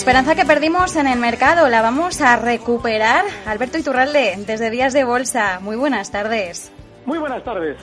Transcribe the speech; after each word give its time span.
esperanza 0.00 0.34
que 0.34 0.46
perdimos 0.46 0.96
en 0.96 1.06
el 1.06 1.18
mercado 1.18 1.68
la 1.68 1.82
vamos 1.82 2.22
a 2.22 2.36
recuperar. 2.36 3.22
Alberto 3.46 3.76
Iturralde, 3.76 4.32
desde 4.46 4.70
Días 4.70 4.94
de 4.94 5.04
Bolsa. 5.04 5.60
Muy 5.60 5.76
buenas 5.76 6.10
tardes. 6.10 6.72
Muy 7.04 7.18
buenas 7.18 7.44
tardes. 7.44 7.76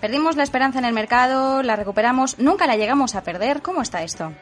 Perdimos 0.00 0.34
la 0.34 0.42
esperanza 0.42 0.80
en 0.80 0.86
el 0.86 0.92
mercado, 0.92 1.62
la 1.62 1.76
recuperamos, 1.76 2.40
nunca 2.40 2.66
la 2.66 2.74
llegamos 2.74 3.14
a 3.14 3.22
perder. 3.22 3.62
¿Cómo 3.62 3.80
está 3.80 4.02
esto? 4.02 4.32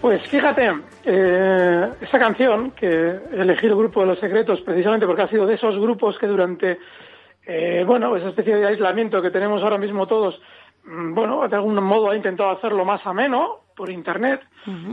Pues 0.00 0.22
fíjate, 0.28 0.70
eh, 1.04 1.88
esa 2.00 2.18
canción 2.20 2.70
que 2.70 3.18
elegí 3.32 3.66
el 3.66 3.74
grupo 3.74 4.02
de 4.02 4.06
los 4.06 4.20
secretos 4.20 4.60
precisamente 4.60 5.06
porque 5.06 5.22
ha 5.22 5.28
sido 5.28 5.44
de 5.44 5.54
esos 5.54 5.76
grupos 5.76 6.16
que 6.20 6.28
durante, 6.28 6.78
eh, 7.48 7.82
bueno, 7.84 8.14
esa 8.14 8.28
especie 8.28 8.54
de 8.54 8.68
aislamiento 8.68 9.20
que 9.20 9.32
tenemos 9.32 9.60
ahora 9.64 9.76
mismo 9.76 10.06
todos, 10.06 10.40
bueno, 10.86 11.48
de 11.48 11.56
algún 11.56 11.74
modo 11.82 12.10
ha 12.10 12.16
intentado 12.16 12.50
hacerlo 12.50 12.84
más 12.84 13.04
ameno 13.06 13.60
por 13.76 13.90
internet 13.90 14.40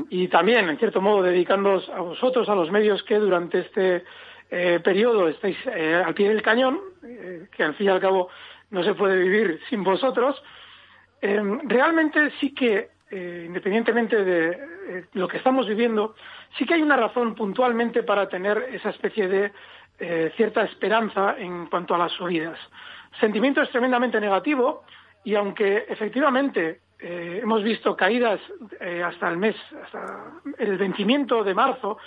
y 0.10 0.28
también, 0.28 0.70
en 0.70 0.78
cierto 0.78 1.02
modo, 1.02 1.24
dedicándoos 1.24 1.88
a 1.90 2.02
vosotros, 2.02 2.50
a 2.50 2.56
los 2.56 2.70
medios 2.70 3.02
que 3.04 3.18
durante 3.18 3.60
este 3.60 4.04
eh, 4.52 4.80
periodo 4.84 5.30
estáis 5.30 5.58
eh, 5.66 6.02
al 6.06 6.14
pie 6.14 6.30
del 6.30 6.42
cañón, 6.42 6.80
eh, 7.04 7.48
que 7.56 7.64
al 7.64 7.76
fin 7.76 7.88
y 7.88 7.90
al 7.90 8.00
cabo 8.00 8.30
no 8.72 8.84
se 8.84 8.94
puede 8.94 9.18
vivir 9.18 9.60
sin 9.70 9.84
vosotros. 9.84 10.44
Eh, 11.22 11.42
realmente 11.64 12.32
sí 12.40 12.54
que, 12.54 12.90
independientemente 13.12 14.24
de 14.24 15.06
lo 15.14 15.28
que 15.28 15.38
estamos 15.38 15.68
viviendo, 15.68 16.16
sí 16.58 16.66
que 16.66 16.74
hay 16.74 16.82
una 16.82 16.98
razón 16.98 17.36
puntualmente 17.36 18.04
para 18.04 18.28
tener 18.28 18.70
esa 18.74 18.90
especie 18.90 19.28
de 19.28 19.52
cierta 20.36 20.64
esperanza 20.64 21.36
en 21.38 21.68
cuanto 21.68 21.94
a 21.94 22.00
las 22.00 22.12
subidas. 22.12 22.58
Sentimiento 23.20 23.62
es 23.62 23.70
tremendamente 23.70 24.20
negativo 24.20 24.84
y 25.24 25.36
aunque 25.36 25.86
efectivamente 25.88 26.82
eh, 27.00 27.42
hemos 27.44 27.64
visto 27.64 27.96
caídas 27.96 28.40
eh, 28.80 29.04
hasta 29.04 29.28
el 29.28 29.38
mes, 29.38 29.56
hasta 29.84 30.32
el 30.58 30.78
vencimiento 30.78 31.44
de 31.44 31.54
marzo, 31.54 31.98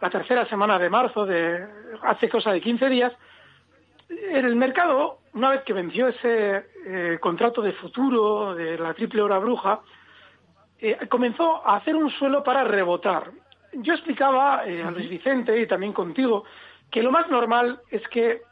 la 0.00 0.10
tercera 0.10 0.46
semana 0.46 0.78
de 0.78 0.90
marzo, 0.90 1.26
de 1.26 1.66
hace 2.02 2.28
cosa 2.28 2.52
de 2.52 2.60
15 2.60 2.88
días, 2.88 3.12
el 4.08 4.54
mercado, 4.54 5.18
una 5.32 5.50
vez 5.50 5.62
que 5.62 5.72
venció 5.72 6.08
ese 6.08 6.66
eh, 6.86 7.18
contrato 7.20 7.62
de 7.62 7.72
futuro 7.72 8.54
de 8.54 8.78
la 8.78 8.94
triple 8.94 9.22
hora 9.22 9.38
bruja, 9.38 9.80
comenzó 11.08 11.66
a 11.66 11.76
hacer 11.76 11.96
un 11.96 12.10
suelo 12.10 12.44
para 12.44 12.62
rebotar. 12.62 13.30
Yo 13.72 13.94
explicaba 13.94 14.58
a 14.58 14.90
Luis 14.90 15.08
Vicente 15.08 15.58
y 15.58 15.66
también 15.66 15.94
contigo 15.94 16.44
que 16.90 17.02
lo 17.02 17.10
más 17.10 17.28
normal 17.30 17.80
es 17.90 18.06
que, 18.08 18.42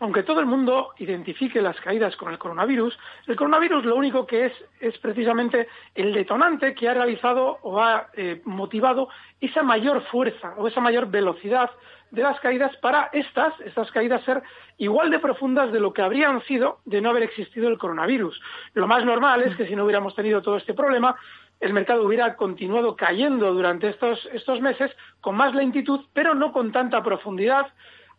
aunque 0.00 0.22
todo 0.22 0.40
el 0.40 0.46
mundo 0.46 0.92
identifique 0.98 1.60
las 1.60 1.78
caídas 1.80 2.16
con 2.16 2.32
el 2.32 2.38
coronavirus, 2.38 2.98
el 3.26 3.36
coronavirus 3.36 3.84
lo 3.84 3.96
único 3.96 4.26
que 4.26 4.46
es 4.46 4.52
es 4.80 4.96
precisamente 4.98 5.68
el 5.94 6.14
detonante 6.14 6.74
que 6.74 6.88
ha 6.88 6.94
realizado 6.94 7.58
o 7.62 7.80
ha 7.80 8.08
eh, 8.14 8.40
motivado 8.44 9.10
esa 9.40 9.62
mayor 9.62 10.02
fuerza 10.10 10.54
o 10.56 10.66
esa 10.66 10.80
mayor 10.80 11.10
velocidad 11.10 11.70
de 12.10 12.22
las 12.22 12.40
caídas 12.40 12.74
para 12.78 13.10
estas, 13.12 13.52
estas 13.60 13.90
caídas 13.92 14.24
ser 14.24 14.42
igual 14.78 15.10
de 15.10 15.18
profundas 15.18 15.70
de 15.70 15.80
lo 15.80 15.92
que 15.92 16.02
habrían 16.02 16.42
sido 16.44 16.80
de 16.86 17.00
no 17.02 17.10
haber 17.10 17.22
existido 17.22 17.68
el 17.68 17.78
coronavirus. 17.78 18.40
Lo 18.72 18.86
más 18.86 19.04
normal 19.04 19.42
es 19.42 19.54
que 19.56 19.66
si 19.66 19.76
no 19.76 19.84
hubiéramos 19.84 20.16
tenido 20.16 20.40
todo 20.40 20.56
este 20.56 20.74
problema, 20.74 21.14
el 21.60 21.74
mercado 21.74 22.04
hubiera 22.04 22.36
continuado 22.36 22.96
cayendo 22.96 23.52
durante 23.52 23.90
estos, 23.90 24.26
estos 24.32 24.60
meses 24.62 24.90
con 25.20 25.36
más 25.36 25.54
lentitud, 25.54 26.00
pero 26.14 26.34
no 26.34 26.52
con 26.52 26.72
tanta 26.72 27.02
profundidad 27.02 27.66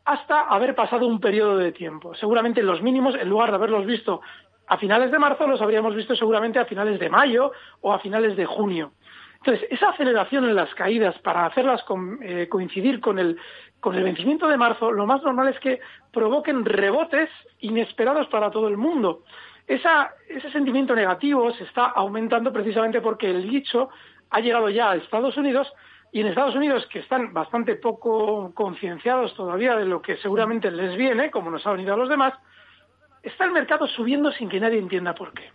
hasta 0.06 0.41
haber 0.41 0.75
pasado 0.75 1.06
un 1.07 1.19
periodo 1.19 1.57
de 1.57 1.72
tiempo. 1.72 2.13
Seguramente 2.16 2.62
los 2.63 2.81
mínimos, 2.81 3.16
en 3.16 3.29
lugar 3.29 3.50
de 3.50 3.56
haberlos 3.56 3.85
visto 3.85 4.22
a 4.67 4.78
finales 4.78 5.12
de 5.12 5.19
marzo, 5.19 5.47
los 5.47 5.62
habríamos 5.62 5.95
visto 5.95 6.16
seguramente 6.16 6.59
a 6.59 6.66
finales 6.66 7.00
de 7.00 7.09
mayo 7.09 7.51
o 7.81 7.94
a 7.94 8.00
finales 8.00 8.35
de 8.38 8.45
junio. 8.45 8.94
Entonces, 9.38 9.67
esa 9.72 9.89
aceleración 9.89 10.45
en 10.45 10.56
las 10.56 10.73
caídas 10.75 11.17
para 11.19 11.45
hacerlas 11.47 11.84
eh, 12.22 12.47
coincidir 12.47 13.00
con 13.01 13.17
el, 13.19 13.38
con 13.79 13.95
el 13.95 14.03
vencimiento 14.03 14.47
de 14.47 14.56
marzo, 14.57 14.91
lo 14.91 15.06
más 15.07 15.23
normal 15.23 15.47
es 15.47 15.59
que 15.59 15.79
provoquen 16.13 16.63
rebotes 16.63 17.29
inesperados 17.59 18.28
para 18.28 18.51
todo 18.51 18.68
el 18.68 18.78
mundo. 18.78 19.23
Esa- 19.68 20.12
ese 20.29 20.51
sentimiento 20.51 20.94
negativo 20.95 21.51
se 21.53 21.63
está 21.63 21.85
aumentando 21.85 22.53
precisamente 22.53 23.01
porque 23.01 23.29
el 23.31 23.50
dicho 23.50 23.89
ha 24.29 24.39
llegado 24.39 24.69
ya 24.69 24.91
a 24.91 24.95
Estados 24.95 25.35
Unidos 25.38 25.72
y 26.12 26.20
en 26.20 26.28
Estados 26.28 26.56
Unidos, 26.56 26.86
que 26.88 27.00
están 27.00 27.34
bastante 27.34 27.76
poco 27.76 28.52
concienciados 28.54 29.34
todavía 29.34 29.76
de 29.78 29.86
lo 29.86 30.02
que 30.02 30.18
seguramente 30.18 30.70
les 30.70 30.98
viene, 30.98 31.32
como 31.32 31.50
nos 31.50 31.66
ha 31.66 31.72
venido 31.72 31.94
a 31.94 31.98
los 31.98 32.10
demás, 32.10 32.34
está 33.24 33.46
el 33.46 33.52
mercado 33.52 33.88
subiendo 33.88 34.32
sin 34.32 34.50
que 34.50 34.60
nadie 34.60 34.80
entienda 34.80 35.16
por 35.16 35.34
qué. 35.34 35.52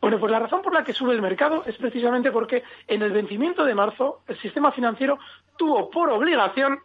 Bueno, 0.00 0.18
pues 0.18 0.30
la 0.30 0.38
razón 0.38 0.60
por 0.60 0.74
la 0.74 0.84
que 0.84 0.92
sube 0.92 1.14
el 1.14 1.22
mercado 1.22 1.64
es 1.66 1.76
precisamente 1.76 2.30
porque 2.30 2.62
en 2.86 3.02
el 3.02 3.12
vencimiento 3.12 3.64
de 3.64 3.74
marzo 3.74 4.20
el 4.26 4.38
sistema 4.38 4.70
financiero 4.70 5.18
tuvo 5.56 5.88
por 5.88 6.10
obligación 6.10 6.80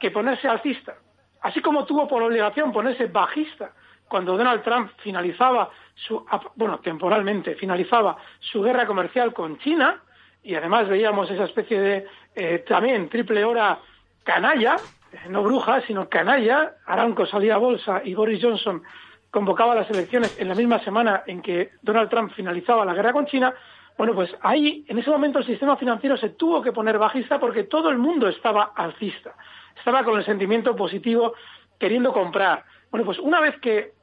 que 0.00 0.10
ponerse 0.10 0.48
alcista, 0.48 0.96
así 1.42 1.60
como 1.60 1.86
tuvo 1.86 2.08
por 2.08 2.22
obligación 2.22 2.72
ponerse 2.72 3.06
bajista 3.06 3.72
cuando 4.08 4.36
Donald 4.36 4.62
Trump 4.62 4.90
finalizaba 4.98 5.70
su, 5.94 6.24
bueno, 6.56 6.80
temporalmente 6.80 7.54
finalizaba 7.54 8.16
su 8.40 8.62
guerra 8.62 8.86
comercial 8.86 9.32
con 9.32 9.58
China 9.58 10.02
y 10.46 10.54
además 10.54 10.88
veíamos 10.88 11.28
esa 11.28 11.44
especie 11.44 11.80
de 11.80 12.06
eh, 12.36 12.64
también 12.68 13.08
triple 13.08 13.44
hora 13.44 13.80
canalla, 14.22 14.76
eh, 15.12 15.28
no 15.28 15.42
bruja, 15.42 15.80
sino 15.82 16.08
canalla, 16.08 16.76
Aramco 16.86 17.26
salía 17.26 17.56
a 17.56 17.58
bolsa 17.58 18.00
y 18.04 18.14
Boris 18.14 18.40
Johnson 18.40 18.80
convocaba 19.32 19.74
las 19.74 19.90
elecciones 19.90 20.38
en 20.38 20.48
la 20.48 20.54
misma 20.54 20.78
semana 20.78 21.24
en 21.26 21.42
que 21.42 21.72
Donald 21.82 22.08
Trump 22.08 22.32
finalizaba 22.32 22.84
la 22.84 22.94
guerra 22.94 23.12
con 23.12 23.26
China, 23.26 23.52
bueno, 23.98 24.14
pues 24.14 24.30
ahí, 24.40 24.84
en 24.86 24.98
ese 24.98 25.10
momento, 25.10 25.40
el 25.40 25.46
sistema 25.46 25.76
financiero 25.76 26.16
se 26.16 26.30
tuvo 26.30 26.62
que 26.62 26.70
poner 26.70 26.96
bajista 26.96 27.40
porque 27.40 27.64
todo 27.64 27.90
el 27.90 27.98
mundo 27.98 28.28
estaba 28.28 28.72
alcista, 28.76 29.34
estaba 29.76 30.04
con 30.04 30.16
el 30.16 30.24
sentimiento 30.24 30.76
positivo 30.76 31.34
queriendo 31.76 32.12
comprar. 32.12 32.64
Bueno, 32.90 33.04
pues 33.04 33.18
una 33.18 33.40
vez 33.40 33.58
que 33.58 33.94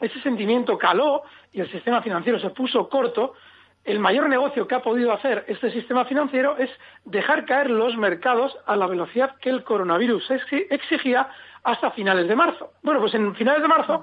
ese 0.00 0.20
sentimiento 0.20 0.76
caló 0.76 1.22
y 1.52 1.60
el 1.60 1.70
sistema 1.70 2.02
financiero 2.02 2.38
se 2.38 2.50
puso 2.50 2.88
corto, 2.88 3.34
el 3.88 3.98
mayor 4.00 4.28
negocio 4.28 4.66
que 4.68 4.74
ha 4.74 4.82
podido 4.82 5.12
hacer 5.12 5.44
este 5.48 5.70
sistema 5.70 6.04
financiero 6.04 6.56
es 6.58 6.70
dejar 7.04 7.44
caer 7.46 7.70
los 7.70 7.96
mercados 7.96 8.56
a 8.66 8.76
la 8.76 8.86
velocidad 8.86 9.36
que 9.40 9.50
el 9.50 9.64
coronavirus 9.64 10.30
exi- 10.30 10.66
exigía 10.70 11.28
hasta 11.64 11.90
finales 11.92 12.28
de 12.28 12.36
marzo. 12.36 12.72
Bueno, 12.82 13.00
pues 13.00 13.14
en 13.14 13.34
finales 13.34 13.62
de 13.62 13.68
marzo 13.68 14.02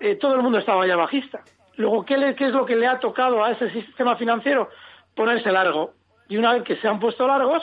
eh, 0.00 0.14
todo 0.16 0.34
el 0.34 0.42
mundo 0.42 0.58
estaba 0.58 0.86
ya 0.86 0.96
bajista. 0.96 1.40
Luego, 1.76 2.04
¿qué, 2.04 2.34
¿qué 2.38 2.46
es 2.46 2.52
lo 2.52 2.64
que 2.64 2.76
le 2.76 2.86
ha 2.86 2.98
tocado 3.00 3.44
a 3.44 3.50
ese 3.50 3.70
sistema 3.70 4.16
financiero? 4.16 4.70
Ponerse 5.14 5.50
largo. 5.52 5.92
Y 6.28 6.36
una 6.36 6.52
vez 6.54 6.62
que 6.62 6.76
se 6.76 6.88
han 6.88 6.98
puesto 7.00 7.26
largos, 7.26 7.62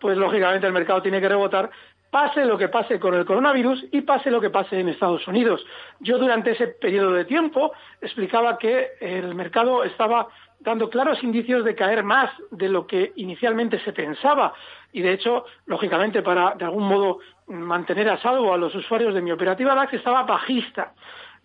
pues 0.00 0.16
lógicamente 0.18 0.66
el 0.66 0.72
mercado 0.72 1.00
tiene 1.02 1.20
que 1.20 1.28
rebotar, 1.28 1.70
pase 2.10 2.44
lo 2.44 2.56
que 2.56 2.68
pase 2.68 2.98
con 2.98 3.14
el 3.14 3.24
coronavirus 3.24 3.84
y 3.92 4.00
pase 4.02 4.30
lo 4.30 4.40
que 4.40 4.50
pase 4.50 4.80
en 4.80 4.88
Estados 4.88 5.26
Unidos. 5.28 5.64
Yo 6.00 6.18
durante 6.18 6.52
ese 6.52 6.68
periodo 6.68 7.12
de 7.12 7.24
tiempo 7.24 7.72
explicaba 8.00 8.56
que 8.58 8.92
el 9.00 9.34
mercado 9.34 9.84
estaba 9.84 10.28
dando 10.60 10.90
claros 10.90 11.22
indicios 11.22 11.64
de 11.64 11.74
caer 11.74 12.02
más 12.02 12.30
de 12.50 12.68
lo 12.68 12.86
que 12.86 13.12
inicialmente 13.16 13.78
se 13.80 13.92
pensaba. 13.92 14.54
Y 14.92 15.02
de 15.02 15.12
hecho, 15.12 15.44
lógicamente, 15.66 16.22
para 16.22 16.54
de 16.54 16.64
algún 16.64 16.88
modo 16.88 17.18
mantener 17.46 18.08
a 18.08 18.20
salvo 18.20 18.52
a 18.52 18.58
los 18.58 18.74
usuarios 18.74 19.14
de 19.14 19.22
mi 19.22 19.32
operativa 19.32 19.74
DAX, 19.74 19.94
estaba 19.94 20.22
bajista. 20.22 20.92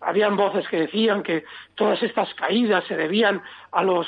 Habían 0.00 0.36
voces 0.36 0.68
que 0.68 0.80
decían 0.80 1.22
que 1.22 1.44
todas 1.74 2.02
estas 2.02 2.32
caídas 2.34 2.84
se 2.84 2.96
debían 2.96 3.42
a 3.72 3.82
los 3.82 4.06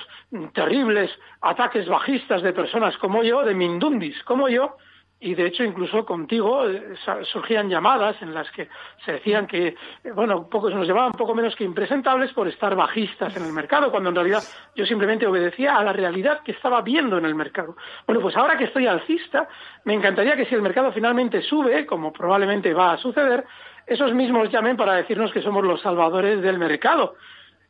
terribles 0.53 1.11
ataques 1.41 1.88
bajistas 1.88 2.43
de 2.43 2.52
personas 2.52 2.97
como 2.99 3.23
yo, 3.23 3.44
de 3.44 3.55
Mindundis 3.55 4.23
como 4.25 4.49
yo, 4.49 4.76
y 5.19 5.35
de 5.35 5.47
hecho 5.47 5.65
incluso 5.65 6.05
contigo 6.05 6.69
eh, 6.69 6.95
surgían 7.33 7.71
llamadas 7.71 8.21
en 8.21 8.35
las 8.35 8.51
que 8.51 8.69
se 9.05 9.13
decían 9.13 9.47
que 9.47 9.69
eh, 9.69 10.13
bueno 10.15 10.49
poco, 10.49 10.69
nos 10.69 10.87
llevaban 10.87 11.13
poco 11.13 11.35
menos 11.35 11.57
que 11.57 11.65
impresentables 11.65 12.33
por 12.35 12.49
estar 12.49 12.75
bajistas 12.77 13.35
en 13.37 13.45
el 13.45 13.53
mercado 13.53 13.91
cuando 13.91 14.11
en 14.11 14.15
realidad 14.15 14.43
yo 14.75 14.85
simplemente 14.85 15.27
obedecía 15.27 15.77
a 15.77 15.85
la 15.85 15.95
realidad 15.95 16.43
que 16.43 16.53
estaba 16.53 16.83
viendo 16.83 17.17
en 17.17 17.25
el 17.25 17.35
mercado. 17.35 17.77
Bueno 18.07 18.21
pues 18.21 18.37
ahora 18.37 18.59
que 18.59 18.65
estoy 18.65 18.87
alcista 18.87 19.49
me 19.85 19.95
encantaría 19.95 20.37
que 20.37 20.45
si 20.45 20.55
el 20.55 20.63
mercado 20.63 20.93
finalmente 20.93 21.41
sube 21.41 21.87
como 21.87 22.12
probablemente 22.12 22.75
va 22.75 22.93
a 22.93 22.99
suceder 22.99 23.45
esos 23.87 24.12
mismos 24.12 24.51
llamen 24.51 24.77
para 24.77 24.95
decirnos 24.95 25.33
que 25.33 25.41
somos 25.41 25.65
los 25.65 25.81
salvadores 25.81 26.43
del 26.43 26.59
mercado 26.59 27.17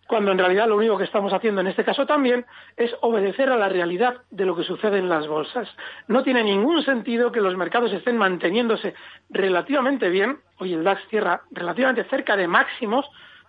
cuando 0.06 0.32
en 0.32 0.38
realidad 0.38 0.68
lo 0.68 0.76
único 0.76 0.96
que 0.98 1.04
estamos 1.04 1.32
haciendo 1.32 1.60
en 1.60 1.66
este 1.66 1.84
caso 1.84 2.06
también 2.06 2.46
es 2.76 2.94
obedecer 3.00 3.50
a 3.50 3.56
la 3.56 3.68
realidad 3.68 4.22
de 4.30 4.44
lo 4.44 4.56
que 4.56 4.62
sucede 4.62 4.98
en 4.98 5.08
las 5.08 5.26
bolsas. 5.26 5.68
No 6.08 6.22
tiene 6.22 6.42
ningún 6.42 6.82
sentido 6.84 7.32
que 7.32 7.40
los 7.40 7.56
mercados 7.56 7.92
estén 7.92 8.16
manteniéndose 8.16 8.94
relativamente 9.30 10.08
bien, 10.08 10.38
hoy 10.58 10.74
el 10.74 10.84
DAX 10.84 11.02
cierra 11.08 11.42
relativamente 11.50 12.04
cerca 12.04 12.36
de 12.36 12.46
máximos, 12.46 13.06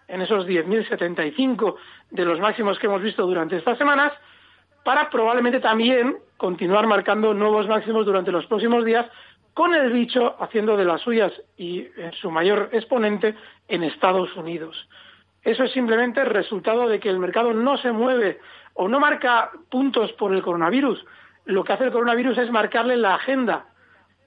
en 0.08 0.22
esos 0.22 0.48
10.075 0.48 1.76
de 2.12 2.26
los 2.26 2.40
máximos 2.40 2.80
que 2.80 2.88
hemos 2.88 3.02
visto 3.02 3.26
durante 3.26 3.58
estas 3.58 3.78
semanas, 3.78 4.14
para 4.84 5.10
probablemente 5.10 5.60
también 5.60 6.18
continuar 6.38 6.88
marcando 6.88 7.34
nuevos 7.34 7.68
máximos 7.68 8.06
durante 8.06 8.32
los 8.32 8.46
próximos 8.46 8.86
días, 8.86 9.06
con 9.54 9.74
el 9.74 9.92
bicho 9.92 10.36
haciendo 10.40 10.78
de 10.78 10.86
las 10.86 11.02
suyas 11.02 11.34
y 11.58 11.88
en 11.98 12.14
su 12.14 12.32
mayor 12.32 12.70
exponente 12.72 13.36
en 13.68 13.84
Estados 13.84 14.34
Unidos. 14.36 14.88
Eso 15.48 15.64
es 15.64 15.72
simplemente 15.72 16.20
el 16.20 16.26
resultado 16.26 16.90
de 16.90 17.00
que 17.00 17.08
el 17.08 17.20
mercado 17.20 17.54
no 17.54 17.78
se 17.78 17.94
mueve 17.94 18.38
o 18.74 18.90
no 18.90 19.00
marca 19.00 19.50
puntos 19.70 20.12
por 20.12 20.34
el 20.34 20.42
coronavirus. 20.42 21.06
Lo 21.46 21.64
que 21.64 21.72
hace 21.72 21.86
el 21.86 21.94
coronavirus 21.94 22.38
es 22.40 22.52
marcarle 22.52 22.98
la 22.98 23.16
agenda 23.16 23.68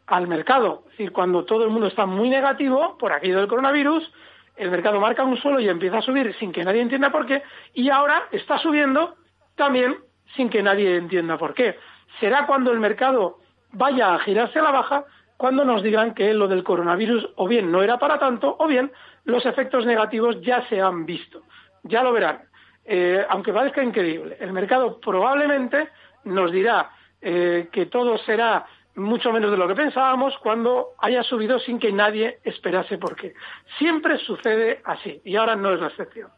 al 0.07 0.27
mercado. 0.27 0.85
Es 0.87 0.93
decir, 0.93 1.13
cuando 1.13 1.45
todo 1.45 1.65
el 1.65 1.69
mundo 1.69 1.89
está 1.89 2.07
muy 2.07 2.31
negativo 2.31 2.97
por 2.97 3.13
aquello 3.13 3.37
del 3.37 3.49
coronavirus, 3.49 4.11
el 4.57 4.71
mercado 4.71 4.99
marca 4.99 5.23
un 5.23 5.37
suelo 5.37 5.61
y 5.61 5.69
empieza 5.69 5.99
a 5.99 6.03
subir 6.03 6.35
sin 6.37 6.53
que 6.53 6.65
nadie 6.65 6.81
entienda 6.81 7.13
por 7.13 7.27
qué, 7.27 7.43
y 7.75 7.91
ahora 7.91 8.23
está 8.33 8.57
subiendo 8.57 9.17
también 9.57 9.99
sin 10.37 10.49
que 10.49 10.63
nadie 10.63 10.97
entienda 10.97 11.37
por 11.37 11.53
qué. 11.53 11.77
Será 12.19 12.47
cuando 12.47 12.73
el 12.73 12.81
mercado 12.81 13.41
vaya 13.73 14.15
a 14.15 14.21
girarse 14.21 14.59
a 14.59 14.63
la 14.63 14.71
baja 14.71 15.05
cuando 15.41 15.65
nos 15.65 15.83
digan 15.83 16.13
que 16.13 16.35
lo 16.35 16.49
del 16.49 16.63
coronavirus 16.63 17.31
o 17.37 17.49
bien 17.49 17.73
no 17.73 17.83
era 17.83 17.99
para 17.99 18.19
tanto 18.19 18.57
o 18.59 18.67
bien 18.67 18.93
los 19.25 19.47
efectos 19.47 19.87
negativos 19.87 20.39
ya 20.43 20.69
se 20.69 20.83
han 20.83 21.07
visto. 21.07 21.45
Ya 21.83 22.03
lo 22.03 22.13
verán. 22.13 22.43
Eh, 22.85 23.25
aunque 23.27 23.51
parezca 23.51 23.83
increíble, 23.83 24.37
el 24.39 24.53
mercado 24.53 25.01
probablemente 25.01 25.89
nos 26.25 26.53
dirá 26.53 26.91
eh, 27.23 27.71
que 27.73 27.87
todo 27.87 28.19
será 28.19 28.67
mucho 28.97 29.33
menos 29.33 29.51
de 29.51 29.57
lo 29.57 29.67
que 29.67 29.75
pensábamos 29.75 30.37
cuando 30.43 30.89
haya 30.99 31.23
subido 31.23 31.59
sin 31.59 31.79
que 31.79 31.91
nadie 31.91 32.41
esperase 32.45 32.99
por 32.99 33.17
qué. 33.17 33.33
Siempre 33.79 34.19
sucede 34.19 34.83
así 34.85 35.23
y 35.25 35.37
ahora 35.37 35.57
no 35.57 35.73
es 35.73 35.81
la 35.81 35.87
excepción. 35.87 36.29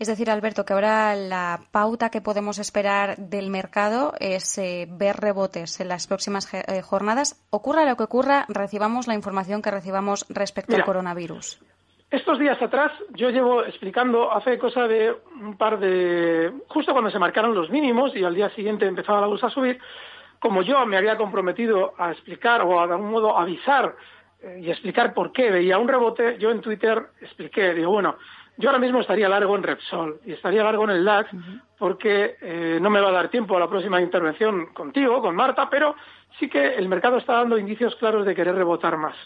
Es 0.00 0.08
decir, 0.08 0.30
Alberto, 0.30 0.64
que 0.64 0.72
ahora 0.72 1.14
la 1.14 1.60
pauta 1.72 2.08
que 2.08 2.22
podemos 2.22 2.58
esperar 2.58 3.18
del 3.18 3.50
mercado 3.50 4.14
es 4.18 4.56
eh, 4.56 4.88
ver 4.88 5.16
rebotes 5.16 5.78
en 5.78 5.88
las 5.88 6.06
próximas 6.06 6.50
eh, 6.54 6.80
jornadas. 6.80 7.46
Ocurra 7.50 7.84
lo 7.84 7.96
que 7.96 8.04
ocurra, 8.04 8.46
recibamos 8.48 9.06
la 9.08 9.14
información 9.14 9.60
que 9.60 9.70
recibamos 9.70 10.24
respecto 10.30 10.74
al 10.74 10.86
coronavirus. 10.86 11.60
Estos 12.10 12.38
días 12.38 12.60
atrás 12.62 12.92
yo 13.14 13.28
llevo 13.28 13.62
explicando 13.62 14.32
hace 14.32 14.58
cosa 14.58 14.88
de 14.88 15.14
un 15.38 15.58
par 15.58 15.78
de 15.78 16.50
justo 16.68 16.92
cuando 16.92 17.10
se 17.10 17.18
marcaron 17.18 17.54
los 17.54 17.68
mínimos 17.68 18.16
y 18.16 18.24
al 18.24 18.34
día 18.34 18.48
siguiente 18.54 18.86
empezaba 18.86 19.20
la 19.20 19.26
bolsa 19.26 19.48
a 19.48 19.50
subir, 19.50 19.78
como 20.38 20.62
yo 20.62 20.86
me 20.86 20.96
había 20.96 21.18
comprometido 21.18 21.92
a 21.98 22.10
explicar 22.12 22.62
o 22.62 22.86
de 22.86 22.94
algún 22.94 23.10
modo 23.10 23.36
avisar 23.36 23.94
eh, 24.42 24.60
y 24.62 24.70
explicar 24.70 25.12
por 25.12 25.30
qué 25.30 25.50
veía 25.50 25.76
un 25.76 25.88
rebote, 25.88 26.38
yo 26.38 26.50
en 26.50 26.62
Twitter 26.62 27.08
expliqué, 27.20 27.74
digo, 27.74 27.90
bueno, 27.90 28.16
yo 28.60 28.68
ahora 28.68 28.78
mismo 28.78 29.00
estaría 29.00 29.28
largo 29.28 29.56
en 29.56 29.62
Repsol 29.62 30.20
y 30.24 30.32
estaría 30.32 30.62
largo 30.62 30.84
en 30.84 30.90
el 30.90 31.04
DAX 31.04 31.30
porque 31.78 32.36
eh, 32.42 32.78
no 32.80 32.90
me 32.90 33.00
va 33.00 33.08
a 33.08 33.12
dar 33.12 33.28
tiempo 33.28 33.56
a 33.56 33.60
la 33.60 33.68
próxima 33.68 34.00
intervención 34.00 34.66
contigo, 34.66 35.22
con 35.22 35.34
Marta, 35.34 35.68
pero 35.70 35.96
sí 36.38 36.48
que 36.48 36.74
el 36.74 36.88
mercado 36.88 37.16
está 37.16 37.32
dando 37.34 37.56
indicios 37.56 37.96
claros 37.96 38.26
de 38.26 38.34
querer 38.34 38.54
rebotar 38.54 38.98
más. 38.98 39.16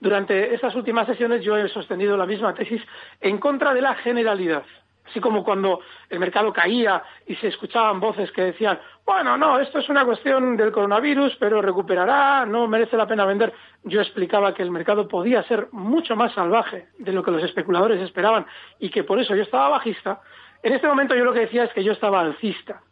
Durante 0.00 0.54
estas 0.54 0.74
últimas 0.74 1.06
sesiones 1.06 1.44
yo 1.44 1.56
he 1.56 1.68
sostenido 1.68 2.16
la 2.16 2.24
misma 2.24 2.54
tesis 2.54 2.82
en 3.20 3.36
contra 3.36 3.74
de 3.74 3.82
la 3.82 3.94
generalidad. 3.96 4.64
Así 5.08 5.20
como 5.20 5.42
cuando 5.42 5.80
el 6.10 6.18
mercado 6.18 6.52
caía 6.52 7.02
y 7.26 7.34
se 7.36 7.48
escuchaban 7.48 7.98
voces 7.98 8.30
que 8.32 8.42
decían, 8.42 8.78
bueno, 9.06 9.38
no, 9.38 9.58
esto 9.58 9.78
es 9.78 9.88
una 9.88 10.04
cuestión 10.04 10.56
del 10.56 10.70
coronavirus, 10.70 11.36
pero 11.36 11.62
recuperará, 11.62 12.44
no 12.44 12.66
merece 12.68 12.96
la 12.96 13.06
pena 13.06 13.24
vender. 13.24 13.54
Yo 13.84 14.00
explicaba 14.00 14.52
que 14.52 14.62
el 14.62 14.70
mercado 14.70 15.08
podía 15.08 15.42
ser 15.44 15.68
mucho 15.72 16.14
más 16.14 16.32
salvaje 16.34 16.88
de 16.98 17.12
lo 17.12 17.22
que 17.22 17.30
los 17.30 17.42
especuladores 17.42 18.02
esperaban 18.02 18.46
y 18.78 18.90
que 18.90 19.04
por 19.04 19.18
eso 19.18 19.34
yo 19.34 19.42
estaba 19.42 19.70
bajista. 19.70 20.20
En 20.62 20.74
este 20.74 20.86
momento 20.86 21.14
yo 21.14 21.24
lo 21.24 21.32
que 21.32 21.40
decía 21.40 21.64
es 21.64 21.72
que 21.72 21.84
yo 21.84 21.92
estaba 21.92 22.20
alcista, 22.20 22.82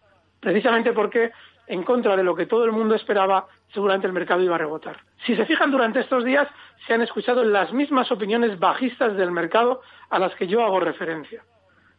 precisamente 0.41 0.93
porque 0.93 1.33
en 1.67 1.83
contra 1.83 2.17
de 2.17 2.23
lo 2.23 2.35
que 2.35 2.47
todo 2.47 2.65
el 2.65 2.73
mundo 2.73 2.95
esperaba, 2.95 3.47
seguramente 3.75 4.07
el 4.07 4.13
mercado 4.13 4.43
iba 4.43 4.55
a 4.55 4.59
rebotar. 4.59 5.01
Si 5.27 5.37
se 5.37 5.45
fijan, 5.45 5.71
durante 5.71 6.01
estos 6.01 6.25
días 6.25 6.49
se 6.87 6.95
han 6.95 7.03
escuchado 7.03 7.43
las 7.43 7.73
mismas 7.73 8.11
opiniones 8.11 8.59
bajistas 8.59 9.17
del 9.17 9.33
mercado 9.33 9.83
a 10.09 10.19
las 10.19 10.35
que 10.37 10.47
yo 10.47 10.65
hago 10.65 10.81
referencia. 10.81 11.43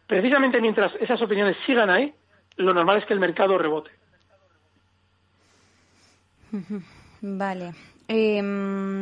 Precisamente 0.07 0.62
mientras 0.62 0.95
esas 0.95 1.21
opiniones 1.21 1.57
sigan 1.65 1.89
ahí, 1.89 2.13
lo 2.56 2.74
normal 2.74 2.98
es 2.98 3.06
que 3.06 3.13
el 3.13 3.19
mercado 3.19 3.57
rebote. 3.57 3.92
Vale. 7.21 7.74
Eh, 8.07 8.42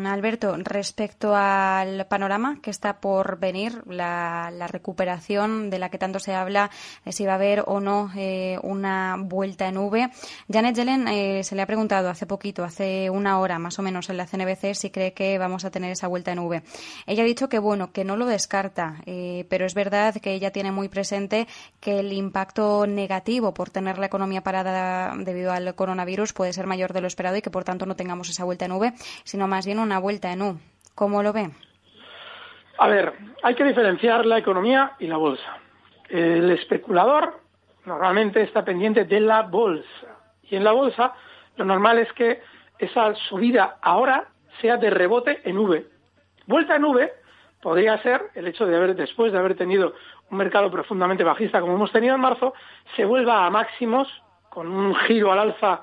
Alberto, 0.08 0.56
respecto 0.58 1.36
al 1.36 2.08
panorama 2.08 2.60
que 2.62 2.70
está 2.70 3.00
por 3.00 3.38
venir, 3.40 3.84
la, 3.88 4.52
recuperación 4.68 5.70
de 5.70 5.80
la 5.80 5.90
que 5.90 5.98
tanto 5.98 6.20
se 6.20 6.34
habla, 6.34 6.72
eh, 7.06 7.12
si 7.12 7.26
va 7.26 7.34
a 7.34 7.36
haber 7.36 7.64
o 7.68 7.80
no 7.80 8.10
eh, 8.16 8.58
una 8.64 9.16
vuelta 9.20 9.68
en 9.68 9.78
V. 9.78 10.10
Janet 10.52 10.76
Yellen 10.76 11.08
eh, 11.08 11.44
se 11.44 11.56
le 11.56 11.62
ha 11.62 11.66
preguntado 11.68 12.10
hace 12.10 12.26
poquito, 12.26 12.64
hace 12.64 13.10
una 13.10 13.40
hora 13.40 13.60
más 13.60 13.78
o 13.80 13.82
menos 13.82 14.10
en 14.10 14.18
la 14.18 14.26
CNBC, 14.26 14.74
si 14.74 14.90
cree 14.90 15.14
que 15.14 15.38
vamos 15.38 15.66
a 15.66 15.72
tener 15.72 15.92
esa 15.92 16.08
vuelta 16.08 16.32
en 16.32 16.40
V. 16.40 16.64
Ella 17.06 17.24
ha 17.24 17.26
dicho 17.26 17.50
que 17.50 17.60
bueno, 17.60 17.92
que 17.92 18.04
no 18.04 18.16
lo 18.16 18.26
descarta, 18.26 19.02
pero 19.50 19.66
es 19.66 19.74
verdad 19.74 20.16
que 20.16 20.34
ella 20.34 20.52
tiene 20.52 20.72
muy 20.72 20.90
presente 20.90 21.48
que 21.80 22.00
el 22.00 22.12
impacto 22.14 22.88
negativo 22.88 23.54
por 23.54 23.70
tener 23.70 23.98
la 23.98 24.08
economía 24.08 24.42
parada 24.42 25.14
debido 25.16 25.52
al 25.52 25.76
coronavirus 25.76 26.34
puede 26.34 26.54
ser 26.54 26.68
mayor 26.68 26.94
de 26.94 27.02
lo 27.02 27.08
esperado 27.08 27.38
y 27.38 27.42
que 27.42 27.52
por 27.52 27.64
tanto 27.64 27.86
no 27.86 27.96
tengamos 27.96 28.30
esa 28.30 28.44
vuelta 28.44 28.66
en 28.66 28.72
V 28.74 28.94
sino 29.24 29.48
más 29.48 29.66
bien 29.66 29.80
una 29.80 30.00
vuelta 30.00 30.32
en 30.32 30.42
U. 30.42 30.60
¿Cómo 30.96 31.24
lo 31.24 31.34
ve? 31.34 31.52
A 32.78 32.88
ver, 32.88 33.14
hay 33.44 33.56
que 33.56 33.64
diferenciar 33.64 34.26
la 34.26 34.38
economía 34.38 34.94
y 35.00 35.08
la 35.08 35.18
bolsa. 35.18 35.58
El 36.10 36.52
especulador 36.52 37.40
normalmente 37.86 38.42
está 38.42 38.64
pendiente 38.66 39.06
de 39.06 39.20
la 39.20 39.44
bolsa. 39.44 40.08
Y 40.44 40.56
en 40.56 40.64
la 40.64 40.72
bolsa 40.72 41.14
lo 41.56 41.66
normal 41.66 42.00
es 42.00 42.12
que 42.14 42.42
esa 42.80 43.16
subida 43.30 43.78
ahora 43.82 44.26
sea 44.62 44.78
de 44.78 44.90
rebote 44.90 45.42
en 45.50 45.58
V. 45.58 45.86
Vuelta 46.48 46.76
en 46.76 46.86
V 46.86 47.12
podría 47.62 47.98
ser 48.04 48.30
el 48.36 48.48
hecho 48.48 48.66
de 48.66 48.76
haber, 48.76 48.96
después 48.96 49.32
de 49.32 49.40
haber 49.40 49.56
tenido 49.56 49.94
un 50.30 50.38
mercado 50.38 50.70
profundamente 50.70 51.24
bajista 51.24 51.62
como 51.62 51.76
hemos 51.76 51.92
tenido 51.92 52.16
en 52.16 52.22
marzo, 52.22 52.54
se 52.96 53.06
vuelva 53.06 53.46
a 53.46 53.50
máximos 53.50 54.08
con 54.50 54.68
un 54.68 54.96
giro 54.96 55.32
al 55.32 55.40
alza 55.40 55.82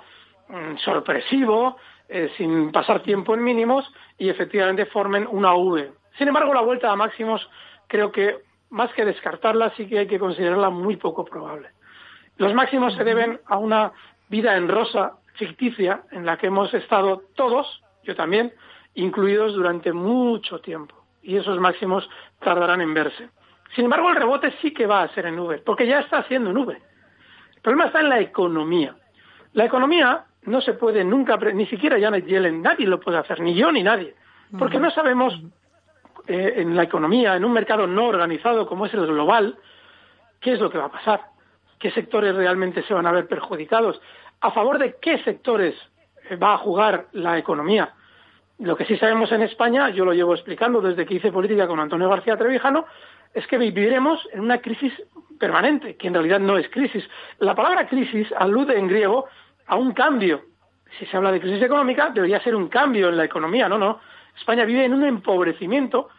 mm, 0.49 0.77
sorpresivo, 0.77 1.77
eh, 2.15 2.31
sin 2.37 2.71
pasar 2.73 3.03
tiempo 3.03 3.33
en 3.33 3.43
mínimos 3.43 3.91
y 4.19 4.29
efectivamente 4.29 4.85
formen 4.85 5.27
una 5.31 5.55
V. 5.55 5.93
Sin 6.19 6.29
embargo, 6.29 6.53
la 6.53 6.61
vuelta 6.61 6.93
a 6.93 6.97
máximos 6.97 7.49
creo 7.87 8.13
que 8.13 8.37
más 8.69 8.93
que 8.93 9.07
descartarla 9.07 9.73
sí 9.77 9.87
que 9.87 10.01
hay 10.01 10.07
que 10.07 10.19
considerarla 10.19 10.69
muy 10.69 10.97
poco 10.97 11.25
probable. 11.25 11.71
Los 12.37 12.53
máximos 12.53 12.95
se 12.97 13.05
deben 13.05 13.41
a 13.47 13.57
una 13.57 13.93
vida 14.29 14.59
en 14.59 14.69
rosa 14.69 15.15
ficticia 15.37 16.03
en 16.11 16.27
la 16.27 16.37
que 16.37 16.49
hemos 16.49 16.75
estado 16.75 17.23
todos, 17.35 17.83
yo 18.03 18.15
también, 18.15 18.53
incluidos 18.95 19.55
durante 19.55 19.95
mucho 19.95 20.61
tiempo. 20.61 20.95
Y 21.23 21.37
esos 21.37 21.59
máximos 21.61 22.07
tardarán 22.41 22.83
en 22.83 22.93
verse. 22.93 23.31
Sin 23.75 23.85
embargo, 23.85 24.11
el 24.11 24.17
rebote 24.17 24.53
sí 24.61 24.75
que 24.75 24.87
va 24.87 25.03
a 25.03 25.15
ser 25.15 25.25
en 25.25 25.39
V, 25.39 25.63
porque 25.65 25.87
ya 25.87 26.01
está 26.01 26.19
haciendo 26.19 26.51
en 26.51 26.59
V. 26.59 26.75
El 26.75 27.63
problema 27.63 27.87
está 27.87 28.01
en 28.01 28.11
la 28.11 28.21
economía. 28.21 28.97
La 29.55 29.65
economía 29.65 30.27
no 30.45 30.61
se 30.61 30.75
puede 30.75 31.05
nunca, 31.05 31.37
ni 31.37 31.67
siquiera 31.67 32.01
Janet 32.01 32.27
Yellen, 32.27 32.63
nadie 32.63 32.87
lo 32.87 33.01
puede 33.01 33.19
hacer, 33.19 33.41
ni 33.41 33.55
yo 33.55 33.71
ni 33.71 33.83
nadie, 33.83 34.15
porque 34.59 34.79
no 34.79 34.91
sabemos 34.91 35.41
eh, 36.27 36.55
en 36.57 36.77
la 36.77 36.83
economía, 36.83 37.37
en 37.37 37.45
un 37.45 37.53
mercado 37.53 37.87
no 37.87 38.07
organizado 38.07 38.67
como 38.67 38.87
es 38.87 38.95
el 38.95 39.07
global, 39.07 39.57
qué 40.41 40.53
es 40.53 40.61
lo 40.61 40.71
que 40.71 40.79
va 40.79 40.87
a 40.87 40.93
pasar. 40.93 41.21
qué 41.79 41.91
sectores 41.91 42.35
realmente 42.37 42.83
se 42.85 42.95
van 42.95 43.07
a 43.07 43.13
ver 43.13 43.27
perjudicados, 43.27 44.01
a 44.41 44.53
favor 44.53 44.79
de 44.79 44.97
qué 45.01 45.19
sectores 45.25 45.75
eh, 46.31 46.37
va 46.37 46.55
a 46.55 46.59
jugar 46.59 47.07
la 47.13 47.39
economía. 47.39 47.95
Lo 48.61 48.77
que 48.77 48.85
sí 48.85 48.97
sabemos 48.97 49.33
en 49.33 49.43
España, 49.43 49.91
yo 49.91 50.05
lo 50.05 50.13
llevo 50.13 50.35
explicando 50.35 50.81
desde 50.81 51.05
que 51.05 51.15
hice 51.15 51.33
política 51.33 51.67
con 51.67 51.81
Antonio 51.81 52.09
García 52.09 52.37
Trevijano, 52.37 52.87
es 53.35 53.47
que 53.49 53.59
viviremos 53.59 54.29
en 54.33 54.41
una 54.41 54.59
crisis 54.59 54.93
permanente, 55.41 55.97
que 55.97 56.07
en 56.07 56.15
realidad 56.15 56.39
no 56.39 56.57
es 56.57 56.69
crisis. 56.69 57.05
La 57.39 57.55
palabra 57.57 57.89
crisis 57.89 58.29
alude 58.39 58.79
en 58.79 58.87
griego 58.87 59.27
a 59.73 59.77
un 59.77 59.93
cambio. 59.93 60.43
Si 60.99 61.07
se 61.07 61.17
habla 61.17 61.33
de 61.33 61.41
crisis 61.41 61.63
económica, 61.63 62.11
debería 62.11 62.43
ser 62.43 62.55
un 62.55 62.69
cambio 62.69 63.09
en 63.09 63.17
la 63.17 63.25
economía, 63.25 63.71
no, 63.71 63.79
no. 63.79 64.01
España 64.37 64.67
vive 64.67 64.85
en 64.85 64.93
un 64.93 65.03
empobrecimiento 65.03 66.11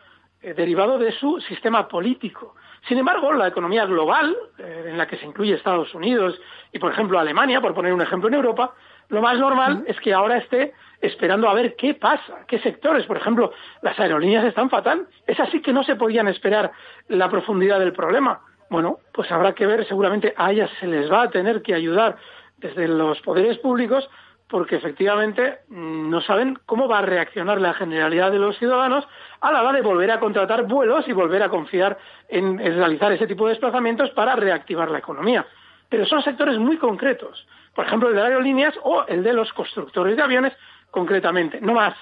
eh, 0.42 0.56
derivado 0.56 0.98
de 0.98 1.12
su 1.12 1.40
sistema 1.40 1.88
político. 1.88 2.56
Sin 2.88 2.98
embargo, 2.98 3.32
la 3.32 3.48
economía 3.48 3.86
global, 3.86 4.36
eh, 4.58 4.86
en 4.88 4.98
la 4.98 5.06
que 5.06 5.18
se 5.18 5.28
incluye 5.28 5.54
Estados 5.54 5.94
Unidos 5.94 6.42
y, 6.72 6.80
por 6.80 6.92
ejemplo, 6.92 7.20
Alemania, 7.20 7.62
por 7.62 7.76
poner 7.76 7.94
un 7.94 8.02
ejemplo 8.02 8.28
en 8.28 8.34
Europa, 8.34 8.74
lo 9.10 9.22
más 9.22 9.38
normal 9.38 9.84
es 9.86 10.00
que 10.00 10.16
ahora 10.16 10.38
esté 10.38 10.74
esperando 11.00 11.48
a 11.48 11.54
ver 11.54 11.76
qué 11.76 11.94
pasa, 11.94 12.46
qué 12.48 12.58
sectores, 12.58 13.06
por 13.06 13.18
ejemplo, 13.18 13.54
las 13.84 14.00
aerolíneas 14.00 14.46
están 14.46 14.72
fatal. 14.72 15.08
Es 15.28 15.40
así 15.40 15.62
que 15.62 15.74
no 15.74 15.84
se 15.84 15.96
podían 15.96 16.28
esperar 16.28 16.72
la 17.08 17.30
profundidad 17.30 17.80
del 17.80 17.94
problema. 17.94 18.42
Bueno, 18.72 18.98
pues 19.14 19.32
habrá 19.32 19.54
que 19.54 19.68
ver, 19.68 19.86
seguramente 19.86 20.34
a 20.36 20.52
ellas 20.52 20.72
se 20.80 20.88
les 20.88 21.12
va 21.12 21.22
a 21.22 21.30
tener 21.30 21.62
que 21.62 21.76
ayudar 21.76 22.18
desde 22.64 22.88
los 22.88 23.20
poderes 23.22 23.58
públicos 23.60 24.10
porque 24.48 24.76
efectivamente 24.76 25.60
mm, 25.68 26.10
no 26.10 26.22
saben 26.22 26.58
cómo 26.66 26.88
va 26.88 27.00
a 27.00 27.02
reaccionar 27.02 27.60
la 27.60 27.74
generalidad 27.74 28.32
de 28.32 28.40
los 28.40 28.58
ciudadanos 28.58 29.06
a 29.42 29.52
la 29.52 29.62
hora 29.62 29.74
de 29.74 29.82
volver 29.82 30.12
a 30.12 30.20
contratar 30.20 30.64
vuelos 30.64 31.08
y 31.08 31.12
volver 31.12 31.44
a 31.44 31.50
confiar 31.50 31.98
en, 32.30 32.58
realizar 32.58 33.12
ese 33.12 33.28
tipo 33.28 33.46
de 33.46 33.52
desplazamientos 33.52 34.12
para 34.12 34.36
reactivar 34.36 34.90
la 34.90 35.00
economía. 35.00 35.46
Pero 35.90 36.06
son 36.06 36.24
sectores 36.24 36.58
muy 36.58 36.78
concretos, 36.78 37.46
por 37.76 37.86
ejemplo 37.86 38.10
el 38.10 38.16
de 38.16 38.22
aerolíneas 38.22 38.76
o 38.84 39.06
el 39.08 39.24
de 39.24 39.34
los 39.34 39.52
constructores 39.54 40.16
de 40.16 40.24
aviones 40.24 40.54
concretamente, 40.92 41.60
no 41.60 41.74
más. 41.74 41.96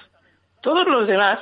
Todos 0.60 0.86
los 0.86 1.06
demás, 1.06 1.40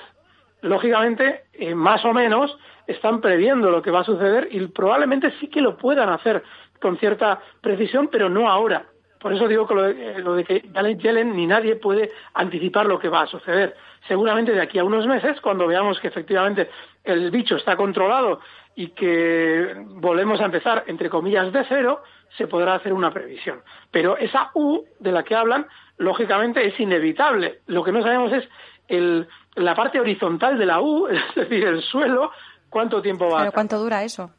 lógicamente, 0.63 1.45
eh, 1.53 1.75
más 1.75 2.05
o 2.05 2.13
menos, 2.13 2.57
están 2.87 3.21
previendo 3.21 3.71
lo 3.71 3.83
que 3.83 3.91
va 3.91 4.01
a 4.01 4.05
suceder 4.05 4.49
y 4.51 4.67
probablemente 4.69 5.33
sí 5.41 5.49
que 5.49 5.61
lo 5.61 5.77
puedan 5.77 6.09
hacer 6.09 6.43
con 6.81 6.97
cierta 6.99 7.41
precisión, 7.61 8.09
pero 8.11 8.29
no 8.29 8.49
ahora. 8.49 8.87
Por 9.21 9.35
eso 9.35 9.47
digo 9.47 9.67
que 9.67 9.75
lo 9.75 9.83
de, 9.83 9.91
eh, 9.91 10.19
lo 10.21 10.35
de 10.35 10.45
que 10.45 10.61
Yellen 10.99 11.37
ni 11.37 11.47
nadie 11.47 11.77
puede 11.77 12.11
anticipar 12.33 12.87
lo 12.87 12.99
que 12.99 13.11
va 13.11 13.23
a 13.23 13.27
suceder. 13.27 13.77
Seguramente 14.09 14.53
de 14.53 14.63
aquí 14.63 14.79
a 14.79 14.85
unos 14.85 15.07
meses, 15.07 15.41
cuando 15.43 15.67
veamos 15.67 16.01
que 16.01 16.09
efectivamente 16.09 16.71
el 17.05 17.31
bicho 17.31 17.57
está 17.57 17.77
controlado 17.77 18.41
y 18.75 18.89
que 18.89 19.75
volvemos 19.87 20.41
a 20.41 20.47
empezar, 20.47 20.85
entre 20.87 21.11
comillas, 21.11 21.53
de 21.53 21.65
cero, 21.69 22.03
se 22.37 22.47
podrá 22.47 22.75
hacer 22.75 22.95
una 22.95 23.13
previsión. 23.13 23.61
Pero 23.91 24.17
esa 24.17 24.51
U 24.55 24.85
de 24.99 25.13
la 25.13 25.23
que 25.23 25.35
hablan, 25.35 25.67
lógicamente, 25.99 26.67
es 26.67 26.81
inevitable. 26.81 27.61
Lo 27.67 27.85
que 27.85 27.93
no 27.93 28.03
sabemos 28.03 28.33
es 28.33 28.49
el, 28.89 29.29
la 29.57 29.75
parte 29.75 30.01
horizontal 30.01 30.59
de 30.59 30.65
la 30.65 30.81
U, 30.81 31.07
es 31.09 31.35
decir, 31.35 31.65
el 31.67 31.83
suelo, 31.83 32.31
cuánto 32.71 33.03
tiempo 33.03 33.29
va 33.29 33.41
¿Pero 33.41 33.53
cuánto 33.53 33.79
dura 33.79 34.03
eso? 34.03 34.31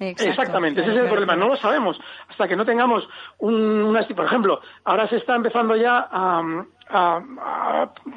Exactamente, 0.00 0.80
ese 0.80 0.92
es 0.92 0.96
el 0.98 1.08
problema. 1.08 1.36
No 1.36 1.48
lo 1.48 1.56
sabemos 1.56 2.00
hasta 2.28 2.46
que 2.46 2.56
no 2.56 2.64
tengamos 2.64 3.08
un, 3.38 3.96
por 4.14 4.24
ejemplo, 4.24 4.60
ahora 4.84 5.08
se 5.08 5.16
está 5.16 5.34
empezando 5.34 5.76
ya 5.76 6.08
a, 6.10 6.64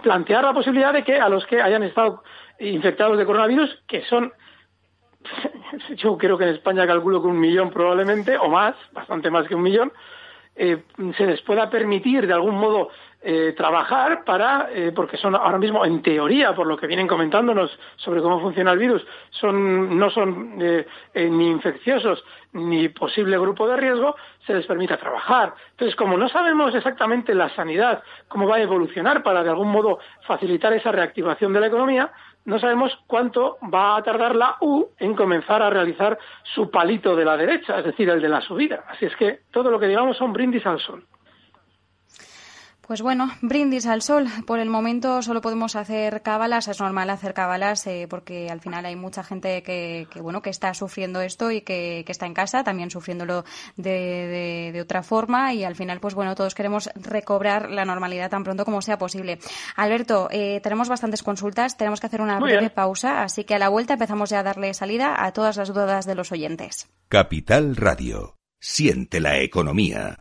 plantear 0.01 0.45
la 0.45 0.53
posibilidad 0.53 0.93
de 0.93 1.03
que 1.03 1.19
a 1.19 1.27
los 1.27 1.45
que 1.45 1.61
hayan 1.61 1.83
estado 1.83 2.23
infectados 2.59 3.17
de 3.17 3.25
coronavirus, 3.25 3.83
que 3.85 4.03
son, 4.05 4.31
yo 5.97 6.17
creo 6.17 6.37
que 6.37 6.45
en 6.45 6.55
España 6.55 6.87
calculo 6.87 7.21
que 7.21 7.27
un 7.27 7.39
millón 7.39 7.69
probablemente 7.69 8.37
o 8.37 8.47
más, 8.47 8.75
bastante 8.93 9.29
más 9.29 9.47
que 9.47 9.55
un 9.55 9.63
millón, 9.63 9.91
eh, 10.55 10.83
se 11.17 11.25
les 11.25 11.41
pueda 11.41 11.69
permitir 11.69 12.27
de 12.27 12.33
algún 12.33 12.55
modo 12.55 12.89
eh, 13.23 13.53
trabajar 13.55 14.23
para, 14.23 14.69
eh, 14.73 14.91
porque 14.95 15.15
son 15.15 15.35
ahora 15.35 15.59
mismo, 15.59 15.85
en 15.85 16.01
teoría, 16.01 16.55
por 16.55 16.65
lo 16.65 16.75
que 16.75 16.87
vienen 16.87 17.07
comentándonos 17.07 17.69
sobre 17.97 18.19
cómo 18.19 18.39
funciona 18.39 18.71
el 18.71 18.79
virus, 18.79 19.05
son, 19.29 19.97
no 19.97 20.09
son 20.09 20.55
eh, 20.59 20.85
ni 21.13 21.51
infecciosos 21.51 22.23
ni 22.53 22.89
posible 22.89 23.37
grupo 23.37 23.67
de 23.67 23.77
riesgo, 23.77 24.15
se 24.45 24.53
les 24.53 24.65
permita 24.65 24.97
trabajar. 24.97 25.53
Entonces, 25.71 25.95
como 25.95 26.17
no 26.17 26.29
sabemos 26.29 26.73
exactamente 26.73 27.35
la 27.35 27.49
sanidad, 27.49 28.03
cómo 28.27 28.47
va 28.47 28.55
a 28.55 28.61
evolucionar 28.61 29.21
para 29.21 29.43
de 29.43 29.51
algún 29.51 29.71
modo 29.71 29.99
facilitar 30.25 30.73
esa 30.73 30.91
reactivación 30.91 31.53
de 31.53 31.59
la 31.59 31.67
economía, 31.67 32.11
no 32.45 32.59
sabemos 32.59 32.97
cuánto 33.05 33.57
va 33.71 33.97
a 33.97 34.03
tardar 34.03 34.35
la 34.35 34.57
U 34.61 34.87
en 34.97 35.15
comenzar 35.15 35.61
a 35.61 35.69
realizar 35.69 36.17
su 36.55 36.71
palito 36.71 37.15
de 37.15 37.25
la 37.25 37.37
derecha, 37.37 37.77
es 37.77 37.85
decir, 37.85 38.09
el 38.09 38.19
de 38.19 38.29
la 38.29 38.41
subida. 38.41 38.83
Así 38.87 39.05
es 39.05 39.15
que 39.15 39.41
todo 39.51 39.69
lo 39.69 39.79
que 39.79 39.87
digamos 39.87 40.17
son 40.17 40.33
brindis 40.33 40.65
al 40.65 40.79
sol. 40.79 41.05
Pues 42.91 43.01
bueno, 43.01 43.31
brindis 43.41 43.85
al 43.85 44.01
sol. 44.01 44.27
Por 44.45 44.59
el 44.59 44.69
momento 44.69 45.21
solo 45.21 45.39
podemos 45.39 45.77
hacer 45.77 46.21
cábalas. 46.23 46.67
Es 46.67 46.81
normal 46.81 47.09
hacer 47.09 47.33
cábalas 47.33 47.87
eh, 47.87 48.05
porque 48.09 48.49
al 48.49 48.59
final 48.59 48.85
hay 48.85 48.97
mucha 48.97 49.23
gente 49.23 49.63
que, 49.63 50.09
bueno 50.21 50.41
que 50.41 50.49
está 50.49 50.73
sufriendo 50.73 51.21
esto 51.21 51.51
y 51.51 51.61
que, 51.61 52.03
está 52.05 52.25
en 52.25 52.33
casa 52.33 52.65
también 52.65 52.91
sufriéndolo 52.91 53.45
de, 53.77 54.73
de, 54.73 54.81
otra 54.81 55.03
forma 55.03 55.53
y 55.53 55.63
al 55.63 55.77
final 55.77 56.01
pues 56.01 56.15
bueno 56.15 56.35
todos 56.35 56.53
queremos 56.53 56.89
recobrar 56.95 57.71
la 57.71 57.85
normalidad 57.85 58.29
tan 58.29 58.43
pronto 58.43 58.65
como 58.65 58.81
sea 58.81 58.97
posible. 58.97 59.39
Alberto, 59.77 60.27
eh, 60.29 60.59
tenemos 60.61 60.89
bastantes 60.89 61.23
consultas, 61.23 61.77
tenemos 61.77 62.01
que 62.01 62.07
hacer 62.07 62.19
una 62.19 62.41
breve 62.41 62.71
pausa, 62.71 63.23
así 63.23 63.45
que 63.45 63.55
a 63.55 63.59
la 63.59 63.69
vuelta 63.69 63.93
empezamos 63.93 64.31
ya 64.31 64.39
a 64.39 64.43
darle 64.43 64.73
salida 64.73 65.15
a 65.17 65.31
todas 65.31 65.55
las 65.55 65.69
dudas 65.69 66.05
de 66.05 66.15
los 66.15 66.33
oyentes. 66.33 66.89
Capital 67.07 67.77
Radio. 67.77 68.35
Siente 68.59 69.21
la 69.21 69.39
economía. 69.39 70.20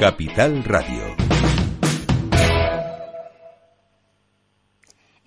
Capital 0.00 0.62
Radio. 0.64 1.29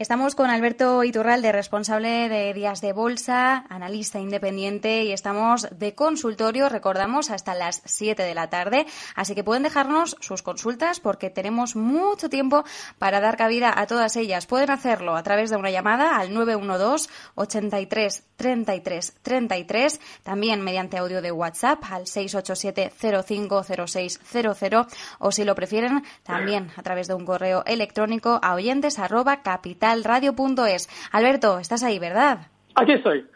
Estamos 0.04 0.36
con 0.36 0.50
Alberto 0.50 1.06
Iturralde, 1.06 1.54
responsable 1.54 2.28
de 2.28 2.54
Días 2.54 2.82
de 2.82 2.92
Bolsa, 2.92 3.66
analista 3.70 4.20
independiente 4.20 5.06
y 5.06 5.14
estamos 5.14 5.66
de 5.72 5.96
consultorio, 5.96 6.68
recordamos, 6.68 7.30
hasta 7.30 7.56
las 7.56 7.82
7 7.86 8.22
de 8.22 8.36
la 8.36 8.50
tarde. 8.50 8.86
Así 9.16 9.34
que 9.34 9.46
pueden 9.46 9.64
dejarnos 9.64 10.18
sus 10.20 10.42
consultas 10.42 11.00
porque 11.00 11.30
tenemos 11.30 11.78
mucho 11.78 12.30
tiempo 12.30 12.66
para 13.00 13.22
dar 13.22 13.38
cabida 13.38 13.74
a 13.74 13.88
todas 13.88 14.18
ellas. 14.18 14.46
Pueden 14.46 14.72
hacerlo 14.72 15.16
a 15.16 15.24
través 15.24 15.50
de 15.50 15.56
una 15.56 15.72
llamada 15.72 16.18
al 16.18 16.34
912 16.34 17.10
83 17.36 18.24
33 18.36 19.14
33, 19.22 20.02
también 20.24 20.60
mediante 20.64 20.98
audio 20.98 21.22
de 21.22 21.32
WhatsApp 21.32 21.82
al 21.90 22.08
687 22.08 22.92
050600 23.26 24.88
o 25.20 25.32
si 25.32 25.46
lo 25.46 25.56
prefieren 25.56 26.04
también 26.24 26.72
a 26.76 26.84
través 26.84 27.08
de 27.08 27.14
un 27.14 27.24
correo 27.24 27.64
electrónico 27.66 28.42
a 28.44 28.56
oyentes 28.56 29.00
arroba 29.00 29.44
capital 29.44 29.93
Radio.es. 30.02 30.90
Alberto, 31.12 31.60
estás 31.60 31.84
ahí, 31.84 32.00
¿verdad? 32.00 32.48
Aquí 32.76 32.94
estoy. 32.94 33.28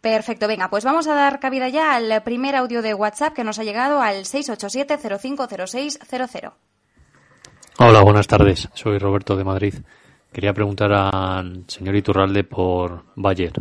Perfecto, 0.00 0.46
venga, 0.46 0.68
pues 0.68 0.84
vamos 0.84 1.08
a 1.08 1.14
dar 1.14 1.40
cabida 1.40 1.70
ya 1.70 1.94
al 1.94 2.22
primer 2.22 2.54
audio 2.56 2.82
de 2.82 2.92
WhatsApp 2.92 3.32
que 3.32 3.42
nos 3.42 3.58
ha 3.58 3.64
llegado 3.64 4.02
al 4.02 4.26
687-050600. 4.26 6.52
Hola, 7.78 8.02
buenas 8.02 8.26
tardes. 8.26 8.68
Soy 8.74 8.98
Roberto 8.98 9.34
de 9.34 9.44
Madrid. 9.44 9.76
Quería 10.30 10.52
preguntar 10.52 10.92
al 10.92 11.64
señor 11.68 11.96
Iturralde 11.96 12.44
por 12.44 13.04
Bayer. 13.16 13.54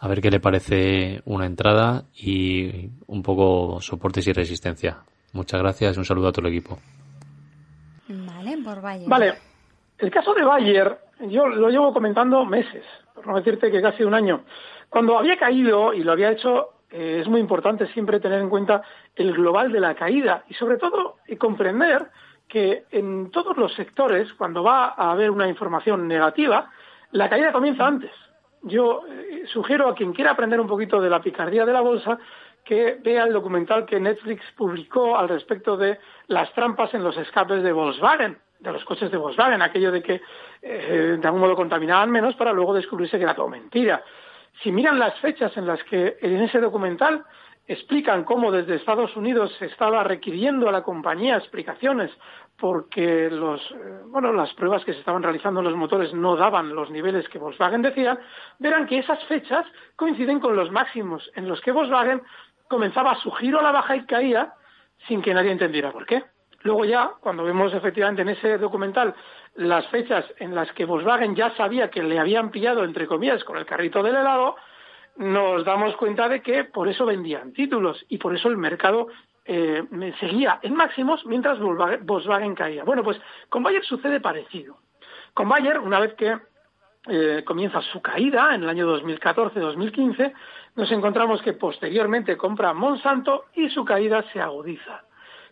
A 0.00 0.08
ver 0.08 0.22
qué 0.22 0.30
le 0.30 0.40
parece 0.40 1.20
una 1.24 1.44
entrada 1.44 2.04
y 2.14 2.88
un 3.06 3.22
poco 3.22 3.78
soportes 3.80 4.26
y 4.26 4.32
resistencia. 4.32 4.98
Muchas 5.32 5.60
gracias 5.60 5.96
y 5.96 5.98
un 5.98 6.04
saludo 6.04 6.28
a 6.28 6.32
todo 6.32 6.46
el 6.46 6.52
equipo. 6.54 6.78
Vale, 8.08 8.56
por 8.64 8.80
Bayer. 8.80 9.08
Vale, 9.08 9.34
El 9.98 10.10
caso 10.10 10.32
de 10.34 10.44
Bayer, 10.44 10.98
yo 11.20 11.46
lo 11.46 11.68
llevo 11.68 11.92
comentando 11.92 12.44
meses, 12.44 12.84
por 13.14 13.26
no 13.26 13.36
decirte 13.36 13.70
que 13.70 13.82
casi 13.82 14.04
un 14.04 14.14
año. 14.14 14.44
Cuando 14.88 15.18
había 15.18 15.36
caído, 15.36 15.92
y 15.92 16.02
lo 16.02 16.12
había 16.12 16.30
hecho, 16.30 16.70
eh, 16.90 17.18
es 17.20 17.28
muy 17.28 17.40
importante 17.40 17.86
siempre 17.88 18.20
tener 18.20 18.40
en 18.40 18.48
cuenta 18.48 18.82
el 19.16 19.32
global 19.32 19.72
de 19.72 19.80
la 19.80 19.94
caída 19.94 20.44
y 20.48 20.54
sobre 20.54 20.78
todo 20.78 21.16
y 21.26 21.36
comprender 21.36 22.08
que 22.48 22.84
en 22.90 23.30
todos 23.30 23.56
los 23.56 23.74
sectores, 23.74 24.32
cuando 24.34 24.62
va 24.62 24.94
a 24.96 25.12
haber 25.12 25.30
una 25.30 25.48
información 25.48 26.08
negativa, 26.08 26.70
la 27.12 27.28
caída 27.28 27.52
comienza 27.52 27.86
antes. 27.86 28.10
Yo 28.62 29.02
eh, 29.06 29.44
sugiero 29.52 29.88
a 29.88 29.94
quien 29.94 30.12
quiera 30.12 30.30
aprender 30.30 30.60
un 30.60 30.66
poquito 30.66 31.00
de 31.00 31.10
la 31.10 31.20
picardía 31.20 31.66
de 31.66 31.72
la 31.72 31.82
bolsa 31.82 32.18
que 32.64 32.98
vea 33.02 33.24
el 33.24 33.32
documental 33.32 33.86
que 33.86 34.00
Netflix 34.00 34.42
publicó 34.56 35.16
al 35.16 35.28
respecto 35.28 35.76
de 35.76 35.98
las 36.26 36.52
trampas 36.52 36.92
en 36.94 37.02
los 37.02 37.16
escapes 37.16 37.62
de 37.62 37.72
Volkswagen, 37.72 38.38
de 38.58 38.72
los 38.72 38.84
coches 38.84 39.10
de 39.10 39.16
Volkswagen, 39.16 39.62
aquello 39.62 39.92
de 39.92 40.02
que 40.02 40.20
eh, 40.62 41.16
de 41.20 41.26
algún 41.26 41.40
modo 41.40 41.56
contaminaban 41.56 42.10
menos 42.10 42.34
para 42.34 42.52
luego 42.52 42.74
descubrirse 42.74 43.16
que 43.16 43.24
era 43.24 43.34
todo 43.34 43.48
mentira. 43.48 44.02
Si 44.62 44.72
miran 44.72 44.98
las 44.98 45.18
fechas 45.20 45.56
en 45.56 45.66
las 45.66 45.82
que 45.84 46.16
en 46.20 46.40
ese 46.42 46.60
documental 46.60 47.24
explican 47.68 48.24
cómo 48.24 48.50
desde 48.50 48.76
Estados 48.76 49.14
Unidos 49.14 49.54
se 49.58 49.66
estaba 49.66 50.02
requiriendo 50.02 50.68
a 50.68 50.72
la 50.72 50.82
compañía 50.82 51.36
explicaciones 51.36 52.10
porque 52.58 53.28
los, 53.30 53.60
eh, 53.70 54.00
bueno, 54.06 54.32
las 54.32 54.52
pruebas 54.54 54.84
que 54.84 54.94
se 54.94 55.00
estaban 55.00 55.22
realizando 55.22 55.60
en 55.60 55.66
los 55.66 55.76
motores 55.76 56.12
no 56.14 56.34
daban 56.34 56.74
los 56.74 56.90
niveles 56.90 57.28
que 57.28 57.38
Volkswagen 57.38 57.82
decía, 57.82 58.18
verán 58.58 58.86
que 58.86 58.98
esas 58.98 59.22
fechas 59.24 59.66
coinciden 59.94 60.40
con 60.40 60.56
los 60.56 60.72
máximos 60.72 61.30
en 61.36 61.46
los 61.46 61.60
que 61.60 61.70
Volkswagen 61.70 62.22
comenzaba 62.68 63.14
su 63.16 63.30
giro 63.32 63.60
a 63.60 63.62
la 63.62 63.70
baja 63.70 63.96
y 63.96 64.06
caía 64.06 64.54
sin 65.06 65.22
que 65.22 65.34
nadie 65.34 65.52
entendiera 65.52 65.92
por 65.92 66.06
qué. 66.06 66.24
Luego 66.68 66.84
ya, 66.84 67.12
cuando 67.20 67.44
vemos 67.44 67.72
efectivamente 67.72 68.20
en 68.20 68.28
ese 68.28 68.58
documental 68.58 69.14
las 69.54 69.86
fechas 69.86 70.26
en 70.36 70.54
las 70.54 70.70
que 70.72 70.84
Volkswagen 70.84 71.34
ya 71.34 71.56
sabía 71.56 71.88
que 71.88 72.02
le 72.02 72.18
habían 72.18 72.50
pillado, 72.50 72.84
entre 72.84 73.06
comillas, 73.06 73.42
con 73.42 73.56
el 73.56 73.64
carrito 73.64 74.02
del 74.02 74.16
helado, 74.16 74.54
nos 75.16 75.64
damos 75.64 75.96
cuenta 75.96 76.28
de 76.28 76.42
que 76.42 76.64
por 76.64 76.86
eso 76.86 77.06
vendían 77.06 77.54
títulos 77.54 78.04
y 78.10 78.18
por 78.18 78.36
eso 78.36 78.50
el 78.50 78.58
mercado 78.58 79.06
eh, 79.46 79.82
seguía 80.20 80.60
en 80.60 80.74
máximos 80.74 81.24
mientras 81.24 81.58
Volkswagen 81.58 82.54
caía. 82.54 82.84
Bueno, 82.84 83.02
pues 83.02 83.18
con 83.48 83.62
Bayer 83.62 83.82
sucede 83.86 84.20
parecido. 84.20 84.76
Con 85.32 85.48
Bayer, 85.48 85.78
una 85.78 86.00
vez 86.00 86.12
que 86.16 86.36
eh, 87.06 87.44
comienza 87.46 87.80
su 87.80 88.02
caída 88.02 88.54
en 88.54 88.64
el 88.64 88.68
año 88.68 88.86
2014-2015, 89.00 90.34
nos 90.76 90.92
encontramos 90.92 91.40
que 91.40 91.54
posteriormente 91.54 92.36
compra 92.36 92.74
Monsanto 92.74 93.46
y 93.54 93.70
su 93.70 93.86
caída 93.86 94.22
se 94.34 94.42
agudiza. 94.42 95.04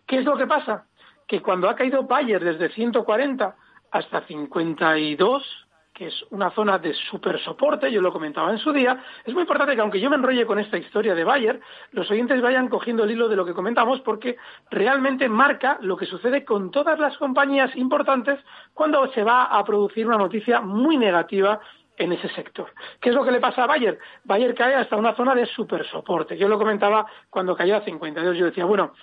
¿Qué 0.05 0.19
es 0.19 0.23
lo 0.23 0.37
que 0.37 0.45
pasa? 0.45 0.86
Que 1.27 1.41
cuando 1.41 1.69
ha 1.69 1.75
caído 1.75 2.03
Bayer 2.03 2.43
desde 2.43 2.69
140 2.69 3.55
hasta 3.91 4.21
52, 4.21 5.67
que 5.97 6.07
es 6.07 6.25
una 6.29 6.51
zona 6.51 6.77
de 6.77 6.93
super 6.93 7.39
soporte, 7.39 7.91
yo 7.91 8.01
lo 8.01 8.13
comentaba 8.13 8.51
en 8.51 8.59
su 8.59 8.71
día, 8.71 9.03
es 9.25 9.33
muy 9.33 9.41
importante 9.41 9.73
que 9.73 9.81
aunque 9.81 9.99
yo 9.99 10.11
me 10.11 10.15
enrolle 10.15 10.45
con 10.45 10.59
esta 10.59 10.77
historia 10.77 11.15
de 11.15 11.23
Bayer, 11.23 11.59
los 11.91 12.09
oyentes 12.11 12.39
vayan 12.39 12.67
cogiendo 12.67 13.03
el 13.03 13.11
hilo 13.11 13.27
de 13.27 13.35
lo 13.35 13.45
que 13.45 13.55
comentamos 13.55 14.01
porque 14.01 14.37
realmente 14.69 15.27
marca 15.27 15.79
lo 15.81 15.97
que 15.97 16.05
sucede 16.05 16.45
con 16.45 16.69
todas 16.69 16.99
las 16.99 17.17
compañías 17.17 17.75
importantes 17.75 18.39
cuando 18.75 19.11
se 19.13 19.23
va 19.23 19.45
a 19.45 19.63
producir 19.65 20.05
una 20.05 20.19
noticia 20.19 20.61
muy 20.61 20.97
negativa 20.97 21.59
en 21.97 22.11
ese 22.11 22.29
sector. 22.29 22.71
¿Qué 23.01 23.09
es 23.09 23.15
lo 23.15 23.25
que 23.25 23.31
le 23.31 23.39
pasa 23.39 23.63
a 23.63 23.67
Bayer? 23.67 23.97
Bayer 24.23 24.53
cae 24.53 24.75
hasta 24.75 24.95
una 24.95 25.15
zona 25.15 25.33
de 25.33 25.47
super 25.47 25.83
soporte. 25.87 26.37
Yo 26.37 26.47
lo 26.47 26.59
comentaba 26.59 27.07
cuando 27.31 27.55
cayó 27.55 27.75
a 27.75 27.81
52, 27.81 28.37
yo 28.37 28.45
decía, 28.45 28.65
bueno, 28.65 28.93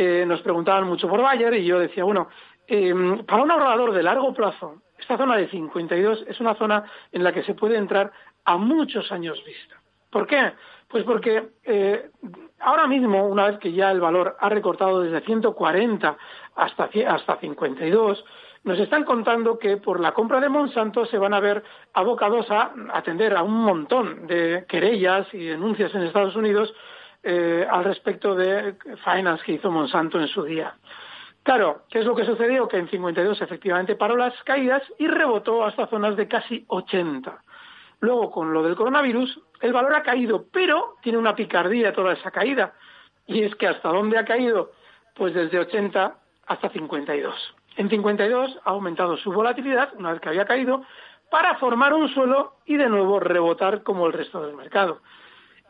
eh, 0.00 0.24
nos 0.24 0.40
preguntaban 0.42 0.84
mucho 0.84 1.08
por 1.08 1.20
Bayer 1.20 1.52
y 1.54 1.64
yo 1.64 1.80
decía, 1.80 2.04
bueno, 2.04 2.28
eh, 2.68 2.94
para 3.26 3.42
un 3.42 3.50
ahorrador 3.50 3.92
de 3.92 4.04
largo 4.04 4.32
plazo, 4.32 4.76
esta 4.96 5.16
zona 5.16 5.36
de 5.36 5.48
52 5.48 6.24
es 6.28 6.38
una 6.38 6.54
zona 6.54 6.84
en 7.10 7.24
la 7.24 7.32
que 7.32 7.42
se 7.42 7.54
puede 7.54 7.76
entrar 7.76 8.12
a 8.44 8.56
muchos 8.56 9.10
años 9.10 9.42
vista. 9.44 9.74
¿Por 10.08 10.28
qué? 10.28 10.52
Pues 10.86 11.02
porque 11.02 11.48
eh, 11.64 12.10
ahora 12.60 12.86
mismo, 12.86 13.26
una 13.26 13.46
vez 13.48 13.58
que 13.58 13.72
ya 13.72 13.90
el 13.90 14.00
valor 14.00 14.36
ha 14.38 14.48
recortado 14.48 15.00
desde 15.00 15.20
140 15.22 16.16
hasta, 16.54 16.90
hasta 17.08 17.36
52, 17.38 18.24
nos 18.62 18.78
están 18.78 19.02
contando 19.02 19.58
que 19.58 19.78
por 19.78 19.98
la 19.98 20.14
compra 20.14 20.38
de 20.38 20.48
Monsanto 20.48 21.06
se 21.06 21.18
van 21.18 21.34
a 21.34 21.40
ver 21.40 21.64
abocados 21.92 22.48
a 22.52 22.70
atender 22.92 23.36
a 23.36 23.42
un 23.42 23.64
montón 23.64 24.28
de 24.28 24.64
querellas 24.68 25.26
y 25.34 25.44
denuncias 25.44 25.92
en 25.92 26.02
Estados 26.02 26.36
Unidos 26.36 26.72
eh, 27.30 27.66
al 27.70 27.84
respecto 27.84 28.34
de 28.34 28.76
faenas 29.04 29.42
que 29.42 29.52
hizo 29.52 29.70
Monsanto 29.70 30.18
en 30.18 30.28
su 30.28 30.44
día. 30.44 30.74
Claro, 31.42 31.82
¿qué 31.90 31.98
es 31.98 32.06
lo 32.06 32.14
que 32.14 32.24
sucedió? 32.24 32.66
Que 32.68 32.78
en 32.78 32.88
52 32.88 33.42
efectivamente 33.42 33.96
paró 33.96 34.16
las 34.16 34.32
caídas 34.44 34.82
y 34.98 35.06
rebotó 35.08 35.62
hasta 35.62 35.88
zonas 35.88 36.16
de 36.16 36.26
casi 36.26 36.64
80. 36.68 37.38
Luego, 38.00 38.30
con 38.30 38.54
lo 38.54 38.62
del 38.62 38.76
coronavirus, 38.76 39.40
el 39.60 39.74
valor 39.74 39.94
ha 39.94 40.02
caído, 40.02 40.46
pero 40.50 40.96
tiene 41.02 41.18
una 41.18 41.36
picardía 41.36 41.92
toda 41.92 42.14
esa 42.14 42.30
caída. 42.30 42.72
Y 43.26 43.42
es 43.42 43.54
que 43.56 43.66
hasta 43.66 43.90
dónde 43.90 44.16
ha 44.16 44.24
caído? 44.24 44.72
Pues 45.14 45.34
desde 45.34 45.58
80 45.58 46.16
hasta 46.46 46.70
52. 46.70 47.54
En 47.76 47.90
52 47.90 48.58
ha 48.64 48.70
aumentado 48.70 49.18
su 49.18 49.30
volatilidad, 49.32 49.92
una 49.98 50.12
vez 50.12 50.22
que 50.22 50.30
había 50.30 50.46
caído, 50.46 50.82
para 51.30 51.56
formar 51.56 51.92
un 51.92 52.08
suelo 52.08 52.54
y 52.64 52.78
de 52.78 52.88
nuevo 52.88 53.20
rebotar 53.20 53.82
como 53.82 54.06
el 54.06 54.14
resto 54.14 54.40
del 54.40 54.56
mercado. 54.56 55.02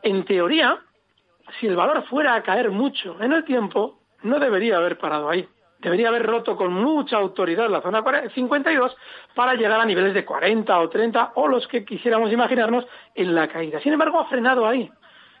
En 0.01 0.23
teoría, 0.23 0.79
si 1.59 1.67
el 1.67 1.75
valor 1.75 2.03
fuera 2.07 2.35
a 2.35 2.43
caer 2.43 2.71
mucho 2.71 3.15
en 3.21 3.33
el 3.33 3.43
tiempo, 3.43 3.99
no 4.23 4.39
debería 4.39 4.77
haber 4.77 4.97
parado 4.97 5.29
ahí 5.29 5.47
debería 5.79 6.09
haber 6.09 6.25
roto 6.25 6.55
con 6.55 6.73
mucha 6.73 7.17
autoridad 7.17 7.69
la 7.69 7.81
zona 7.81 8.03
52 8.33 8.97
para 9.33 9.55
llegar 9.55 9.79
a 9.79 9.85
niveles 9.85 10.13
de 10.13 10.25
40 10.25 10.79
o 10.79 10.89
30 10.89 11.31
o 11.35 11.47
los 11.47 11.67
que 11.67 11.85
quisiéramos 11.85 12.31
imaginarnos 12.31 12.85
en 13.15 13.33
la 13.33 13.47
caída. 13.47 13.79
Sin 13.79 13.93
embargo, 13.93 14.19
ha 14.19 14.25
frenado 14.25 14.67
ahí. 14.67 14.89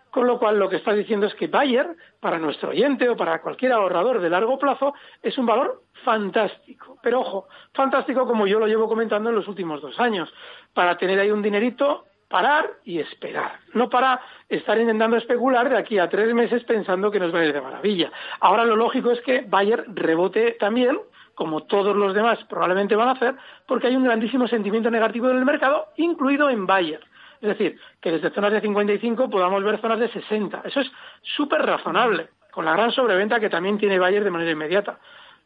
Con 0.09 0.25
lo 0.25 0.39
cual, 0.39 0.57
lo 0.57 0.69
que 0.69 0.77
está 0.77 0.93
diciendo 0.93 1.27
es 1.27 1.35
que 1.35 1.45
Bayer, 1.45 1.95
para 2.19 2.39
nuestro 2.39 2.69
oyente 2.69 3.07
o 3.07 3.15
para 3.15 3.41
cualquier 3.41 3.73
ahorrador 3.73 4.19
de 4.19 4.29
largo 4.29 4.57
plazo, 4.57 4.95
es 5.21 5.37
un 5.37 5.45
valor 5.45 5.83
fantástico. 6.03 6.97
Pero 7.03 7.19
ojo, 7.19 7.47
fantástico 7.73 8.25
como 8.25 8.47
yo 8.47 8.59
lo 8.59 8.65
llevo 8.65 8.87
comentando 8.87 9.29
en 9.29 9.35
los 9.35 9.47
últimos 9.47 9.81
dos 9.83 9.99
años, 9.99 10.33
para 10.73 10.97
tener 10.97 11.19
ahí 11.19 11.29
un 11.29 11.43
dinerito 11.43 12.05
parar 12.29 12.69
y 12.85 12.99
esperar, 12.99 13.59
no 13.73 13.89
para 13.89 14.21
estar 14.47 14.79
intentando 14.79 15.17
especular 15.17 15.67
de 15.67 15.77
aquí 15.77 15.97
a 15.97 16.07
tres 16.07 16.33
meses 16.33 16.63
pensando 16.63 17.09
que 17.09 17.19
nos 17.19 17.33
va 17.33 17.39
a 17.39 17.45
ir 17.45 17.53
de 17.53 17.59
maravilla. 17.59 18.11
Ahora 18.39 18.65
lo 18.65 18.75
lógico 18.75 19.11
es 19.11 19.19
que 19.21 19.41
Bayer 19.41 19.83
rebote 19.87 20.51
también, 20.59 20.99
como 21.33 21.63
todos 21.63 21.95
los 21.95 22.13
demás 22.13 22.37
probablemente 22.47 22.95
van 22.95 23.09
a 23.09 23.13
hacer, 23.13 23.35
porque 23.65 23.87
hay 23.87 23.95
un 23.95 24.03
grandísimo 24.03 24.47
sentimiento 24.47 24.91
negativo 24.91 25.29
en 25.29 25.37
el 25.37 25.45
mercado, 25.45 25.87
incluido 25.97 26.49
en 26.49 26.67
Bayer. 26.67 27.01
Es 27.41 27.49
decir, 27.49 27.79
que 27.99 28.11
desde 28.11 28.29
zonas 28.29 28.51
de 28.51 28.61
55 28.61 29.29
podamos 29.29 29.63
ver 29.63 29.81
zonas 29.81 29.99
de 29.99 30.09
60. 30.09 30.61
Eso 30.65 30.81
es 30.81 30.91
súper 31.21 31.65
razonable, 31.65 32.29
con 32.51 32.65
la 32.65 32.73
gran 32.73 32.91
sobreventa 32.91 33.39
que 33.39 33.49
también 33.49 33.79
tiene 33.79 33.97
Bayer 33.97 34.23
de 34.23 34.31
manera 34.31 34.51
inmediata. 34.51 34.99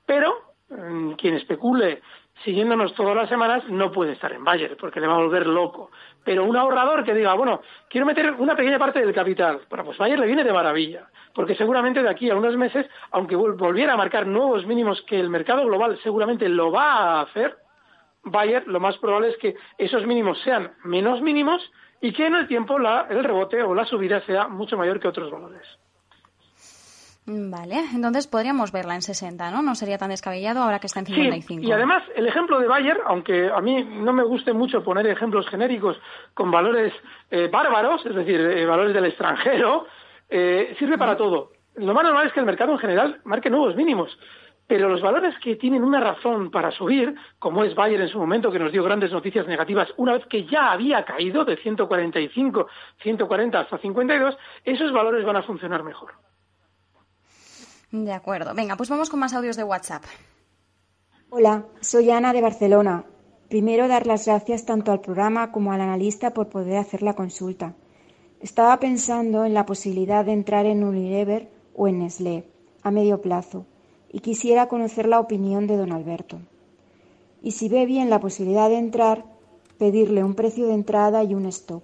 Pero 0.05 0.55
mm, 0.69 1.11
quien 1.13 1.35
especule 1.35 2.01
siguiéndonos 2.43 2.93
todas 2.93 3.15
las 3.15 3.29
semanas 3.29 3.63
no 3.69 3.91
puede 3.91 4.13
estar 4.13 4.31
en 4.33 4.43
Bayer 4.43 4.75
porque 4.77 4.99
le 4.99 5.07
va 5.07 5.15
a 5.15 5.23
volver 5.23 5.47
loco. 5.47 5.91
Pero 6.23 6.45
un 6.45 6.55
ahorrador 6.55 7.03
que 7.03 7.13
diga, 7.13 7.33
bueno, 7.33 7.61
quiero 7.89 8.05
meter 8.05 8.31
una 8.33 8.55
pequeña 8.55 8.79
parte 8.79 8.99
del 8.99 9.13
capital, 9.13 9.61
bueno, 9.69 9.85
pues 9.85 9.97
Bayer 9.97 10.19
le 10.19 10.27
viene 10.27 10.43
de 10.43 10.53
maravilla, 10.53 11.07
porque 11.33 11.55
seguramente 11.55 12.01
de 12.01 12.09
aquí 12.09 12.29
a 12.29 12.35
unos 12.35 12.57
meses, 12.57 12.87
aunque 13.11 13.35
volviera 13.35 13.93
a 13.93 13.97
marcar 13.97 14.27
nuevos 14.27 14.65
mínimos 14.65 15.01
que 15.03 15.19
el 15.19 15.29
mercado 15.29 15.65
global 15.65 15.99
seguramente 16.01 16.47
lo 16.49 16.71
va 16.71 16.93
a 16.93 17.21
hacer, 17.21 17.57
Bayer 18.23 18.67
lo 18.67 18.79
más 18.79 18.97
probable 18.97 19.29
es 19.29 19.37
que 19.37 19.55
esos 19.77 20.05
mínimos 20.05 20.39
sean 20.43 20.73
menos 20.83 21.21
mínimos 21.21 21.61
y 21.99 22.13
que 22.13 22.25
en 22.25 22.35
el 22.35 22.47
tiempo 22.47 22.77
el 22.77 23.23
rebote 23.23 23.61
o 23.61 23.75
la 23.75 23.85
subida 23.85 24.21
sea 24.21 24.47
mucho 24.47 24.77
mayor 24.77 24.99
que 24.99 25.07
otros 25.07 25.29
valores. 25.29 25.65
Vale, 27.25 27.85
entonces 27.95 28.27
podríamos 28.27 28.73
verla 28.73 28.95
en 28.95 29.01
60, 29.01 29.49
¿no? 29.51 29.61
No 29.61 29.75
sería 29.75 29.97
tan 29.97 30.09
descabellado 30.09 30.61
ahora 30.61 30.79
que 30.79 30.87
está 30.87 30.99
en 30.99 31.05
55. 31.05 31.61
Sí, 31.61 31.67
y 31.67 31.71
además, 31.71 32.03
el 32.15 32.27
ejemplo 32.27 32.59
de 32.59 32.67
Bayer, 32.67 32.99
aunque 33.05 33.49
a 33.49 33.61
mí 33.61 33.81
no 33.81 34.11
me 34.11 34.23
guste 34.23 34.51
mucho 34.51 34.83
poner 34.83 35.07
ejemplos 35.07 35.47
genéricos 35.47 35.97
con 36.33 36.51
valores 36.51 36.91
eh, 37.31 37.47
bárbaros, 37.49 38.05
es 38.05 38.13
decir, 38.13 38.41
eh, 38.41 38.65
valores 38.65 38.93
del 38.93 39.05
extranjero, 39.05 39.87
eh, 40.29 40.75
sirve 40.77 40.97
para 40.97 41.15
todo. 41.15 41.51
Lo 41.75 41.93
más 41.93 42.03
normal 42.03 42.27
es 42.27 42.33
que 42.33 42.41
el 42.41 42.45
mercado 42.45 42.73
en 42.73 42.79
general 42.79 43.21
marque 43.23 43.49
nuevos 43.49 43.75
mínimos. 43.75 44.17
Pero 44.67 44.89
los 44.89 45.01
valores 45.01 45.35
que 45.39 45.55
tienen 45.55 45.83
una 45.83 45.99
razón 46.01 46.51
para 46.51 46.71
subir, 46.71 47.15
como 47.39 47.63
es 47.63 47.73
Bayer 47.75 48.01
en 48.01 48.09
su 48.09 48.17
momento, 48.17 48.51
que 48.51 48.59
nos 48.59 48.71
dio 48.71 48.83
grandes 48.83 49.11
noticias 49.11 49.47
negativas 49.47 49.93
una 49.95 50.13
vez 50.13 50.25
que 50.25 50.45
ya 50.45 50.71
había 50.71 51.03
caído 51.05 51.45
de 51.45 51.55
145, 51.57 52.67
140 53.01 53.59
hasta 53.59 53.77
52, 53.77 54.37
esos 54.65 54.91
valores 54.91 55.25
van 55.25 55.37
a 55.37 55.43
funcionar 55.43 55.83
mejor. 55.83 56.13
De 57.93 58.11
acuerdo. 58.11 58.55
Venga, 58.55 58.75
pues 58.75 58.89
vamos 58.89 59.11
con 59.11 59.19
más 59.19 59.35
audios 59.35 59.55
de 59.55 59.63
WhatsApp. 59.63 60.03
Hola, 61.29 61.67
soy 61.79 62.09
Ana 62.09 62.33
de 62.33 62.41
Barcelona. 62.41 63.05
Primero 63.49 63.87
dar 63.87 64.07
las 64.07 64.25
gracias 64.25 64.65
tanto 64.65 64.91
al 64.91 64.99
programa 64.99 65.51
como 65.51 65.71
al 65.71 65.79
analista 65.79 66.33
por 66.33 66.49
poder 66.49 66.77
hacer 66.77 67.03
la 67.03 67.13
consulta. 67.13 67.75
Estaba 68.39 68.79
pensando 68.79 69.45
en 69.45 69.53
la 69.53 69.67
posibilidad 69.67 70.25
de 70.25 70.33
entrar 70.33 70.65
en 70.65 70.83
Unilever 70.83 71.51
o 71.75 71.87
en 71.87 71.99
Nestlé 71.99 72.49
a 72.81 72.89
medio 72.89 73.21
plazo 73.21 73.67
y 74.09 74.21
quisiera 74.21 74.67
conocer 74.67 75.07
la 75.07 75.19
opinión 75.19 75.67
de 75.67 75.77
don 75.77 75.91
Alberto. 75.91 76.39
y 77.43 77.51
si 77.51 77.69
ve 77.69 77.85
bien 77.85 78.09
la 78.09 78.19
posibilidad 78.19 78.69
de 78.69 78.77
entrar, 78.77 79.25
pedirle 79.77 80.23
un 80.23 80.33
precio 80.33 80.65
de 80.65 80.73
entrada 80.73 81.23
y 81.23 81.35
un 81.35 81.45
stop. 81.45 81.83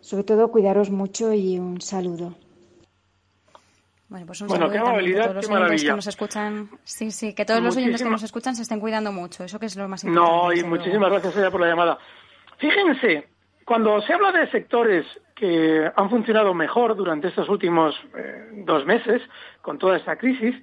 Sobre 0.00 0.24
todo, 0.24 0.50
cuidaros 0.50 0.90
mucho 0.90 1.34
y 1.34 1.58
un 1.58 1.82
saludo. 1.82 2.36
Bueno, 4.14 4.28
pues 4.28 4.42
un 4.42 4.48
saludo 4.48 4.70
qué 4.70 4.78
amabilidad, 4.78 5.22
todos 5.24 5.34
los 5.34 5.50
oyentes 5.50 5.82
que 5.82 5.90
nos 5.90 6.06
escuchan. 6.06 6.70
Sí, 6.84 7.10
sí, 7.10 7.34
que 7.34 7.44
todos 7.44 7.60
los 7.60 7.76
oyentes 7.76 8.00
que 8.00 8.08
nos 8.08 8.22
escuchan 8.22 8.54
se 8.54 8.62
estén 8.62 8.78
cuidando 8.78 9.10
mucho. 9.10 9.42
Eso 9.42 9.58
que 9.58 9.66
es 9.66 9.76
lo 9.76 9.88
más 9.88 10.04
importante. 10.04 10.30
No, 10.30 10.52
y 10.52 10.62
muchísimas 10.62 11.10
gracias 11.10 11.36
ella 11.36 11.50
por 11.50 11.60
la 11.60 11.66
llamada. 11.66 11.98
Fíjense, 12.58 13.26
cuando 13.64 14.00
se 14.02 14.12
habla 14.12 14.30
de 14.30 14.48
sectores 14.52 15.04
que 15.34 15.90
han 15.96 16.10
funcionado 16.10 16.54
mejor 16.54 16.94
durante 16.94 17.26
estos 17.26 17.48
últimos 17.48 17.96
eh, 18.16 18.50
dos 18.64 18.86
meses, 18.86 19.20
con 19.62 19.80
toda 19.80 19.96
esta 19.96 20.14
crisis, 20.14 20.54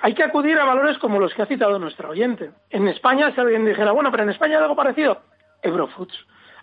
hay 0.00 0.14
que 0.14 0.22
acudir 0.22 0.58
a 0.58 0.64
valores 0.64 0.96
como 0.96 1.20
los 1.20 1.34
que 1.34 1.42
ha 1.42 1.46
citado 1.46 1.78
nuestro 1.78 2.08
oyente. 2.08 2.50
En 2.70 2.88
España, 2.88 3.30
si 3.34 3.42
alguien 3.42 3.66
dijera, 3.66 3.92
bueno, 3.92 4.10
pero 4.10 4.22
en 4.22 4.30
España 4.30 4.56
hay 4.56 4.62
algo 4.62 4.76
parecido, 4.76 5.20
Eurofoods. 5.60 6.14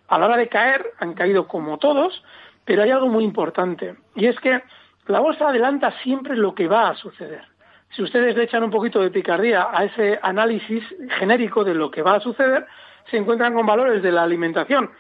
A 0.08 0.18
la 0.18 0.26
hora 0.26 0.38
de 0.38 0.50
caer, 0.50 0.84
han 0.98 1.14
caído 1.14 1.48
como 1.48 1.78
todos, 1.78 2.24
pero 2.66 2.82
hay 2.82 2.90
algo 2.90 3.08
muy 3.08 3.24
importante, 3.24 3.94
y 4.16 4.26
es 4.26 4.40
que 4.40 4.64
la 5.08 5.20
bolsa 5.20 5.50
adelanta 5.50 5.92
siempre 6.04 6.36
lo 6.36 6.54
que 6.54 6.68
va 6.68 6.90
a 6.90 6.96
suceder. 6.96 7.44
Si 7.90 8.02
ustedes 8.04 8.36
le 8.36 8.44
echan 8.44 8.64
un 8.64 8.72
poquito 8.72 9.02
de 9.02 9.12
picardía 9.12 9.70
a 9.72 9.86
ese 9.86 10.20
análisis 10.22 10.84
genérico 11.20 11.64
de 11.64 11.74
lo 11.74 11.90
que 11.90 12.02
va 12.02 12.16
a 12.16 12.20
suceder, 12.20 12.66
se 13.10 13.18
encuentran 13.18 13.54
con 13.54 13.66
valores 13.66 14.04
de 14.04 14.12
la 14.12 14.24
alimentación, 14.24 14.92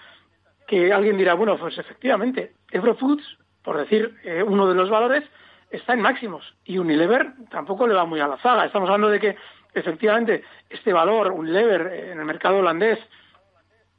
que 0.65 0.93
alguien 0.93 1.17
dirá, 1.17 1.33
bueno, 1.33 1.57
pues 1.57 1.77
efectivamente, 1.77 2.53
Eurofoods, 2.71 3.37
por 3.61 3.77
decir 3.77 4.15
eh, 4.23 4.43
uno 4.43 4.67
de 4.67 4.75
los 4.75 4.89
valores, 4.89 5.23
está 5.69 5.93
en 5.93 6.01
máximos 6.01 6.55
y 6.63 6.77
Unilever 6.77 7.33
tampoco 7.49 7.87
le 7.87 7.93
va 7.93 8.05
muy 8.05 8.19
a 8.19 8.27
la 8.27 8.37
zaga. 8.37 8.65
Estamos 8.65 8.89
hablando 8.89 9.09
de 9.09 9.19
que 9.19 9.35
efectivamente 9.73 10.43
este 10.69 10.93
valor, 10.93 11.31
Unilever, 11.31 11.87
eh, 11.87 12.11
en 12.11 12.19
el 12.19 12.25
mercado 12.25 12.57
holandés 12.59 12.99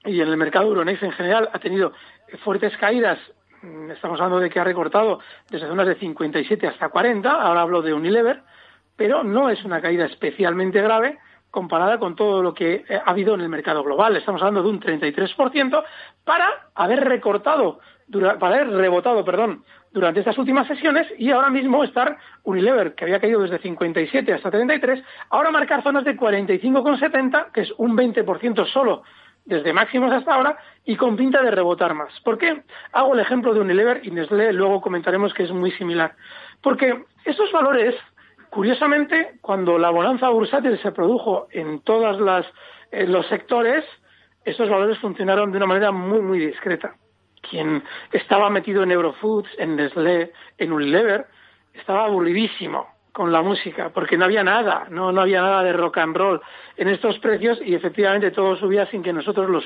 y 0.05 0.21
en 0.21 0.29
el 0.29 0.37
mercado 0.37 0.69
Euronext 0.69 1.03
en 1.03 1.13
general 1.13 1.51
ha 1.53 1.59
tenido 1.59 1.93
fuertes 2.45 2.77
caídas. 2.79 3.19
Mm, 3.63 3.91
estamos 3.91 4.21
hablando 4.21 4.41
de 4.41 4.51
que 4.51 4.61
ha 4.61 4.65
recortado 4.65 5.19
desde 5.51 5.67
zonas 5.67 5.87
de 5.87 5.97
57 5.97 6.67
hasta 6.67 6.89
40, 6.89 7.31
ahora 7.31 7.63
hablo 7.63 7.83
de 7.83 7.93
Unilever, 7.93 8.43
pero 8.97 9.25
no 9.25 9.51
es 9.51 9.65
una 9.65 9.81
caída 9.81 10.07
especialmente 10.07 10.81
grave 10.81 11.19
comparada 11.51 11.99
con 11.99 12.15
todo 12.15 12.43
lo 12.43 12.55
que 12.55 12.85
eh, 12.89 13.01
ha 13.05 13.11
habido 13.11 13.35
en 13.35 13.41
el 13.41 13.49
mercado 13.49 13.83
global. 13.83 14.17
Estamos 14.17 14.43
hablando 14.43 14.63
de 14.63 14.69
un 14.69 14.81
33% 14.81 15.83
para 16.25 16.71
haber 16.75 17.01
recortado, 17.01 17.81
para 18.39 18.57
haber 18.57 18.69
rebotado, 18.71 19.25
perdón, 19.25 19.65
durante 19.91 20.21
estas 20.21 20.39
últimas 20.39 20.69
sesiones 20.69 21.09
y 21.19 21.31
ahora 21.31 21.51
mismo 21.51 21.83
estar 21.83 22.19
Unilever, 22.45 22.95
que 22.95 23.05
había 23.05 23.21
caído 23.21 23.41
desde 23.41 23.59
57 23.59 24.33
hasta 24.35 24.51
33, 24.51 25.03
ahora 25.31 25.51
marcar 25.51 25.83
zonas 25.83 26.05
de 26.05 26.17
45,70, 26.17 27.51
que 27.51 27.63
es 27.63 27.73
un 27.79 27.97
20% 27.97 28.67
solo 28.67 29.03
desde 29.49 29.73
máximos 29.73 30.13
hasta 30.13 30.35
ahora 30.35 30.59
y 30.85 30.95
con 30.97 31.17
pinta 31.17 31.43
de 31.43 31.51
rebotar 31.51 31.95
más. 31.95 32.13
¿Por 32.21 32.37
qué? 32.37 32.63
Hago 32.93 33.15
el 33.15 33.21
ejemplo 33.21 33.55
de 33.55 33.61
Unilever 33.61 34.01
y 34.05 34.11
Nestlé, 34.11 34.53
luego 34.53 34.81
comentaremos 34.81 35.33
que 35.33 35.45
es 35.45 35.51
muy 35.51 35.71
similar. 35.73 36.15
Porque 36.63 37.05
esos 37.25 37.51
valores 37.51 37.95
Curiosamente, 38.51 39.39
cuando 39.43 39.79
la 39.79 39.91
bonanza 39.91 40.31
bursátil 40.31 40.79
se 40.79 40.93
produjo 40.93 41.49
en 41.51 41.81
todos 41.81 42.19
los 42.91 43.27
sectores, 43.27 43.85
esos 44.45 44.71
valores 44.71 44.99
funcionaron 44.99 45.51
de 45.53 45.59
una 45.59 45.67
manera 45.67 45.93
muy, 45.93 46.21
muy 46.21 46.39
discreta. 46.39 46.95
Quien 47.43 47.83
estaba 48.11 48.49
metido 48.49 48.83
en 48.83 48.91
Eurofoods, 48.91 49.51
en 49.59 49.77
Nestlé, 49.77 50.33
en 50.57 50.73
Unilever, 50.73 51.27
estaba 51.75 52.07
aburridísimo 52.07 52.87
con 53.19 53.33
la 53.33 53.43
música, 53.43 53.89
porque 53.89 54.17
no 54.17 54.27
había 54.27 54.45
nada, 54.45 54.87
no, 54.91 55.11
no 55.11 55.23
había 55.23 55.43
nada 55.43 55.65
de 55.65 55.73
rock 55.73 55.99
and 55.99 56.17
roll 56.17 56.41
en 56.77 56.87
estos 56.87 57.19
precios 57.19 57.59
y 57.61 57.75
efectivamente 57.75 58.31
todo 58.31 58.55
subía 58.55 58.87
sin 58.93 59.03
que 59.03 59.13
nosotros 59.13 59.51
lo, 59.51 59.61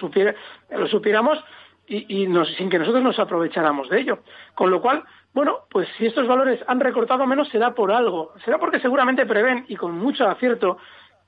lo 0.78 0.86
supiéramos 0.86 1.44
y, 1.86 2.26
sin 2.56 2.70
que 2.70 2.78
nosotros 2.78 3.02
nos 3.02 3.18
aprovecháramos 3.18 3.90
de 3.90 4.00
ello. 4.00 4.20
Con 4.54 4.70
lo 4.70 4.80
cual, 4.80 5.04
bueno, 5.34 5.66
pues 5.70 5.86
si 5.98 6.06
estos 6.06 6.26
valores 6.26 6.60
han 6.66 6.80
recortado 6.80 7.26
menos 7.26 7.46
será 7.50 7.74
por 7.74 7.92
algo, 7.92 8.32
será 8.42 8.56
porque 8.58 8.80
seguramente 8.80 9.26
prevén 9.26 9.66
y 9.68 9.76
con 9.76 9.98
mucho 9.98 10.26
acierto 10.26 10.78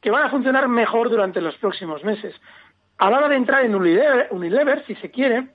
que 0.00 0.10
van 0.10 0.22
a 0.22 0.30
funcionar 0.30 0.66
mejor 0.66 1.10
durante 1.10 1.42
los 1.42 1.54
próximos 1.56 2.02
meses. 2.04 2.34
A 2.96 3.10
la 3.10 3.18
hora 3.18 3.28
de 3.28 3.36
entrar 3.36 3.66
en 3.66 3.74
Unilever, 3.74 4.28
Unilever 4.30 4.82
si 4.86 4.94
se 4.94 5.10
quiere, 5.10 5.48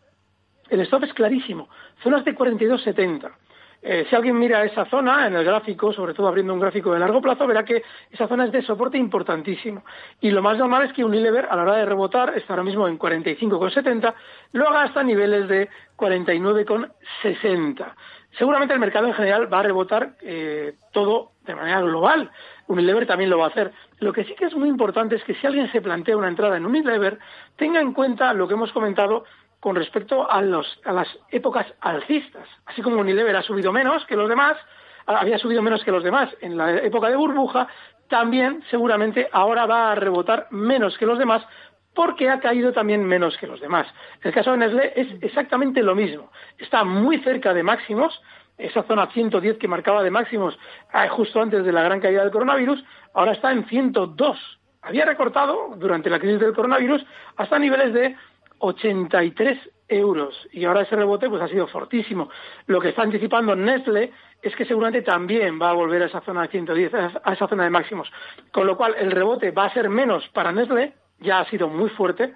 el 0.69 0.81
stop 0.81 1.05
es 1.05 1.15
clarísimo, 1.15 1.67
zonas 2.03 2.23
de 2.25 2.35
42.70. 2.35 3.31
Eh, 3.81 4.05
si 4.09 4.15
alguien 4.15 4.37
mira 4.37 4.63
esa 4.65 4.85
zona 4.85 5.27
en 5.27 5.35
el 5.35 5.45
gráfico, 5.45 5.93
sobre 5.93 6.13
todo 6.13 6.27
abriendo 6.27 6.53
un 6.53 6.59
gráfico 6.59 6.91
de 6.91 6.99
largo 6.99 7.21
plazo, 7.21 7.47
verá 7.47 7.63
que 7.63 7.83
esa 8.11 8.27
zona 8.27 8.45
es 8.45 8.51
de 8.51 8.61
soporte 8.61 8.97
importantísimo. 8.97 9.83
Y 10.19 10.31
lo 10.31 10.41
más 10.41 10.57
normal 10.57 10.83
es 10.83 10.93
que 10.93 11.05
Unilever, 11.05 11.47
a 11.49 11.55
la 11.55 11.61
hora 11.63 11.77
de 11.77 11.85
rebotar, 11.85 12.37
está 12.37 12.53
ahora 12.53 12.63
mismo 12.63 12.87
en 12.87 12.99
45,70, 12.99 14.13
lo 14.51 14.67
haga 14.67 14.83
hasta 14.83 15.01
niveles 15.03 15.47
de 15.47 15.69
49,60. 15.97 17.93
Seguramente 18.37 18.73
el 18.73 18.79
mercado 18.79 19.07
en 19.07 19.13
general 19.13 19.51
va 19.51 19.59
a 19.59 19.63
rebotar 19.63 20.15
eh, 20.21 20.75
todo 20.91 21.31
de 21.45 21.55
manera 21.55 21.81
global. 21.81 22.29
Unilever 22.67 23.07
también 23.07 23.29
lo 23.29 23.39
va 23.39 23.45
a 23.45 23.49
hacer. 23.49 23.71
Lo 23.99 24.13
que 24.13 24.23
sí 24.25 24.35
que 24.35 24.45
es 24.45 24.55
muy 24.55 24.69
importante 24.69 25.15
es 25.15 25.23
que 25.23 25.33
si 25.35 25.47
alguien 25.47 25.71
se 25.71 25.81
plantea 25.81 26.15
una 26.15 26.27
entrada 26.27 26.57
en 26.57 26.65
Unilever, 26.65 27.17
tenga 27.55 27.81
en 27.81 27.93
cuenta 27.93 28.33
lo 28.33 28.47
que 28.47 28.53
hemos 28.53 28.71
comentado 28.71 29.23
con 29.59 29.75
respecto 29.75 30.29
a, 30.29 30.41
las 30.41 31.07
épocas 31.31 31.65
alcistas. 31.81 32.47
Así 32.65 32.81
como 32.81 32.97
Unilever 32.97 33.35
ha 33.35 33.43
subido 33.43 33.71
menos 33.71 34.05
que 34.05 34.15
los 34.15 34.29
demás, 34.29 34.57
había 35.05 35.37
subido 35.37 35.61
menos 35.61 35.83
que 35.83 35.91
los 35.91 36.03
demás 36.03 36.29
en 36.41 36.57
la 36.57 36.77
época 36.77 37.09
de 37.09 37.15
burbuja, 37.15 37.67
también 38.07 38.63
seguramente 38.69 39.29
ahora 39.31 39.65
va 39.65 39.91
a 39.91 39.95
rebotar 39.95 40.47
menos 40.51 40.97
que 40.97 41.05
los 41.05 41.19
demás 41.19 41.45
porque 41.93 42.29
ha 42.29 42.39
caído 42.39 42.71
también 42.71 43.03
menos 43.03 43.37
que 43.37 43.47
los 43.47 43.59
demás. 43.59 43.87
El 44.21 44.31
caso 44.31 44.51
de 44.51 44.57
Nestlé 44.57 44.93
es 44.95 45.07
exactamente 45.21 45.83
lo 45.83 45.95
mismo. 45.95 46.31
Está 46.57 46.83
muy 46.83 47.17
cerca 47.19 47.53
de 47.53 47.63
máximos, 47.63 48.21
esa 48.57 48.83
zona 48.83 49.07
110 49.07 49.57
que 49.57 49.67
marcaba 49.67 50.03
de 50.03 50.11
máximos 50.11 50.57
ah, 50.91 51.07
justo 51.09 51.41
antes 51.41 51.65
de 51.65 51.71
la 51.71 51.83
gran 51.83 51.99
caída 51.99 52.21
del 52.21 52.31
coronavirus, 52.31 52.83
ahora 53.13 53.33
está 53.33 53.51
en 53.51 53.65
102. 53.65 54.59
Había 54.81 55.05
recortado 55.05 55.75
durante 55.77 56.09
la 56.09 56.19
crisis 56.19 56.39
del 56.39 56.53
coronavirus 56.53 57.05
hasta 57.35 57.59
niveles 57.59 57.93
de 57.93 58.15
83 58.59 59.57
euros 59.87 60.47
y 60.51 60.65
ahora 60.65 60.81
ese 60.81 60.95
rebote 60.95 61.29
pues 61.29 61.41
ha 61.41 61.47
sido 61.47 61.67
fortísimo. 61.67 62.29
Lo 62.67 62.79
que 62.79 62.89
está 62.89 63.01
anticipando 63.01 63.55
Nestle 63.55 64.11
es 64.41 64.55
que 64.55 64.65
seguramente 64.65 65.01
también 65.01 65.59
va 65.61 65.71
a 65.71 65.73
volver 65.73 66.03
a 66.03 66.05
esa 66.05 66.21
zona 66.21 66.43
de 66.43 66.49
110, 66.49 66.93
a 67.23 67.33
esa 67.33 67.47
zona 67.47 67.63
de 67.63 67.69
máximos. 67.69 68.09
Con 68.51 68.67
lo 68.67 68.77
cual 68.77 68.95
el 68.97 69.11
rebote 69.11 69.51
va 69.51 69.65
a 69.65 69.73
ser 69.73 69.89
menos 69.89 70.27
para 70.29 70.51
Nestle, 70.51 70.93
ya 71.19 71.39
ha 71.39 71.49
sido 71.49 71.67
muy 71.67 71.89
fuerte 71.89 72.33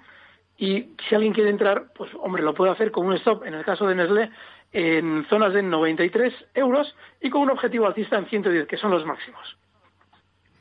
y 0.56 0.94
si 1.08 1.14
alguien 1.14 1.32
quiere 1.32 1.50
entrar, 1.50 1.92
pues 1.94 2.10
hombre, 2.20 2.42
lo 2.42 2.54
puede 2.54 2.72
hacer 2.72 2.90
con 2.90 3.06
un 3.06 3.14
stop, 3.14 3.44
en 3.44 3.54
el 3.54 3.64
caso 3.64 3.86
de 3.86 3.94
Nestlé, 3.94 4.30
en 4.72 5.24
zonas 5.28 5.52
de 5.52 5.62
93 5.62 6.32
euros 6.54 6.94
y 7.20 7.30
con 7.30 7.42
un 7.42 7.50
objetivo 7.50 7.86
alcista 7.86 8.18
en 8.18 8.26
110, 8.26 8.66
que 8.66 8.76
son 8.76 8.90
los 8.90 9.04
máximos. 9.04 9.56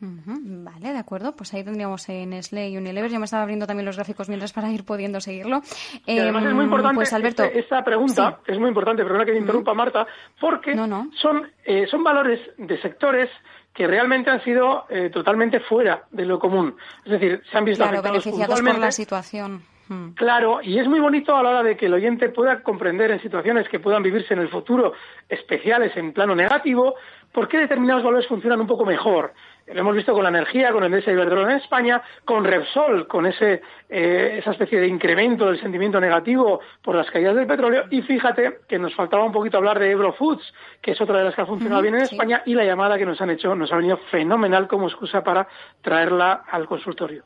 Vale, 0.05 0.91
de 0.91 0.97
acuerdo. 0.97 1.31
Pues 1.33 1.53
ahí 1.53 1.63
tendríamos 1.63 2.07
en 2.09 2.31
Nestlé 2.31 2.69
y 2.69 2.77
Unilever. 2.77 3.09
Yo 3.09 3.19
me 3.19 3.25
estaba 3.25 3.43
abriendo 3.43 3.65
también 3.65 3.85
los 3.85 3.95
gráficos 3.95 4.27
mientras 4.27 4.51
para 4.51 4.69
ir 4.69 4.83
pudiendo 4.83 5.21
seguirlo. 5.21 5.61
además 6.07 6.45
es 6.45 6.53
muy 6.53 6.63
em, 6.63 6.69
importante 6.69 6.95
pues, 6.95 7.13
Alberto, 7.13 7.43
esta, 7.43 7.83
pregunta, 7.83 8.39
es 8.45 8.59
muy 8.59 8.67
importante, 8.67 9.03
perdona 9.03 9.25
que 9.25 9.31
me 9.31 9.39
interrumpa 9.39 9.73
Marta, 9.73 10.05
porque 10.39 10.75
Son, 10.75 11.49
eh, 11.65 11.87
son 11.89 12.03
valores 12.03 12.39
de 12.57 12.81
sectores 12.81 13.29
que 13.73 13.87
realmente 13.87 14.29
han 14.29 14.43
sido 14.43 14.85
eh, 14.89 15.09
totalmente 15.09 15.59
fuera 15.61 16.03
de 16.11 16.25
lo 16.25 16.37
común. 16.37 16.75
Es 17.05 17.11
decir, 17.13 17.41
se 17.49 17.57
han 17.57 17.65
visto 17.65 17.83
claro, 17.83 18.01
beneficiados 18.01 18.61
por 18.61 18.79
la 18.79 18.91
situación. 18.91 19.63
Mm. 19.87 20.11
Claro, 20.11 20.61
y 20.61 20.79
es 20.79 20.87
muy 20.87 20.99
bonito 20.99 21.35
a 21.35 21.43
la 21.43 21.49
hora 21.49 21.63
de 21.63 21.75
que 21.75 21.87
el 21.87 21.93
oyente 21.93 22.29
pueda 22.29 22.61
comprender 22.61 23.11
en 23.11 23.21
situaciones 23.21 23.67
que 23.67 23.79
puedan 23.79 24.03
vivirse 24.03 24.33
en 24.33 24.41
el 24.41 24.49
futuro 24.49 24.93
especiales 25.27 25.95
en 25.97 26.13
plano 26.13 26.35
negativo, 26.35 26.95
por 27.31 27.47
qué 27.47 27.57
determinados 27.57 28.03
valores 28.03 28.27
funcionan 28.27 28.61
un 28.61 28.67
poco 28.67 28.85
mejor. 28.85 29.33
Lo 29.67 29.79
hemos 29.79 29.95
visto 29.95 30.13
con 30.13 30.23
la 30.23 30.29
energía, 30.29 30.71
con 30.71 30.83
Endesa 30.83 31.11
y 31.11 31.13
Iberdrola 31.13 31.51
en 31.51 31.57
España, 31.57 32.01
con 32.25 32.43
Repsol, 32.43 33.07
con 33.07 33.25
ese, 33.25 33.61
eh, 33.89 34.37
esa 34.39 34.51
especie 34.51 34.79
de 34.79 34.87
incremento 34.87 35.45
del 35.45 35.59
sentimiento 35.59 35.99
negativo 35.99 36.59
por 36.81 36.95
las 36.95 37.09
caídas 37.09 37.35
del 37.35 37.47
petróleo. 37.47 37.85
Y 37.89 38.01
fíjate 38.01 38.59
que 38.67 38.77
nos 38.77 38.93
faltaba 38.93 39.23
un 39.23 39.31
poquito 39.31 39.57
hablar 39.57 39.79
de 39.79 39.91
Eurofoods, 39.91 40.53
que 40.81 40.91
es 40.91 41.01
otra 41.01 41.19
de 41.19 41.25
las 41.25 41.35
que 41.35 41.41
ha 41.41 41.45
funcionado 41.45 41.81
bien 41.81 41.95
en 41.95 42.01
España, 42.01 42.43
y 42.45 42.53
la 42.53 42.65
llamada 42.65 42.97
que 42.97 43.05
nos 43.05 43.21
han 43.21 43.29
hecho 43.29 43.55
nos 43.55 43.71
ha 43.71 43.77
venido 43.77 43.97
fenomenal 44.11 44.67
como 44.67 44.87
excusa 44.87 45.23
para 45.23 45.47
traerla 45.81 46.43
al 46.49 46.65
consultorio 46.65 47.23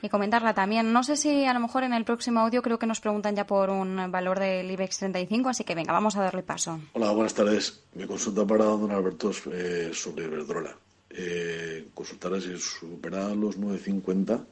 y 0.00 0.08
comentarla 0.08 0.54
también. 0.54 0.92
No 0.92 1.02
sé 1.02 1.16
si 1.16 1.44
a 1.44 1.52
lo 1.52 1.60
mejor 1.60 1.84
en 1.84 1.92
el 1.92 2.04
próximo 2.04 2.40
audio 2.40 2.62
creo 2.62 2.78
que 2.78 2.86
nos 2.86 3.00
preguntan 3.00 3.36
ya 3.36 3.46
por 3.46 3.70
un 3.70 4.10
valor 4.10 4.38
del 4.38 4.70
IBEX 4.70 4.98
35, 4.98 5.50
así 5.50 5.64
que 5.64 5.74
venga, 5.74 5.92
vamos 5.92 6.16
a 6.16 6.22
darle 6.22 6.42
paso. 6.42 6.80
Hola, 6.94 7.10
buenas 7.10 7.34
tardes. 7.34 7.84
Me 7.94 8.06
consulta 8.06 8.46
para 8.46 8.64
don 8.64 8.90
Alberto 8.90 9.30
eh, 9.52 9.90
sobre 9.92 10.24
Iberdrola 10.24 10.76
eh, 11.16 11.88
consultará 11.94 12.40
si 12.40 12.56
supera 12.58 13.34
los 13.34 13.58
9.50 13.58 14.44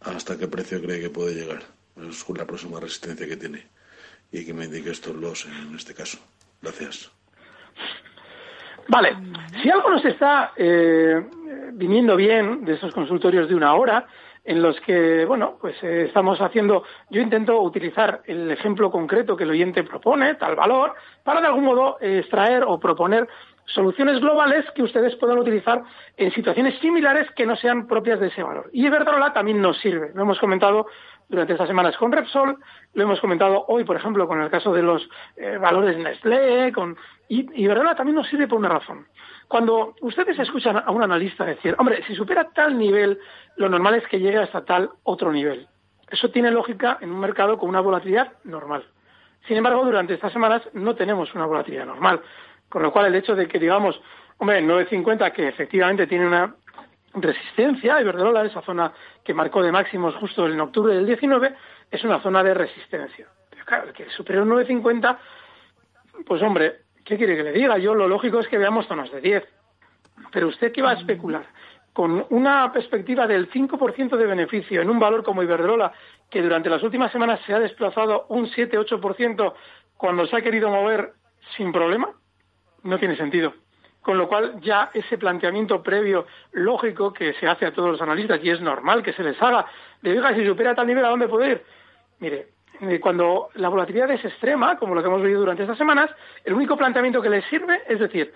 hasta 0.00 0.38
qué 0.38 0.48
precio 0.48 0.80
cree 0.80 1.00
que 1.00 1.10
puede 1.10 1.34
llegar. 1.34 1.62
Es 1.96 2.28
la 2.28 2.46
próxima 2.46 2.80
resistencia 2.80 3.26
que 3.26 3.36
tiene. 3.36 3.66
Y 4.30 4.44
que 4.44 4.54
me 4.54 4.66
indique 4.66 4.90
estos 4.90 5.16
los 5.16 5.46
en 5.46 5.74
este 5.74 5.94
caso. 5.94 6.18
Gracias. 6.60 7.10
Vale, 8.88 9.16
si 9.62 9.70
algo 9.70 9.90
nos 9.90 10.04
está 10.04 10.52
eh, 10.56 11.22
viniendo 11.72 12.16
bien 12.16 12.64
de 12.64 12.74
estos 12.74 12.94
consultorios 12.94 13.48
de 13.48 13.54
una 13.54 13.74
hora, 13.74 14.06
en 14.48 14.62
los 14.62 14.80
que, 14.80 15.26
bueno, 15.26 15.58
pues 15.60 15.76
eh, 15.82 16.04
estamos 16.06 16.40
haciendo, 16.40 16.82
yo 17.10 17.20
intento 17.20 17.60
utilizar 17.60 18.22
el 18.24 18.50
ejemplo 18.50 18.90
concreto 18.90 19.36
que 19.36 19.44
el 19.44 19.50
oyente 19.50 19.84
propone, 19.84 20.36
tal 20.36 20.56
valor, 20.56 20.94
para 21.22 21.42
de 21.42 21.48
algún 21.48 21.64
modo 21.64 21.98
extraer 22.00 22.64
o 22.66 22.80
proponer 22.80 23.28
soluciones 23.68 24.20
globales 24.20 24.64
que 24.74 24.82
ustedes 24.82 25.14
puedan 25.16 25.38
utilizar 25.38 25.82
en 26.16 26.32
situaciones 26.32 26.78
similares 26.80 27.30
que 27.32 27.46
no 27.46 27.56
sean 27.56 27.86
propias 27.86 28.20
de 28.20 28.28
ese 28.28 28.42
valor. 28.42 28.70
Y 28.72 28.86
Iberdrola 28.86 29.32
también 29.32 29.60
nos 29.60 29.78
sirve. 29.78 30.10
Lo 30.14 30.22
hemos 30.22 30.38
comentado 30.38 30.86
durante 31.28 31.52
estas 31.52 31.68
semanas 31.68 31.96
con 31.96 32.10
Repsol, 32.10 32.56
lo 32.94 33.02
hemos 33.02 33.20
comentado 33.20 33.66
hoy, 33.68 33.84
por 33.84 33.96
ejemplo, 33.96 34.26
con 34.26 34.40
el 34.40 34.50
caso 34.50 34.72
de 34.72 34.82
los 34.82 35.08
eh, 35.36 35.58
valores 35.58 35.98
Nestlé, 35.98 36.72
con... 36.72 36.96
y 37.28 37.62
Iberdrola 37.62 37.94
también 37.94 38.16
nos 38.16 38.28
sirve 38.28 38.48
por 38.48 38.58
una 38.58 38.70
razón. 38.70 39.06
Cuando 39.46 39.94
ustedes 40.00 40.38
escuchan 40.38 40.82
a 40.84 40.90
un 40.90 41.02
analista 41.02 41.44
decir, 41.44 41.74
hombre, 41.78 42.02
si 42.06 42.14
supera 42.14 42.48
tal 42.54 42.78
nivel, 42.78 43.18
lo 43.56 43.68
normal 43.68 43.96
es 43.96 44.06
que 44.08 44.20
llegue 44.20 44.38
hasta 44.38 44.64
tal 44.64 44.90
otro 45.02 45.30
nivel. 45.30 45.68
Eso 46.10 46.30
tiene 46.30 46.50
lógica 46.50 46.98
en 47.00 47.12
un 47.12 47.20
mercado 47.20 47.58
con 47.58 47.68
una 47.68 47.80
volatilidad 47.80 48.32
normal. 48.44 48.84
Sin 49.46 49.56
embargo, 49.56 49.84
durante 49.84 50.14
estas 50.14 50.32
semanas 50.32 50.62
no 50.72 50.94
tenemos 50.94 51.34
una 51.34 51.46
volatilidad 51.46 51.86
normal. 51.86 52.20
Con 52.68 52.82
lo 52.82 52.92
cual, 52.92 53.06
el 53.06 53.14
hecho 53.14 53.34
de 53.34 53.48
que 53.48 53.58
digamos, 53.58 54.00
hombre, 54.38 54.62
9.50, 54.62 55.32
que 55.32 55.48
efectivamente 55.48 56.06
tiene 56.06 56.26
una 56.26 56.54
resistencia, 57.14 58.00
Iberdrola, 58.00 58.44
esa 58.44 58.62
zona 58.62 58.92
que 59.24 59.34
marcó 59.34 59.62
de 59.62 59.72
máximos 59.72 60.14
justo 60.16 60.46
en 60.46 60.60
octubre 60.60 60.94
del 60.94 61.06
19, 61.06 61.54
es 61.90 62.04
una 62.04 62.20
zona 62.20 62.42
de 62.42 62.54
resistencia. 62.54 63.26
Pero 63.50 63.64
claro, 63.64 63.88
el 63.88 63.92
que 63.94 64.10
supere 64.10 64.42
un 64.42 64.50
9.50, 64.50 65.18
pues 66.26 66.42
hombre, 66.42 66.82
¿Qué 67.08 67.16
quiere 67.16 67.38
que 67.38 67.42
le 67.42 67.52
diga? 67.52 67.78
Yo 67.78 67.94
lo 67.94 68.06
lógico 68.06 68.38
es 68.38 68.48
que 68.48 68.58
veamos 68.58 68.86
zonas 68.86 69.10
de 69.10 69.22
10. 69.22 69.42
Pero 70.30 70.48
usted 70.48 70.72
qué 70.72 70.82
va 70.82 70.90
a 70.90 70.94
especular 70.94 71.46
con 71.94 72.26
una 72.28 72.70
perspectiva 72.70 73.26
del 73.26 73.50
5% 73.50 74.14
de 74.14 74.26
beneficio 74.26 74.82
en 74.82 74.90
un 74.90 74.98
valor 74.98 75.24
como 75.24 75.42
Iberdrola, 75.42 75.90
que 76.28 76.42
durante 76.42 76.68
las 76.68 76.82
últimas 76.82 77.10
semanas 77.10 77.40
se 77.46 77.54
ha 77.54 77.58
desplazado 77.58 78.26
un 78.28 78.46
7-8% 78.46 79.54
cuando 79.96 80.26
se 80.26 80.36
ha 80.36 80.42
querido 80.42 80.68
mover 80.68 81.14
sin 81.56 81.72
problema, 81.72 82.10
no 82.82 82.98
tiene 82.98 83.16
sentido. 83.16 83.54
Con 84.00 84.16
lo 84.16 84.28
cual, 84.28 84.60
ya 84.60 84.90
ese 84.94 85.18
planteamiento 85.18 85.82
previo 85.82 86.26
lógico 86.52 87.12
que 87.12 87.34
se 87.34 87.46
hace 87.46 87.66
a 87.66 87.72
todos 87.72 87.90
los 87.90 88.00
analistas, 88.00 88.40
y 88.42 88.50
es 88.50 88.60
normal 88.60 89.02
que 89.02 89.12
se 89.12 89.22
les 89.22 89.40
haga, 89.42 89.66
de 90.00 90.12
diga, 90.12 90.34
si 90.34 90.46
supera 90.46 90.74
tal 90.74 90.86
nivel, 90.86 91.04
¿a 91.04 91.10
dónde 91.10 91.28
puede 91.28 91.50
ir? 91.50 91.62
Mire, 92.20 92.48
eh, 92.80 93.00
cuando 93.00 93.48
la 93.54 93.68
volatilidad 93.68 94.10
es 94.10 94.24
extrema, 94.24 94.78
como 94.78 94.94
lo 94.94 95.02
que 95.02 95.08
hemos 95.08 95.20
vivido 95.20 95.40
durante 95.40 95.62
estas 95.62 95.78
semanas, 95.78 96.10
el 96.44 96.54
único 96.54 96.76
planteamiento 96.76 97.20
que 97.20 97.30
les 97.30 97.44
sirve 97.46 97.82
es 97.88 97.98
decir, 97.98 98.32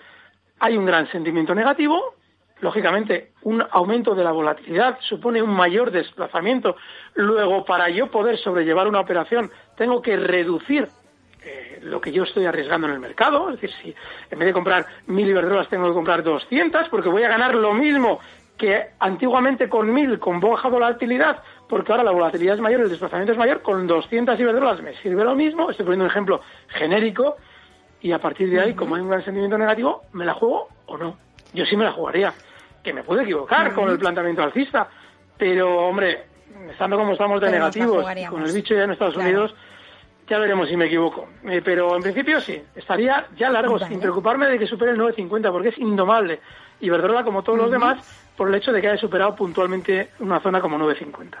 hay 0.59 0.77
un 0.77 0.85
gran 0.85 1.09
sentimiento 1.11 1.55
negativo, 1.55 2.15
lógicamente 2.59 3.31
un 3.43 3.63
aumento 3.71 4.15
de 4.15 4.23
la 4.23 4.31
volatilidad 4.31 4.97
supone 5.01 5.41
un 5.41 5.53
mayor 5.53 5.91
desplazamiento, 5.91 6.75
luego 7.15 7.65
para 7.65 7.89
yo 7.89 8.11
poder 8.11 8.37
sobrellevar 8.37 8.87
una 8.87 8.99
operación 8.99 9.51
tengo 9.75 10.01
que 10.01 10.17
reducir 10.17 10.87
eh, 11.45 11.79
lo 11.81 11.99
que 11.99 12.11
yo 12.11 12.23
estoy 12.23 12.45
arriesgando 12.45 12.87
en 12.87 12.93
el 12.93 12.99
mercado, 12.99 13.49
es 13.49 13.59
decir, 13.59 13.75
si 13.81 13.95
en 14.31 14.39
vez 14.39 14.47
de 14.47 14.53
comprar 14.53 14.85
mil 15.07 15.27
iberdrolas 15.27 15.69
tengo 15.69 15.87
que 15.87 15.93
comprar 15.93 16.23
200 16.23 16.89
porque 16.89 17.09
voy 17.09 17.23
a 17.23 17.29
ganar 17.29 17.55
lo 17.55 17.73
mismo 17.73 18.19
que 18.57 18.91
antiguamente 18.99 19.67
con 19.67 19.91
mil 19.91 20.19
con 20.19 20.39
baja 20.39 20.69
volatilidad 20.69 21.41
porque 21.67 21.91
ahora 21.91 22.03
la 22.03 22.11
volatilidad 22.11 22.55
es 22.55 22.61
mayor, 22.61 22.81
el 22.81 22.89
desplazamiento 22.89 23.31
es 23.31 23.37
mayor, 23.37 23.61
con 23.61 23.87
200 23.87 24.39
iberdrolas 24.39 24.81
me 24.81 24.95
sirve 24.97 25.23
lo 25.23 25.33
mismo, 25.35 25.71
estoy 25.71 25.85
poniendo 25.85 26.05
un 26.05 26.11
ejemplo 26.11 26.41
genérico, 26.67 27.37
y 27.99 28.11
a 28.11 28.19
partir 28.19 28.49
de 28.49 28.59
ahí, 28.59 28.73
como 28.73 28.95
hay 28.95 29.01
un 29.01 29.09
gran 29.09 29.23
sentimiento 29.23 29.57
negativo, 29.57 30.03
¿me 30.11 30.25
la 30.25 30.33
juego 30.33 30.67
o 30.87 30.97
no? 30.97 31.17
Yo 31.53 31.65
sí 31.65 31.77
me 31.77 31.85
la 31.85 31.93
jugaría, 31.93 32.33
que 32.83 32.93
me 32.93 33.01
puedo 33.01 33.21
equivocar 33.21 33.73
con 33.73 33.89
el 33.89 33.97
planteamiento 33.97 34.43
alcista, 34.43 34.87
pero 35.37 35.87
hombre, 35.87 36.25
estando 36.69 36.97
como 36.97 37.13
estamos 37.13 37.39
de 37.39 37.49
negativos, 37.49 38.05
con 38.29 38.43
el 38.43 38.51
bicho 38.51 38.75
ya 38.75 38.83
en 38.83 38.91
Estados 38.91 39.15
Unidos, 39.15 39.55
ya 40.27 40.37
veremos 40.37 40.69
si 40.69 40.77
me 40.77 40.85
equivoco. 40.85 41.27
Eh, 41.45 41.61
pero 41.63 41.95
en 41.95 42.01
principio 42.01 42.39
sí, 42.41 42.61
estaría 42.75 43.27
ya 43.37 43.49
largo, 43.49 43.79
sin 43.79 43.99
preocuparme 43.99 44.47
de 44.47 44.59
que 44.59 44.67
supere 44.67 44.91
el 44.91 44.97
9.50, 44.97 45.51
porque 45.51 45.69
es 45.69 45.77
indomable. 45.77 46.39
Iberdrola, 46.79 47.23
como 47.23 47.43
todos 47.43 47.57
los 47.57 47.71
demás, 47.71 48.31
por 48.35 48.49
el 48.49 48.55
hecho 48.55 48.71
de 48.71 48.81
que 48.81 48.89
haya 48.89 48.99
superado 48.99 49.35
puntualmente 49.35 50.09
una 50.19 50.39
zona 50.41 50.61
como 50.61 50.77
9.50. 50.77 51.37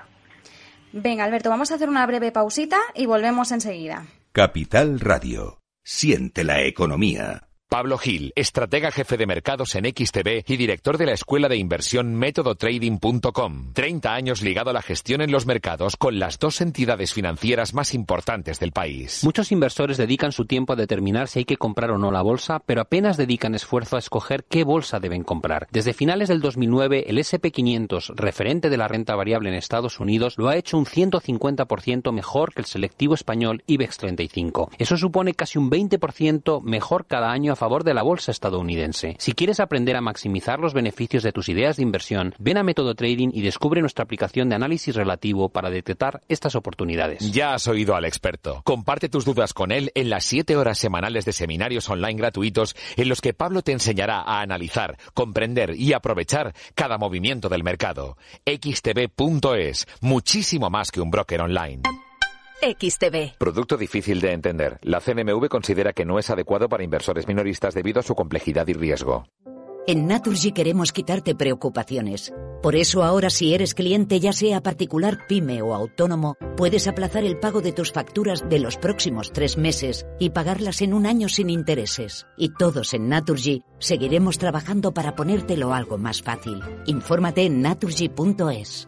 Venga, 0.93 1.23
Alberto, 1.23 1.49
vamos 1.49 1.71
a 1.71 1.75
hacer 1.75 1.89
una 1.89 2.05
breve 2.05 2.31
pausita 2.31 2.77
y 2.93 3.07
volvemos 3.07 3.51
enseguida. 3.51 4.05
Capital 4.31 4.99
Radio. 4.99 5.59
Siente 5.83 6.43
la 6.43 6.61
economía. 6.61 7.52
Pablo 7.73 7.97
Gil, 7.97 8.33
estratega 8.35 8.91
jefe 8.91 9.17
de 9.17 9.25
mercados 9.25 9.73
en 9.73 9.85
XTB 9.85 10.43
y 10.45 10.57
director 10.57 10.99
de 10.99 11.07
la 11.07 11.13
escuela 11.13 11.49
de 11.49 11.57
inversión 11.57 12.13
métodotrading.com. 12.13 13.73
30 13.73 14.13
años 14.13 14.43
ligado 14.43 14.69
a 14.69 14.73
la 14.73 14.83
gestión 14.83 15.21
en 15.21 15.31
los 15.31 15.47
mercados 15.47 15.97
con 15.97 16.19
las 16.19 16.37
dos 16.37 16.61
entidades 16.61 17.15
financieras 17.15 17.73
más 17.73 17.95
importantes 17.95 18.59
del 18.59 18.73
país. 18.73 19.23
Muchos 19.23 19.51
inversores 19.51 19.97
dedican 19.97 20.31
su 20.31 20.45
tiempo 20.45 20.73
a 20.73 20.75
determinar 20.75 21.27
si 21.27 21.39
hay 21.39 21.45
que 21.45 21.57
comprar 21.57 21.89
o 21.89 21.97
no 21.97 22.11
la 22.11 22.21
bolsa, 22.21 22.59
pero 22.63 22.79
apenas 22.79 23.17
dedican 23.17 23.55
esfuerzo 23.55 23.95
a 23.95 23.99
escoger 23.99 24.43
qué 24.43 24.63
bolsa 24.63 24.99
deben 24.99 25.23
comprar. 25.23 25.67
Desde 25.71 25.93
finales 25.93 26.29
del 26.29 26.41
2009, 26.41 27.05
el 27.07 27.17
SP500, 27.17 28.13
referente 28.13 28.69
de 28.69 28.77
la 28.77 28.87
renta 28.87 29.15
variable 29.15 29.49
en 29.49 29.55
Estados 29.55 29.99
Unidos, 29.99 30.35
lo 30.37 30.47
ha 30.47 30.57
hecho 30.57 30.77
un 30.77 30.85
150% 30.85 32.11
mejor 32.11 32.53
que 32.53 32.61
el 32.61 32.67
selectivo 32.67 33.15
español 33.15 33.63
IBEX 33.65 33.97
35. 33.97 34.69
Eso 34.77 34.95
supone 34.95 35.33
casi 35.33 35.57
un 35.57 35.71
20% 35.71 36.61
mejor 36.61 37.07
cada 37.07 37.31
año 37.31 37.51
favor 37.63 37.85
de 37.85 37.93
la 37.93 38.03
bolsa 38.03 38.31
estadounidense. 38.31 39.15
Si 39.19 39.31
quieres 39.31 39.61
aprender 39.61 39.95
a 39.95 40.01
maximizar 40.01 40.59
los 40.59 40.73
beneficios 40.73 41.23
de 41.23 41.31
tus 41.31 41.47
ideas 41.47 41.77
de 41.77 41.83
inversión, 41.83 42.35
ven 42.37 42.57
a 42.57 42.63
Método 42.63 42.93
Trading 42.93 43.29
y 43.31 43.41
descubre 43.41 43.79
nuestra 43.79 44.03
aplicación 44.03 44.49
de 44.49 44.55
análisis 44.55 44.93
relativo 44.93 45.47
para 45.47 45.69
detectar 45.69 46.21
estas 46.27 46.55
oportunidades. 46.55 47.31
Ya 47.31 47.53
has 47.53 47.65
oído 47.69 47.95
al 47.95 48.03
experto. 48.03 48.63
Comparte 48.65 49.07
tus 49.07 49.23
dudas 49.23 49.53
con 49.53 49.71
él 49.71 49.93
en 49.95 50.09
las 50.09 50.25
7 50.25 50.57
horas 50.57 50.77
semanales 50.77 51.23
de 51.23 51.31
seminarios 51.31 51.89
online 51.89 52.19
gratuitos 52.19 52.75
en 52.97 53.07
los 53.07 53.21
que 53.21 53.33
Pablo 53.33 53.61
te 53.61 53.71
enseñará 53.71 54.19
a 54.19 54.41
analizar, 54.41 54.97
comprender 55.13 55.73
y 55.77 55.93
aprovechar 55.93 56.53
cada 56.75 56.97
movimiento 56.97 57.47
del 57.47 57.63
mercado. 57.63 58.17
xtb.es, 58.45 59.87
muchísimo 60.01 60.69
más 60.69 60.91
que 60.91 60.99
un 60.99 61.11
broker 61.11 61.39
online. 61.39 61.83
XTB. 62.63 63.37
Producto 63.37 63.77
difícil 63.77 64.21
de 64.21 64.31
entender. 64.31 64.79
La 64.81 64.99
CNMV 64.99 65.49
considera 65.49 65.93
que 65.93 66.05
no 66.05 66.19
es 66.19 66.29
adecuado 66.29 66.69
para 66.69 66.83
inversores 66.83 67.27
minoristas 67.27 67.73
debido 67.73 67.99
a 67.99 68.03
su 68.03 68.15
complejidad 68.15 68.67
y 68.67 68.73
riesgo. 68.73 69.25
En 69.85 70.07
Naturgy 70.07 70.53
queremos 70.53 70.93
quitarte 70.93 71.35
preocupaciones. 71.35 72.33
Por 72.61 72.77
eso 72.77 73.03
ahora 73.03 73.29
si 73.29 73.53
eres 73.53 73.73
cliente, 73.73 74.21
ya 74.21 74.31
sea 74.31 74.61
particular, 74.61 75.27
pyme 75.27 75.61
o 75.61 75.75
autónomo, 75.75 76.37
puedes 76.55 76.87
aplazar 76.87 77.25
el 77.25 77.37
pago 77.37 77.59
de 77.59 77.73
tus 77.73 77.91
facturas 77.91 78.47
de 78.47 78.59
los 78.59 78.77
próximos 78.77 79.33
tres 79.33 79.57
meses 79.57 80.05
y 80.19 80.29
pagarlas 80.29 80.81
en 80.81 80.93
un 80.93 81.05
año 81.05 81.27
sin 81.27 81.49
intereses. 81.49 82.25
Y 82.37 82.53
todos 82.53 82.93
en 82.93 83.09
Naturgy 83.09 83.63
seguiremos 83.79 84.37
trabajando 84.37 84.93
para 84.93 85.15
ponértelo 85.15 85.73
algo 85.73 85.97
más 85.97 86.21
fácil. 86.21 86.61
Infórmate 86.85 87.43
en 87.43 87.61
naturgy.es. 87.61 88.87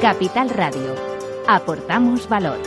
Capital 0.00 0.48
Radio. 0.48 0.94
Aportamos 1.46 2.26
valor. 2.26 2.58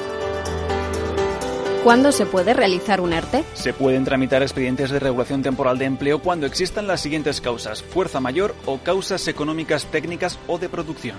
¿Cuándo 1.83 2.11
se 2.11 2.27
puede 2.27 2.53
realizar 2.53 3.01
un 3.01 3.11
ERTE? 3.11 3.43
Se 3.53 3.73
pueden 3.73 4.05
tramitar 4.05 4.43
expedientes 4.43 4.91
de 4.91 4.99
regulación 4.99 5.41
temporal 5.41 5.79
de 5.79 5.85
empleo 5.85 6.19
cuando 6.19 6.45
existan 6.45 6.85
las 6.85 7.01
siguientes 7.01 7.41
causas, 7.41 7.81
fuerza 7.81 8.19
mayor 8.19 8.53
o 8.67 8.77
causas 8.77 9.27
económicas 9.27 9.87
técnicas 9.87 10.37
o 10.45 10.59
de 10.59 10.69
producción. 10.69 11.17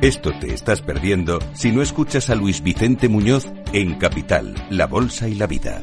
Esto 0.00 0.32
te 0.40 0.54
estás 0.54 0.80
perdiendo 0.80 1.40
si 1.52 1.72
no 1.72 1.82
escuchas 1.82 2.30
a 2.30 2.34
Luis 2.36 2.62
Vicente 2.62 3.10
Muñoz 3.10 3.48
en 3.74 3.98
Capital, 3.98 4.54
La 4.70 4.86
Bolsa 4.86 5.28
y 5.28 5.34
la 5.34 5.46
Vida 5.46 5.82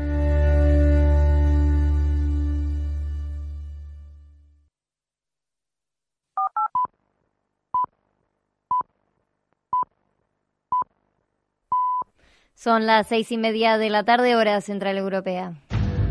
Son 12.63 12.85
las 12.85 13.07
seis 13.07 13.31
y 13.31 13.39
media 13.39 13.79
de 13.79 13.89
la 13.89 14.03
tarde, 14.03 14.35
hora 14.35 14.61
central 14.61 14.95
europea. 14.95 15.55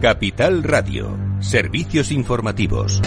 Capital 0.03 0.65
Radio, 0.65 1.17
servicios 1.39 2.11
informativos. 2.11 3.01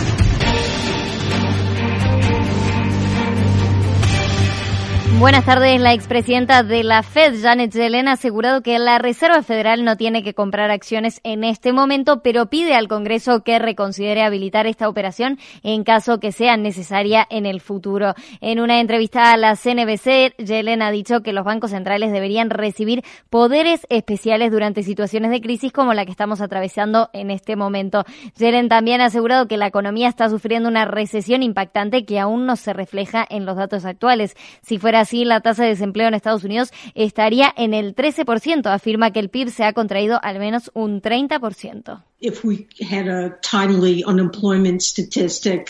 Buenas 5.19 5.45
tardes. 5.45 5.79
La 5.79 5.93
expresidenta 5.93 6.63
de 6.63 6.83
la 6.83 7.01
Fed, 7.01 7.35
Janet 7.41 7.71
Yellen, 7.71 8.07
ha 8.07 8.13
asegurado 8.13 8.61
que 8.61 8.77
la 8.79 8.97
Reserva 8.97 9.41
Federal 9.41 9.85
no 9.85 9.95
tiene 9.95 10.21
que 10.21 10.33
comprar 10.33 10.69
acciones 10.69 11.21
en 11.23 11.43
este 11.43 11.71
momento, 11.71 12.21
pero 12.21 12.47
pide 12.47 12.75
al 12.75 12.89
Congreso 12.89 13.41
que 13.43 13.57
reconsidere 13.57 14.23
habilitar 14.23 14.67
esta 14.67 14.89
operación 14.89 15.39
en 15.61 15.83
caso 15.83 16.19
que 16.19 16.31
sea 16.31 16.57
necesaria 16.57 17.25
en 17.29 17.45
el 17.45 17.61
futuro. 17.61 18.15
En 18.41 18.59
una 18.59 18.81
entrevista 18.81 19.31
a 19.31 19.37
la 19.37 19.55
CNBC, 19.55 20.35
Yellen 20.37 20.81
ha 20.81 20.91
dicho 20.91 21.21
que 21.21 21.31
los 21.31 21.45
bancos 21.45 21.71
centrales 21.71 22.11
deberían 22.11 22.49
recibir 22.49 23.03
poderes 23.29 23.85
especiales 23.89 24.51
durante 24.51 24.83
situaciones 24.83 25.31
de 25.31 25.41
crisis 25.41 25.71
como 25.71 25.93
la 25.93 26.05
que 26.05 26.11
estamos 26.11 26.41
atravesando 26.41 27.09
en 27.13 27.31
este 27.31 27.55
momento. 27.55 28.03
Yellen 28.37 28.67
también 28.67 28.99
ha 28.99 29.05
asegurado 29.05 29.47
que 29.47 29.57
la 29.57 29.67
economía 29.67 30.09
está 30.09 30.29
sufriendo 30.29 30.67
una 30.67 30.85
recesión 30.85 31.43
impactante 31.43 32.03
que 32.03 32.19
aún 32.19 32.45
no 32.45 32.55
se 32.55 32.73
refleja 32.73 33.25
en 33.29 33.45
los 33.45 33.55
datos 33.55 33.85
actuales. 33.85 34.35
Si 34.61 34.79
fuera 34.79 35.02
así, 35.03 35.23
la 35.25 35.41
tasa 35.41 35.63
de 35.63 35.69
desempleo 35.69 36.07
en 36.07 36.13
Estados 36.13 36.43
Unidos 36.43 36.71
estaría 36.95 37.53
en 37.55 37.73
el 37.73 37.95
13%. 37.95 38.65
Afirma 38.65 39.11
que 39.11 39.19
el 39.19 39.29
PIB 39.29 39.49
se 39.49 39.63
ha 39.63 39.73
contraído 39.73 40.19
al 40.23 40.39
menos 40.39 40.71
un 40.73 41.01
30%. 41.01 42.03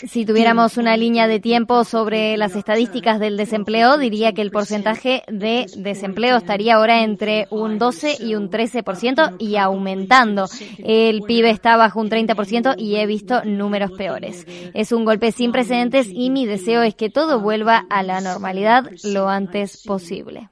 Si 0.06 0.24
tuviéramos 0.24 0.76
una 0.76 0.96
línea 0.96 1.26
de 1.26 1.40
tiempo 1.40 1.84
sobre 1.84 2.36
las 2.36 2.54
estadísticas 2.54 3.18
del 3.18 3.36
desempleo, 3.36 3.98
diría 3.98 4.32
que 4.32 4.42
el 4.42 4.52
porcentaje 4.52 5.24
de 5.26 5.66
desempleo 5.76 6.36
estaría 6.36 6.76
ahora 6.76 7.02
entre 7.02 7.48
un 7.50 7.78
12 7.78 8.18
y 8.20 8.36
un 8.36 8.50
13% 8.50 9.36
y 9.40 9.56
aumentando. 9.56 10.46
El 10.78 11.22
PIB 11.22 11.46
está 11.46 11.76
bajo 11.76 12.00
un 12.00 12.08
30% 12.08 12.76
y 12.78 12.96
he 12.96 13.06
visto 13.06 13.44
números 13.44 13.90
peores. 13.92 14.46
Es 14.74 14.92
un 14.92 15.04
golpe 15.04 15.32
sin 15.32 15.50
precedentes 15.50 16.06
y 16.08 16.30
mi 16.30 16.46
deseo 16.46 16.82
es 16.82 16.94
que 16.94 17.10
todo 17.10 17.40
vuelva 17.40 17.84
a 17.90 18.02
la 18.04 18.20
normalidad 18.20 18.90
lo 19.02 19.28
antes 19.28 19.82
posible. 19.84 20.48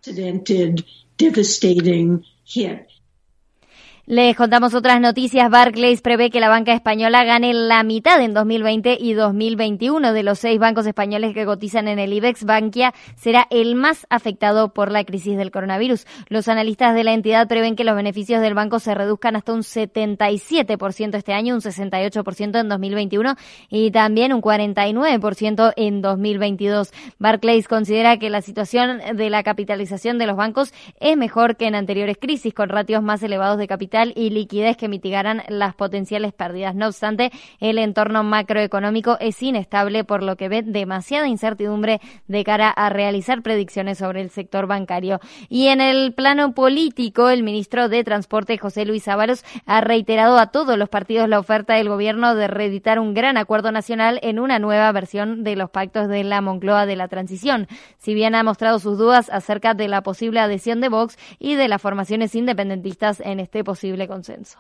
Les 4.12 4.37
contamos 4.37 4.75
otras 4.75 5.01
noticias. 5.01 5.51
Barclays 5.51 6.03
prevé 6.03 6.29
que 6.29 6.38
la 6.38 6.51
banca 6.51 6.75
española 6.75 7.25
gane 7.25 7.55
la 7.55 7.83
mitad 7.83 8.20
en 8.20 8.35
2020 8.35 8.98
y 9.01 9.14
2021. 9.14 10.12
De 10.12 10.22
los 10.22 10.38
seis 10.38 10.59
bancos 10.59 10.87
españoles 10.87 11.33
que 11.33 11.46
cotizan 11.46 11.88
en 11.88 11.98
el 11.98 12.12
IBEX, 12.12 12.44
Bankia 12.44 12.92
será 13.16 13.46
el 13.48 13.75
más 13.75 14.07
afectado 14.11 14.75
por 14.75 14.92
la 14.92 15.05
crisis 15.05 15.38
del 15.38 15.51
coronavirus. 15.51 16.07
Los 16.29 16.48
analistas 16.48 16.94
de 16.94 17.05
la 17.05 17.14
entidad 17.14 17.48
prevén 17.48 17.75
que 17.75 17.85
los 17.85 17.96
beneficios 17.96 18.42
del 18.42 18.53
banco 18.53 18.81
se 18.81 18.94
reduzcan 18.94 19.35
hasta 19.35 19.55
un 19.55 19.62
77% 19.62 21.16
este 21.16 21.33
año, 21.33 21.55
un 21.55 21.62
68% 21.62 22.61
en 22.61 22.68
2021 22.68 23.37
y 23.70 23.92
también 23.92 24.35
un 24.35 24.42
49% 24.42 25.72
en 25.75 26.03
2022. 26.03 26.92
Barclays 27.18 27.66
considera 27.66 28.18
que 28.18 28.29
la 28.29 28.42
situación 28.42 29.01
de 29.14 29.31
la 29.31 29.42
capitalización 29.42 30.18
de 30.18 30.27
los 30.27 30.37
bancos 30.37 30.75
es 31.01 31.16
mejor 31.16 31.57
que 31.57 31.66
en 31.66 31.77
anteriores 31.77 32.18
crisis, 32.20 32.53
con 32.53 32.68
ratios 32.68 33.03
más 33.03 33.22
elevados 33.22 33.57
de 33.57 33.66
capital 33.66 34.02
y 34.17 34.31
liquidez 34.31 34.77
que 34.77 34.88
mitigarán 34.88 35.43
las 35.49 35.75
potenciales 35.75 36.33
pérdidas. 36.33 36.75
No 36.75 36.88
obstante, 36.88 37.31
el 37.61 37.79
entorno 37.79 38.25
macroeconómico 38.25 39.17
es 39.21 39.41
inestable, 39.43 40.03
por 40.03 40.23
lo 40.23 40.37
que 40.37 40.49
ve 40.49 40.62
demasiada 40.62 41.29
incertidumbre 41.29 42.01
de 42.27 42.45
cara 42.45 42.71
a 42.71 42.88
realizar 42.88 43.43
predicciones 43.43 43.99
sobre 43.99 44.23
el 44.23 44.31
sector 44.31 44.67
bancario. 44.67 45.21
Y 45.49 45.69
en 45.69 45.81
el 45.81 46.15
plano 46.15 46.55
político, 46.55 47.29
el 47.29 47.43
ministro 47.43 47.88
de 47.88 48.05
Transporte, 48.05 48.59
José 48.59 48.85
Luis 48.85 49.07
Ábalos, 49.09 49.45
ha 49.67 49.81
reiterado 49.81 50.38
a 50.38 50.49
todos 50.49 50.79
los 50.79 50.88
partidos 50.88 51.29
la 51.29 51.38
oferta 51.38 51.75
del 51.75 51.88
gobierno 51.88 52.35
de 52.35 52.49
reeditar 52.49 52.99
un 52.99 53.15
gran 53.15 53.37
acuerdo 53.37 53.73
nacional 53.73 54.19
en 54.23 54.38
una 54.38 54.59
nueva 54.59 54.91
versión 54.93 55.45
de 55.45 55.57
los 55.57 55.71
pactos 55.71 56.09
de 56.09 56.25
la 56.25 56.41
Moncloa 56.41 56.87
de 56.87 56.97
la 56.97 57.09
transición. 57.09 57.69
Si 57.99 58.15
bien 58.15 58.35
ha 58.35 58.43
mostrado 58.43 58.79
sus 58.79 58.99
dudas 58.99 59.31
acerca 59.31 59.75
de 59.75 59.88
la 59.88 60.03
posible 60.03 60.41
adhesión 60.41 60.81
de 60.81 60.88
Vox 60.88 61.19
y 61.38 61.55
de 61.55 61.69
las 61.69 61.83
formaciones 61.83 62.35
independentistas 62.35 63.21
en 63.21 63.41
este 63.41 63.65
posible 63.65 63.82
consenso. 64.07 64.59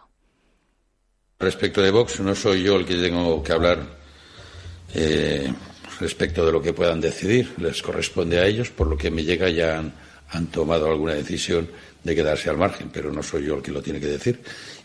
Respecto 1.38 1.82
de 1.82 1.90
Vox, 1.90 2.20
no 2.20 2.34
soy 2.34 2.62
yo 2.62 2.76
el 2.76 2.86
que 2.86 2.94
tengo 2.94 3.42
que 3.42 3.52
hablar 3.52 3.78
eh, 4.94 5.52
respecto 5.98 6.46
de 6.46 6.52
lo 6.52 6.62
que 6.62 6.72
puedan 6.72 7.00
decidir. 7.00 7.54
Les 7.58 7.82
corresponde 7.82 8.38
a 8.38 8.46
ellos. 8.46 8.70
Por 8.70 8.86
lo 8.86 8.96
que 8.96 9.10
me 9.10 9.24
llega, 9.24 9.48
ya 9.50 9.78
han, 9.78 10.46
tomado 10.46 10.90
alguna 10.90 11.14
decisión 11.14 11.68
de 12.02 12.14
quedarse 12.14 12.48
al 12.48 12.56
margen, 12.56 12.90
pero 12.92 13.12
no 13.12 13.22
soy 13.22 13.46
yo 13.46 13.56
el 13.56 13.62
que 13.62 13.72
lo 13.72 13.82
tiene 13.82 14.00
que 14.00 14.06
decir. 14.06 14.40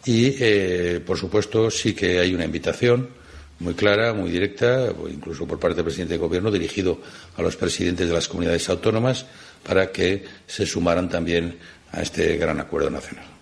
Y, 0.05 0.35
eh, 0.39 0.99
por 1.05 1.17
supuesto, 1.17 1.69
sí 1.69 1.93
que 1.93 2.19
hay 2.19 2.33
una 2.33 2.45
invitación 2.45 3.09
muy 3.59 3.73
clara, 3.73 4.13
muy 4.13 4.29
directa, 4.29 4.93
incluso 5.09 5.47
por 5.47 5.59
parte 5.59 5.77
del 5.77 5.85
presidente 5.85 6.13
del 6.13 6.21
Gobierno, 6.21 6.51
dirigido 6.51 6.99
a 7.37 7.41
los 7.41 7.55
presidentes 7.55 8.07
de 8.07 8.13
las 8.13 8.27
comunidades 8.27 8.67
autónomas 8.69 9.25
para 9.63 9.91
que 9.91 10.25
se 10.45 10.65
sumaran 10.65 11.07
también 11.07 11.57
a 11.91 12.01
este 12.01 12.37
gran 12.37 12.59
acuerdo 12.59 12.89
nacional. 12.89 13.36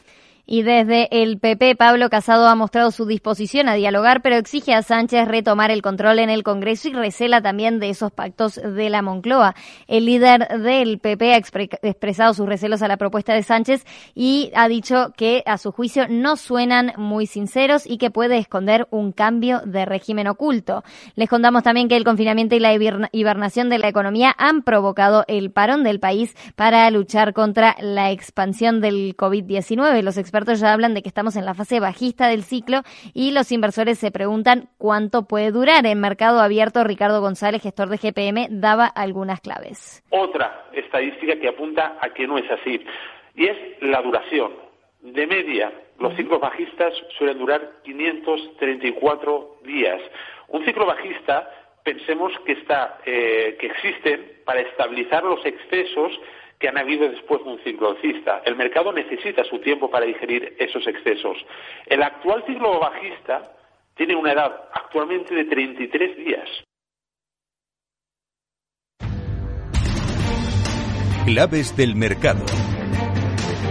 Y 0.46 0.62
desde 0.62 1.08
el 1.24 1.40
PP, 1.40 1.76
Pablo 1.76 2.10
Casado 2.10 2.48
ha 2.48 2.56
mostrado 2.56 2.92
su 2.92 3.06
disposición 3.06 3.68
a 3.68 3.74
dialogar, 3.74 4.22
pero 4.22 4.36
exige 4.36 4.74
a 4.74 4.84
Sánchez 4.84 5.28
retomar 5.28 5.72
el 5.72 5.82
control 5.82 6.20
en 6.20 6.30
el 6.30 6.44
Congreso 6.44 6.88
y 6.88 6.94
recela 6.94 7.42
también 7.42 7.80
de 7.80 7.90
esos 7.90 8.12
pactos 8.12 8.56
de 8.56 8.90
la 8.90 9.02
Moncloa. 9.02 9.56
El 9.88 10.06
líder 10.06 10.48
del 10.62 11.00
PP 11.00 11.34
ha 11.34 11.38
expresado 11.38 12.34
sus 12.34 12.48
recelos 12.48 12.82
a 12.82 12.88
la 12.88 12.98
propuesta 12.98 13.34
de 13.34 13.42
Sánchez 13.42 13.86
y 14.14 14.52
ha 14.56 14.68
dicho 14.68 15.14
que 15.18 15.42
a 15.46 15.58
su 15.58 15.72
juicio 15.72 16.08
no 16.10 16.36
suenan 16.38 16.94
muy 16.98 17.26
sinceros 17.26 17.88
y 17.88 17.98
que 17.98 18.12
puede 18.12 18.38
esconder 18.38 18.88
un 18.92 19.12
cambio 19.12 19.62
de 19.66 19.86
régimen 19.86 20.28
oculto. 20.28 20.84
Les 21.16 21.28
contamos 21.30 21.64
también 21.64 21.88
que 21.88 21.98
el 21.98 22.04
confinamiento 22.04 22.56
y 22.56 22.60
la 22.60 22.74
hibernación 22.74 23.70
de 23.70 23.80
la 23.80 23.88
economía 23.88 24.36
han 24.38 24.62
provocado 24.62 25.26
el 25.28 25.52
parón 25.52 25.84
del 25.84 26.00
país 26.00 26.36
para 26.56 26.90
luchar 26.92 27.34
contra 27.34 27.76
la 27.80 28.12
expansión 28.12 28.80
del 28.80 29.16
COVID-19. 29.18 30.02
Los 30.02 30.18
expertos 30.36 30.60
ya 30.60 30.74
hablan 30.74 30.94
de 30.94 31.02
que 31.02 31.08
estamos 31.08 31.38
en 31.38 31.46
la 31.46 31.54
fase 31.54 31.80
bajista 31.80 32.28
del 32.28 32.44
ciclo 32.44 32.82
y 33.14 33.32
los 33.32 33.54
inversores 33.54 33.98
se 34.00 34.12
preguntan 34.12 34.68
cuánto 34.78 35.30
puede 35.30 35.50
durar. 35.52 35.86
En 35.86 36.02
mercado 36.02 36.42
abierto, 36.42 36.84
Ricardo 36.84 37.22
González, 37.22 37.62
gestor 37.62 37.88
de 37.88 37.98
GPM, 37.98 38.48
daba 38.50 38.86
algunas 38.86 39.40
claves. 39.40 40.04
Otra 40.10 40.66
estadística 40.74 41.40
que 41.40 41.48
apunta 41.48 41.98
a 42.02 42.10
que 42.10 42.28
no 42.28 42.38
es 42.38 42.52
así 42.52 42.86
y 43.36 43.46
es 43.46 43.58
la 43.80 44.02
duración. 44.02 44.52
De 45.04 45.26
media, 45.26 45.72
los 46.00 46.14
ciclos 46.18 46.42
bajistas 46.42 46.94
suelen 47.18 47.38
durar 47.38 47.62
534 47.86 49.60
días. 49.64 50.02
Un 50.50 50.66
ciclo 50.66 50.86
bajista 50.86 51.50
pensemos 51.86 52.34
que 52.46 52.54
está 52.54 52.98
eh, 53.06 53.56
que 53.58 53.68
existen 53.68 54.42
para 54.44 54.60
estabilizar 54.60 55.24
los 55.24 55.46
excesos 55.46 56.12
que 56.60 56.68
han 56.68 56.78
habido 56.78 57.10
después 57.10 57.44
de 57.44 57.52
un 57.52 57.60
ciclo 57.64 57.90
alcista. 57.90 58.42
El 58.46 58.56
mercado 58.56 58.92
necesita 58.92 59.44
su 59.44 59.60
tiempo 59.60 59.90
para 59.90 60.06
digerir 60.06 60.56
esos 60.60 60.86
excesos. 60.88 61.38
El 61.86 62.02
actual 62.04 62.44
ciclo 62.46 62.80
bajista 62.80 63.52
tiene 63.96 64.16
una 64.16 64.34
edad 64.34 64.70
actualmente 64.74 65.34
de 65.34 65.46
33 65.46 66.18
días. 66.18 66.50
Claves 71.26 71.76
del 71.76 71.96
mercado. 71.96 72.46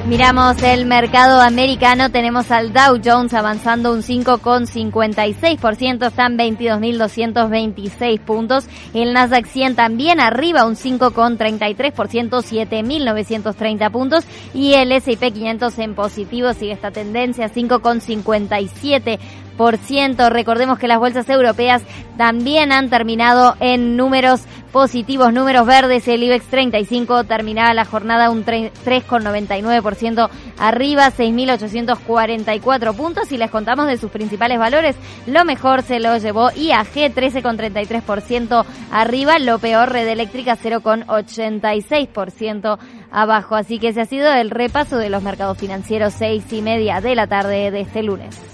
Miramos 0.06 0.62
el 0.62 0.84
mercado 0.84 1.40
americano, 1.40 2.10
tenemos 2.10 2.50
al 2.50 2.74
Dow 2.74 3.00
Jones 3.02 3.32
avanzando 3.32 3.90
un 3.90 4.02
5,56%, 4.02 6.06
están 6.06 6.36
22.226 6.36 8.20
puntos. 8.20 8.66
El 8.92 9.14
Nasdaq 9.14 9.46
100 9.46 9.76
también 9.76 10.20
arriba 10.20 10.66
un 10.66 10.76
5,33%, 10.76 11.94
7.930 11.94 13.90
puntos. 13.90 14.24
Y 14.52 14.74
el 14.74 14.92
S&P 14.92 15.32
500 15.32 15.78
en 15.78 15.94
positivo 15.94 16.52
sigue 16.52 16.72
esta 16.72 16.90
tendencia, 16.90 17.50
5,57%. 17.50 19.18
Recordemos 19.56 20.78
que 20.78 20.88
las 20.88 20.98
bolsas 20.98 21.28
europeas 21.28 21.82
también 22.16 22.72
han 22.72 22.90
terminado 22.90 23.56
en 23.60 23.96
números 23.96 24.46
positivos, 24.74 25.32
números 25.32 25.64
verdes. 25.66 26.06
El 26.08 26.24
IBEX 26.24 26.46
35 26.46 27.24
terminaba 27.24 27.72
la 27.74 27.84
jornada 27.84 28.30
un 28.30 28.44
3,99% 28.44 30.28
arriba, 30.58 31.12
6.844 31.12 32.96
puntos. 32.96 33.30
Y 33.30 33.36
les 33.36 33.52
contamos 33.52 33.86
de 33.86 33.96
sus 33.96 34.10
principales 34.10 34.58
valores. 34.58 34.96
Lo 35.26 35.44
mejor 35.44 35.82
se 35.82 36.00
lo 36.00 36.18
llevó 36.18 36.50
IAG, 36.50 36.92
13,33% 36.92 38.64
arriba. 38.90 39.38
Lo 39.38 39.60
peor, 39.60 39.92
Red 39.92 40.08
Eléctrica, 40.08 40.56
0,86% 40.56 42.78
abajo. 43.12 43.54
Así 43.54 43.78
que 43.78 43.90
ese 43.90 44.00
ha 44.00 44.06
sido 44.06 44.32
el 44.32 44.50
repaso 44.50 44.98
de 44.98 45.10
los 45.10 45.22
mercados 45.22 45.56
financieros, 45.56 46.14
seis 46.14 46.52
y 46.52 46.62
media 46.62 47.00
de 47.00 47.14
la 47.14 47.28
tarde 47.28 47.70
de 47.70 47.82
este 47.82 48.02
lunes. 48.02 48.53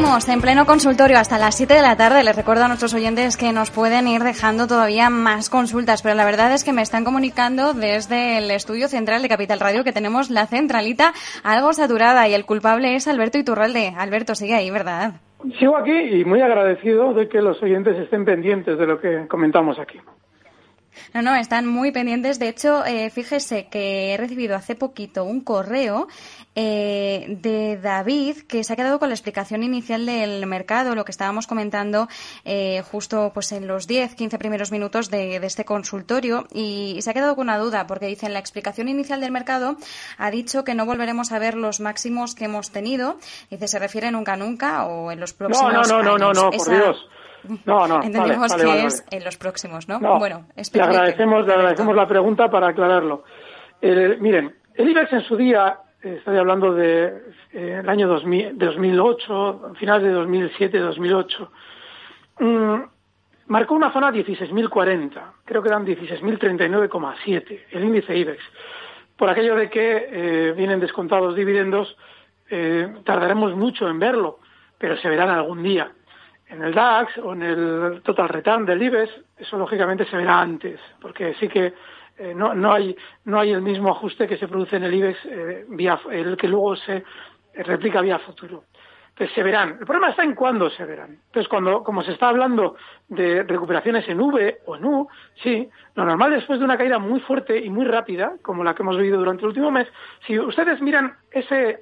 Seguimos 0.00 0.28
en 0.30 0.40
pleno 0.40 0.64
consultorio 0.64 1.18
hasta 1.18 1.36
las 1.36 1.56
7 1.56 1.74
de 1.74 1.82
la 1.82 1.94
tarde. 1.94 2.24
Les 2.24 2.34
recuerdo 2.34 2.64
a 2.64 2.68
nuestros 2.68 2.94
oyentes 2.94 3.36
que 3.36 3.52
nos 3.52 3.70
pueden 3.70 4.08
ir 4.08 4.22
dejando 4.22 4.66
todavía 4.66 5.10
más 5.10 5.50
consultas, 5.50 6.00
pero 6.00 6.14
la 6.14 6.24
verdad 6.24 6.54
es 6.54 6.64
que 6.64 6.72
me 6.72 6.80
están 6.80 7.04
comunicando 7.04 7.74
desde 7.74 8.38
el 8.38 8.50
estudio 8.50 8.88
central 8.88 9.20
de 9.20 9.28
Capital 9.28 9.60
Radio 9.60 9.84
que 9.84 9.92
tenemos 9.92 10.30
la 10.30 10.46
centralita 10.46 11.12
algo 11.44 11.74
saturada 11.74 12.26
y 12.28 12.32
el 12.32 12.46
culpable 12.46 12.94
es 12.94 13.08
Alberto 13.08 13.36
Iturralde. 13.36 13.92
Alberto, 13.94 14.34
sigue 14.34 14.54
ahí, 14.54 14.70
¿verdad? 14.70 15.20
Sigo 15.58 15.76
aquí 15.76 15.92
y 15.92 16.24
muy 16.24 16.40
agradecido 16.40 17.12
de 17.12 17.28
que 17.28 17.42
los 17.42 17.62
oyentes 17.62 17.98
estén 17.98 18.24
pendientes 18.24 18.78
de 18.78 18.86
lo 18.86 18.98
que 19.00 19.26
comentamos 19.28 19.78
aquí. 19.78 19.98
No, 21.14 21.22
no, 21.22 21.34
están 21.36 21.66
muy 21.66 21.92
pendientes. 21.92 22.38
De 22.38 22.48
hecho, 22.48 22.84
eh, 22.84 23.10
fíjese 23.10 23.68
que 23.68 24.12
he 24.12 24.16
recibido 24.16 24.56
hace 24.56 24.74
poquito 24.74 25.24
un 25.24 25.40
correo 25.40 26.08
eh, 26.56 27.26
de 27.40 27.76
David 27.76 28.38
que 28.48 28.64
se 28.64 28.72
ha 28.72 28.76
quedado 28.76 28.98
con 28.98 29.08
la 29.08 29.14
explicación 29.14 29.62
inicial 29.62 30.04
del 30.04 30.44
mercado, 30.46 30.96
lo 30.96 31.04
que 31.04 31.12
estábamos 31.12 31.46
comentando 31.46 32.08
eh, 32.44 32.82
justo 32.90 33.30
pues 33.32 33.52
en 33.52 33.68
los 33.68 33.86
10, 33.86 34.16
15 34.16 34.36
primeros 34.38 34.72
minutos 34.72 35.10
de, 35.10 35.36
este 35.36 35.64
consultorio 35.64 36.48
y, 36.52 36.98
se 37.00 37.10
ha 37.10 37.14
quedado 37.14 37.36
con 37.36 37.44
una 37.44 37.58
duda 37.58 37.86
porque 37.86 38.06
dice 38.06 38.26
en 38.26 38.32
la 38.32 38.40
explicación 38.40 38.88
inicial 38.88 39.20
del 39.20 39.30
mercado 39.30 39.76
ha 40.18 40.30
dicho 40.30 40.64
que 40.64 40.74
no 40.74 40.86
volveremos 40.86 41.30
a 41.30 41.38
ver 41.38 41.54
los 41.54 41.78
máximos 41.80 42.34
que 42.34 42.46
hemos 42.46 42.70
tenido. 42.70 43.18
Dice, 43.48 43.68
¿se 43.68 43.78
refiere 43.78 44.10
nunca, 44.10 44.36
nunca 44.36 44.86
o 44.86 45.12
en 45.12 45.20
los 45.20 45.32
próximos 45.32 45.72
No, 45.72 45.82
no, 45.82 46.02
no, 46.02 46.18
no, 46.18 46.32
no, 46.32 46.50
por 46.50 46.68
Dios. 46.68 46.96
No, 47.64 47.86
no, 47.86 47.96
Entendemos 48.02 48.54
que 48.54 48.86
es 48.86 49.04
en 49.10 49.24
los 49.24 49.36
próximos, 49.36 49.88
¿no? 49.88 49.98
bueno, 50.18 50.46
le 50.72 50.82
agradecemos, 50.82 51.46
le 51.46 51.54
agradecemos 51.54 51.96
la 51.96 52.06
pregunta 52.06 52.50
para 52.50 52.68
aclararlo. 52.68 53.24
miren, 53.82 54.54
el 54.74 54.88
IBEX 54.88 55.12
en 55.12 55.22
su 55.22 55.36
día, 55.36 55.78
eh, 56.02 56.16
estoy 56.18 56.38
hablando 56.38 56.72
del 56.72 57.22
de, 57.52 57.80
eh, 57.80 57.82
año 57.86 58.08
2000, 58.08 58.56
2008, 58.58 59.72
finales 59.78 60.04
de 60.04 60.12
2007, 60.12 60.78
2008, 60.78 61.50
mmm, 62.40 62.80
marcó 63.46 63.74
una 63.74 63.92
zona 63.92 64.10
16.040, 64.10 65.20
creo 65.44 65.62
que 65.62 65.68
eran 65.68 65.84
16.039,7, 65.84 67.60
el 67.72 67.84
índice 67.84 68.16
IBEX. 68.16 68.42
Por 69.16 69.28
aquello 69.28 69.54
de 69.54 69.68
que 69.68 70.08
eh, 70.10 70.52
vienen 70.56 70.80
descontados 70.80 71.34
dividendos, 71.34 71.96
tardaremos 73.04 73.54
mucho 73.54 73.88
en 73.88 74.00
verlo, 74.00 74.40
pero 74.76 74.96
se 74.96 75.08
verán 75.08 75.28
algún 75.28 75.62
día 75.62 75.92
en 76.50 76.62
el 76.62 76.74
DAX 76.74 77.16
o 77.18 77.32
en 77.32 77.42
el 77.42 78.02
total 78.02 78.28
return 78.28 78.66
del 78.66 78.82
IBEX, 78.82 79.10
eso 79.38 79.56
lógicamente 79.56 80.04
se 80.04 80.16
verá 80.16 80.40
antes, 80.40 80.80
porque 81.00 81.34
sí 81.34 81.48
que 81.48 81.72
eh, 82.18 82.34
no, 82.34 82.54
no, 82.54 82.72
hay, 82.72 82.96
no 83.24 83.40
hay 83.40 83.52
el 83.52 83.62
mismo 83.62 83.90
ajuste 83.90 84.26
que 84.26 84.36
se 84.36 84.48
produce 84.48 84.76
en 84.76 84.84
el 84.84 84.94
IBEX, 84.94 85.18
eh, 85.26 85.64
vía, 85.68 85.98
el 86.10 86.36
que 86.36 86.48
luego 86.48 86.76
se 86.76 87.04
replica 87.54 88.00
vía 88.00 88.18
futuro. 88.18 88.64
Entonces 89.10 89.34
se 89.34 89.42
verán. 89.42 89.76
El 89.80 89.86
problema 89.86 90.10
está 90.10 90.24
en 90.24 90.34
cuándo 90.34 90.70
se 90.70 90.84
verán. 90.84 91.10
Entonces, 91.26 91.46
cuando, 91.46 91.82
como 91.82 92.02
se 92.02 92.12
está 92.12 92.28
hablando 92.28 92.76
de 93.08 93.42
recuperaciones 93.42 94.08
en 94.08 94.18
V 94.18 94.60
o 94.64 94.76
en 94.76 94.84
U, 94.84 95.08
sí, 95.42 95.68
lo 95.94 96.06
normal 96.06 96.30
después 96.30 96.58
de 96.58 96.64
una 96.64 96.78
caída 96.78 96.98
muy 96.98 97.20
fuerte 97.20 97.58
y 97.58 97.68
muy 97.68 97.84
rápida, 97.84 98.32
como 98.40 98.64
la 98.64 98.74
que 98.74 98.82
hemos 98.82 98.96
vivido 98.96 99.18
durante 99.18 99.42
el 99.42 99.48
último 99.48 99.70
mes, 99.70 99.88
si 100.26 100.38
ustedes 100.38 100.80
miran 100.80 101.16
ese 101.30 101.80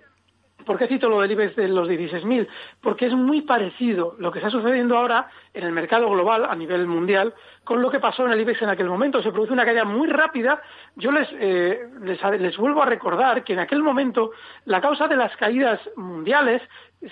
¿Por 0.69 0.77
qué 0.77 0.87
cito 0.87 1.09
lo 1.09 1.23
del 1.23 1.31
IBEX 1.31 1.57
de 1.57 1.67
los 1.67 1.89
16.000? 1.89 2.47
Porque 2.83 3.07
es 3.07 3.15
muy 3.15 3.41
parecido 3.41 4.15
lo 4.19 4.31
que 4.31 4.39
está 4.39 4.51
sucediendo 4.51 4.99
ahora 4.99 5.31
en 5.55 5.65
el 5.65 5.73
mercado 5.73 6.11
global 6.11 6.45
a 6.45 6.55
nivel 6.55 6.87
mundial 6.87 7.33
con 7.65 7.81
lo 7.81 7.91
que 7.91 8.01
pasó 8.01 8.27
en 8.27 8.33
el 8.33 8.41
IBEX 8.43 8.61
en 8.61 8.69
aquel 8.69 8.87
momento. 8.87 9.23
Se 9.23 9.33
produce 9.33 9.55
una 9.55 9.65
caída 9.65 9.87
muy 9.87 10.09
rápida. 10.09 10.61
Yo 10.95 11.11
les, 11.11 11.27
eh, 11.33 11.89
les, 12.03 12.23
les 12.39 12.55
vuelvo 12.59 12.83
a 12.83 12.85
recordar 12.85 13.45
que 13.45 13.55
en 13.55 13.61
aquel 13.61 13.83
momento 13.83 14.33
la 14.67 14.83
causa 14.83 15.09
de 15.09 15.17
las 15.17 15.35
caídas 15.39 15.81
mundiales 15.97 16.61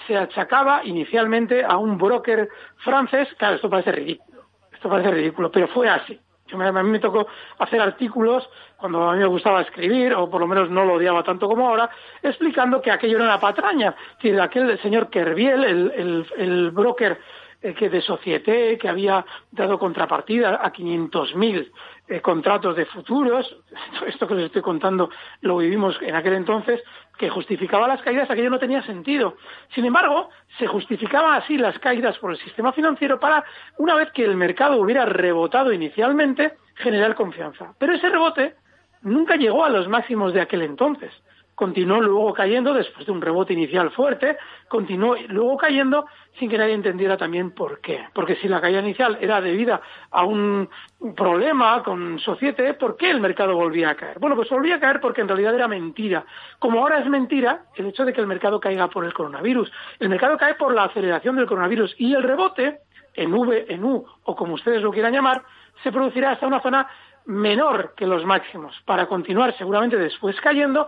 se 0.07 0.19
achacaba 0.19 0.85
inicialmente 0.85 1.65
a 1.65 1.79
un 1.79 1.97
broker 1.97 2.51
francés. 2.85 3.27
Claro, 3.39 3.55
esto 3.55 3.71
parece 3.71 3.93
ridículo. 3.93 4.43
Esto 4.71 4.91
parece 4.91 5.13
ridículo, 5.13 5.51
pero 5.51 5.67
fue 5.69 5.89
así. 5.89 6.21
Yo 6.49 6.61
a 6.61 6.83
mí 6.83 6.91
me 6.91 6.99
tocó 6.99 7.27
hacer 7.59 7.81
artículos 7.81 8.49
cuando 8.77 9.09
a 9.09 9.15
mí 9.15 9.19
me 9.19 9.27
gustaba 9.27 9.63
escribir, 9.63 10.15
o 10.15 10.31
por 10.31 10.41
lo 10.41 10.47
menos 10.47 10.71
no 10.71 10.85
lo 10.85 10.95
odiaba 10.95 11.23
tanto 11.23 11.49
como 11.49 11.69
ahora, 11.69 11.91
explicando 12.23 12.81
que 12.81 12.91
aquello 12.91 13.17
era 13.17 13.25
una 13.25 13.41
patraña. 13.41 13.95
Que 14.19 14.41
aquel 14.41 14.79
señor 14.81 15.11
Kerviel, 15.11 15.65
el, 15.65 16.27
el, 16.37 16.71
broker 16.71 17.19
eh, 17.63 17.75
que 17.75 17.89
de 17.89 18.01
Societe, 18.01 18.79
que 18.79 18.89
había 18.89 19.25
dado 19.51 19.79
contrapartida 19.79 20.61
a 20.63 20.73
500.000 20.73 21.71
eh, 22.09 22.21
contratos 22.21 22.77
de 22.77 22.87
futuros, 22.87 23.57
esto 24.07 24.29
que 24.29 24.35
les 24.35 24.45
estoy 24.47 24.63
contando 24.63 25.11
lo 25.41 25.57
vivimos 25.59 25.97
en 26.03 26.15
aquel 26.15 26.35
entonces, 26.35 26.83
que 27.19 27.31
justificaba 27.31 27.89
las 27.89 28.03
caídas, 28.03 28.31
aquello 28.31 28.51
no 28.51 28.59
tenía 28.59 28.83
sentido. 28.83 29.37
Sin 29.75 29.85
embargo, 29.85 30.29
se 30.59 30.67
justificaban 30.67 31.35
así 31.35 31.57
las 31.57 31.79
caídas 31.79 32.19
por 32.19 32.31
el 32.31 32.39
sistema 32.39 32.73
financiero 32.73 33.19
para, 33.19 33.45
una 33.79 33.95
vez 33.95 34.11
que 34.13 34.25
el 34.25 34.37
mercado 34.37 34.81
hubiera 34.81 35.07
rebotado 35.07 35.73
inicialmente, 35.73 36.55
generar 36.75 37.15
confianza. 37.15 37.75
Pero 37.79 37.95
ese 37.95 38.09
rebote 38.09 38.55
nunca 39.03 39.37
llegó 39.37 39.65
a 39.65 39.71
los 39.71 39.89
máximos 39.89 40.35
de 40.35 40.41
aquel 40.43 40.63
entonces. 40.63 41.13
Continuó 41.57 42.03
luego 42.03 42.35
cayendo 42.35 42.75
después 42.75 43.07
de 43.07 43.13
un 43.13 43.23
rebote 43.23 43.55
inicial 43.55 43.91
fuerte, 43.91 44.37
continuó 44.69 45.17
luego 45.29 45.57
cayendo 45.57 46.05
sin 46.39 46.51
que 46.51 46.59
nadie 46.59 46.75
entendiera 46.75 47.17
también 47.17 47.53
por 47.53 47.81
qué. 47.81 48.05
Porque 48.13 48.37
si 48.37 48.47
la 48.47 48.61
caída 48.61 48.81
inicial 48.81 49.17
era 49.23 49.41
debida 49.41 49.81
a 50.11 50.27
un 50.27 50.69
problema 51.17 51.83
con 51.83 52.19
Societe, 52.19 52.75
¿por 52.75 52.99
qué 52.99 53.11
el 53.11 53.23
mercado 53.23 53.55
volvía 53.55 53.89
a 53.89 53.95
caer? 53.95 54.19
Bueno, 54.19 54.37
pues 54.37 54.51
volvía 54.51 54.75
a 54.75 54.81
caer 54.81 55.01
porque 55.01 55.23
en 55.23 55.29
realidad 55.29 55.55
era 55.55 55.67
mentira. 55.67 56.27
Como 56.59 56.81
ahora 56.81 56.99
es 56.99 57.09
mentira 57.09 57.65
el 57.75 57.87
hecho 57.87 58.05
de 58.05 58.13
que 58.13 58.21
el 58.21 58.27
mercado 58.27 58.61
caiga 58.61 58.89
por 58.89 59.07
el 59.07 59.15
coronavirus. 59.15 59.73
El 59.99 60.11
mercado 60.11 60.37
cae 60.37 60.57
por 60.57 60.75
la 60.75 60.85
aceleración 60.85 61.37
del 61.37 61.47
coronavirus 61.47 61.95
y 61.97 62.13
el 62.13 62.23
rebote, 62.23 62.81
en 63.15 63.33
V, 63.33 63.65
en 63.71 63.83
U 63.83 64.05
o 64.25 64.37
como 64.37 64.53
ustedes 64.53 64.83
lo 64.83 64.93
quieran 64.93 65.15
llamar, 65.15 65.43
se 65.83 65.91
producirá 65.91 66.33
hasta 66.33 66.47
una 66.47 66.61
zona 66.61 66.87
menor 67.27 67.95
que 67.97 68.07
los 68.07 68.25
máximos, 68.25 68.75
para 68.85 69.07
continuar 69.07 69.57
seguramente 69.57 69.97
después 69.97 70.41
cayendo 70.41 70.87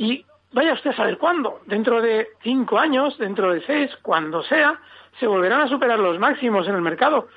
y 0.00 0.24
vaya 0.52 0.72
usted 0.72 0.90
a 0.90 0.96
saber 0.96 1.18
cuándo, 1.18 1.60
dentro 1.66 2.00
de 2.00 2.28
cinco 2.42 2.78
años, 2.78 3.18
dentro 3.18 3.52
de 3.52 3.60
seis, 3.66 3.90
cuando 4.00 4.42
sea, 4.42 4.80
se 5.18 5.26
volverán 5.26 5.60
a 5.60 5.68
superar 5.68 5.98
los 5.98 6.18
máximos 6.18 6.66
en 6.66 6.74
el 6.74 6.80
mercado, 6.80 7.28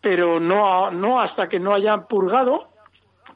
pero 0.00 0.40
no, 0.40 0.90
no 0.90 1.20
hasta 1.20 1.46
que 1.46 1.60
no 1.60 1.74
haya 1.74 1.94
purgado 2.08 2.68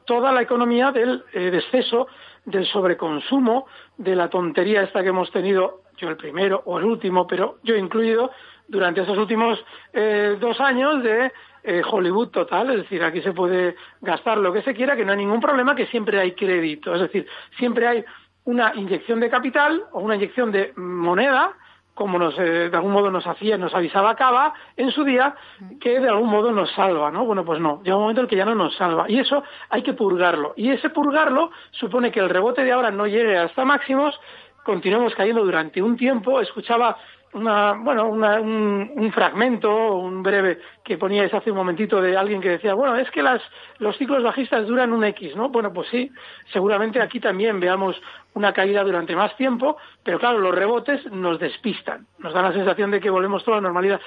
toda 0.05 0.31
la 0.31 0.41
economía 0.41 0.91
del 0.91 1.23
eh, 1.31 1.51
desceso, 1.51 2.07
del 2.43 2.65
sobreconsumo, 2.65 3.67
de 3.97 4.15
la 4.15 4.29
tontería 4.29 4.81
esta 4.81 5.03
que 5.03 5.09
hemos 5.09 5.29
tenido, 5.29 5.81
yo 5.97 6.09
el 6.09 6.17
primero 6.17 6.63
o 6.65 6.79
el 6.79 6.85
último, 6.85 7.27
pero 7.27 7.59
yo 7.61 7.75
incluido, 7.75 8.31
durante 8.67 9.01
esos 9.01 9.17
últimos 9.17 9.63
eh, 9.93 10.37
dos 10.39 10.59
años 10.59 11.03
de 11.03 11.31
eh, 11.63 11.83
Hollywood 11.87 12.29
total, 12.29 12.71
es 12.71 12.77
decir, 12.77 13.03
aquí 13.03 13.21
se 13.21 13.31
puede 13.31 13.75
gastar 14.01 14.39
lo 14.39 14.51
que 14.51 14.63
se 14.63 14.73
quiera, 14.73 14.95
que 14.95 15.05
no 15.05 15.11
hay 15.11 15.19
ningún 15.19 15.39
problema, 15.39 15.75
que 15.75 15.85
siempre 15.85 16.19
hay 16.19 16.31
crédito, 16.31 16.95
es 16.95 17.01
decir, 17.01 17.27
siempre 17.59 17.87
hay 17.87 18.03
una 18.45 18.73
inyección 18.75 19.19
de 19.19 19.29
capital 19.29 19.83
o 19.91 19.99
una 19.99 20.15
inyección 20.15 20.51
de 20.51 20.73
moneda, 20.75 21.53
como 21.93 22.17
nos, 22.17 22.37
eh, 22.39 22.69
de 22.69 22.75
algún 22.75 22.93
modo 22.93 23.11
nos 23.11 23.27
hacía, 23.27 23.57
nos 23.57 23.75
avisaba 23.75 24.15
Cava 24.15 24.53
en 24.77 24.91
su 24.91 25.03
día, 25.03 25.35
que 25.79 25.99
de 25.99 26.09
algún 26.09 26.29
modo 26.29 26.51
nos 26.51 26.71
salva, 26.71 27.11
¿no? 27.11 27.25
Bueno, 27.25 27.45
pues 27.45 27.59
no, 27.59 27.81
llega 27.83 27.95
un 27.95 28.03
momento 28.03 28.21
en 28.21 28.25
el 28.25 28.29
que 28.29 28.37
ya 28.37 28.45
no 28.45 28.55
nos 28.55 28.75
salva. 28.75 29.05
Y 29.09 29.19
eso 29.19 29.43
hay 29.69 29.83
que 29.83 29.93
purgarlo. 29.93 30.53
Y 30.55 30.71
ese 30.71 30.89
purgarlo 30.89 31.51
supone 31.71 32.11
que 32.11 32.19
el 32.19 32.29
rebote 32.29 32.63
de 32.63 32.71
ahora 32.71 32.91
no 32.91 33.05
llegue 33.07 33.37
hasta 33.37 33.65
máximos, 33.65 34.19
continuemos 34.63 35.13
cayendo 35.15 35.43
durante 35.43 35.81
un 35.81 35.97
tiempo. 35.97 36.39
Escuchaba 36.39 36.97
una, 37.33 37.73
bueno, 37.73 38.07
un, 38.07 38.91
un, 38.95 39.11
fragmento, 39.11 39.95
un 39.95 40.21
breve 40.21 40.59
que 40.83 40.97
poníais 40.97 41.33
hace 41.33 41.51
un 41.51 41.57
momentito 41.57 42.01
de 42.01 42.17
alguien 42.17 42.41
que 42.41 42.49
decía, 42.49 42.73
bueno, 42.73 42.95
es 42.97 43.09
que 43.11 43.23
las, 43.23 43.41
los 43.79 43.97
ciclos 43.97 44.23
bajistas 44.23 44.67
duran 44.67 44.91
un 44.91 45.03
X, 45.05 45.35
¿no? 45.35 45.49
Bueno, 45.49 45.71
pues 45.71 45.87
sí, 45.89 46.11
seguramente 46.51 47.01
aquí 47.01 47.19
también 47.19 47.59
veamos 47.59 48.01
una 48.33 48.53
caída 48.53 48.83
durante 48.83 49.15
más 49.15 49.35
tiempo, 49.37 49.77
pero 50.03 50.19
claro, 50.19 50.39
los 50.39 50.55
rebotes 50.55 51.05
nos 51.11 51.39
despistan, 51.39 52.07
nos 52.19 52.33
dan 52.33 52.45
la 52.45 52.53
sensación 52.53 52.91
de 52.91 52.99
que 52.99 53.09
volvemos 53.09 53.43
toda 53.43 53.57
la 53.57 53.63
normalidad. 53.63 53.99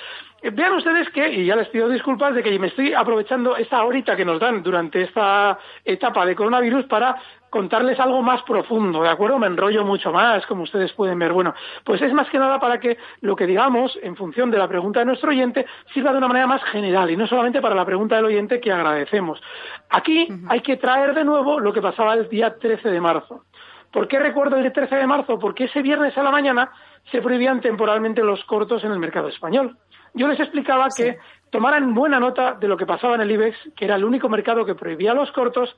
Eh, 0.42 0.50
vean 0.50 0.72
ustedes 0.74 1.08
que, 1.10 1.28
y 1.32 1.46
ya 1.46 1.56
les 1.56 1.68
pido 1.68 1.88
disculpas 1.88 2.34
de 2.34 2.42
que 2.42 2.58
me 2.58 2.68
estoy 2.68 2.94
aprovechando 2.94 3.56
esta 3.56 3.82
horita 3.84 4.16
que 4.16 4.24
nos 4.24 4.40
dan 4.40 4.62
durante 4.62 5.02
esta 5.02 5.58
etapa 5.84 6.26
de 6.26 6.36
coronavirus 6.36 6.86
para 6.86 7.16
contarles 7.54 8.00
algo 8.00 8.20
más 8.20 8.42
profundo, 8.42 9.00
¿de 9.00 9.08
acuerdo? 9.08 9.38
Me 9.38 9.46
enrollo 9.46 9.84
mucho 9.84 10.10
más, 10.10 10.44
como 10.46 10.64
ustedes 10.64 10.92
pueden 10.92 11.20
ver. 11.20 11.32
Bueno, 11.32 11.54
pues 11.84 12.02
es 12.02 12.12
más 12.12 12.28
que 12.28 12.36
nada 12.36 12.58
para 12.58 12.80
que 12.80 12.98
lo 13.20 13.36
que 13.36 13.46
digamos, 13.46 13.96
en 14.02 14.16
función 14.16 14.50
de 14.50 14.58
la 14.58 14.66
pregunta 14.66 14.98
de 14.98 15.06
nuestro 15.06 15.30
oyente, 15.30 15.64
sirva 15.92 16.10
de 16.10 16.18
una 16.18 16.26
manera 16.26 16.48
más 16.48 16.64
general 16.64 17.12
y 17.12 17.16
no 17.16 17.28
solamente 17.28 17.60
para 17.60 17.76
la 17.76 17.84
pregunta 17.84 18.16
del 18.16 18.24
oyente 18.24 18.60
que 18.60 18.72
agradecemos. 18.72 19.40
Aquí 19.88 20.26
hay 20.48 20.62
que 20.62 20.78
traer 20.78 21.14
de 21.14 21.24
nuevo 21.24 21.60
lo 21.60 21.72
que 21.72 21.80
pasaba 21.80 22.14
el 22.14 22.28
día 22.28 22.58
13 22.58 22.90
de 22.90 23.00
marzo. 23.00 23.44
¿Por 23.92 24.08
qué 24.08 24.18
recuerdo 24.18 24.56
el 24.56 24.72
13 24.72 24.96
de 24.96 25.06
marzo? 25.06 25.38
Porque 25.38 25.66
ese 25.66 25.80
viernes 25.80 26.18
a 26.18 26.24
la 26.24 26.32
mañana 26.32 26.72
se 27.12 27.22
prohibían 27.22 27.60
temporalmente 27.60 28.24
los 28.24 28.44
cortos 28.46 28.82
en 28.82 28.90
el 28.90 28.98
mercado 28.98 29.28
español. 29.28 29.76
Yo 30.12 30.26
les 30.26 30.40
explicaba 30.40 30.88
que 30.96 31.18
tomaran 31.50 31.94
buena 31.94 32.18
nota 32.18 32.54
de 32.54 32.66
lo 32.66 32.76
que 32.76 32.84
pasaba 32.84 33.14
en 33.14 33.20
el 33.20 33.30
IBEX, 33.30 33.56
que 33.76 33.84
era 33.84 33.94
el 33.94 34.04
único 34.04 34.28
mercado 34.28 34.66
que 34.66 34.74
prohibía 34.74 35.14
los 35.14 35.30
cortos, 35.30 35.76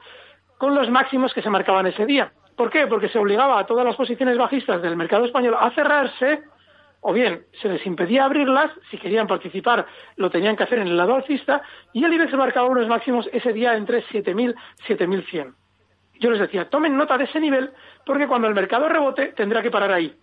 con 0.58 0.74
los 0.74 0.90
máximos 0.90 1.32
que 1.34 1.42
se 1.42 1.50
marcaban 1.50 1.86
ese 1.86 2.06
día. 2.06 2.32
¿Por 2.56 2.70
qué? 2.70 2.86
Porque 2.86 3.08
se 3.08 3.18
obligaba 3.18 3.58
a 3.58 3.66
todas 3.66 3.84
las 3.84 3.96
posiciones 3.96 4.38
bajistas 4.38 4.80
del 4.80 4.96
mercado 4.96 5.24
español 5.24 5.56
a 5.58 5.70
cerrarse, 5.72 6.42
o 7.00 7.12
bien 7.12 7.44
se 7.60 7.68
les 7.68 7.84
impedía 7.86 8.24
abrirlas, 8.24 8.70
si 8.90 8.98
querían 8.98 9.26
participar 9.26 9.86
lo 10.16 10.30
tenían 10.30 10.56
que 10.56 10.64
hacer 10.64 10.78
en 10.78 10.88
el 10.88 10.96
lado 10.96 11.14
alcista, 11.14 11.62
y 11.92 12.04
el 12.04 12.12
IBEX 12.14 12.32
marcaba 12.34 12.68
unos 12.68 12.88
máximos 12.88 13.28
ese 13.32 13.52
día 13.52 13.76
entre 13.76 14.02
7.000 14.04 14.54
y 14.54 14.92
7.100. 14.92 15.54
Yo 16.18 16.30
les 16.30 16.40
decía, 16.40 16.70
tomen 16.70 16.96
nota 16.96 17.18
de 17.18 17.24
ese 17.24 17.40
nivel, 17.40 17.70
porque 18.06 18.26
cuando 18.26 18.48
el 18.48 18.54
mercado 18.54 18.88
rebote 18.88 19.34
tendrá 19.36 19.62
que 19.62 19.70
parar 19.70 19.92
ahí. 19.92 20.16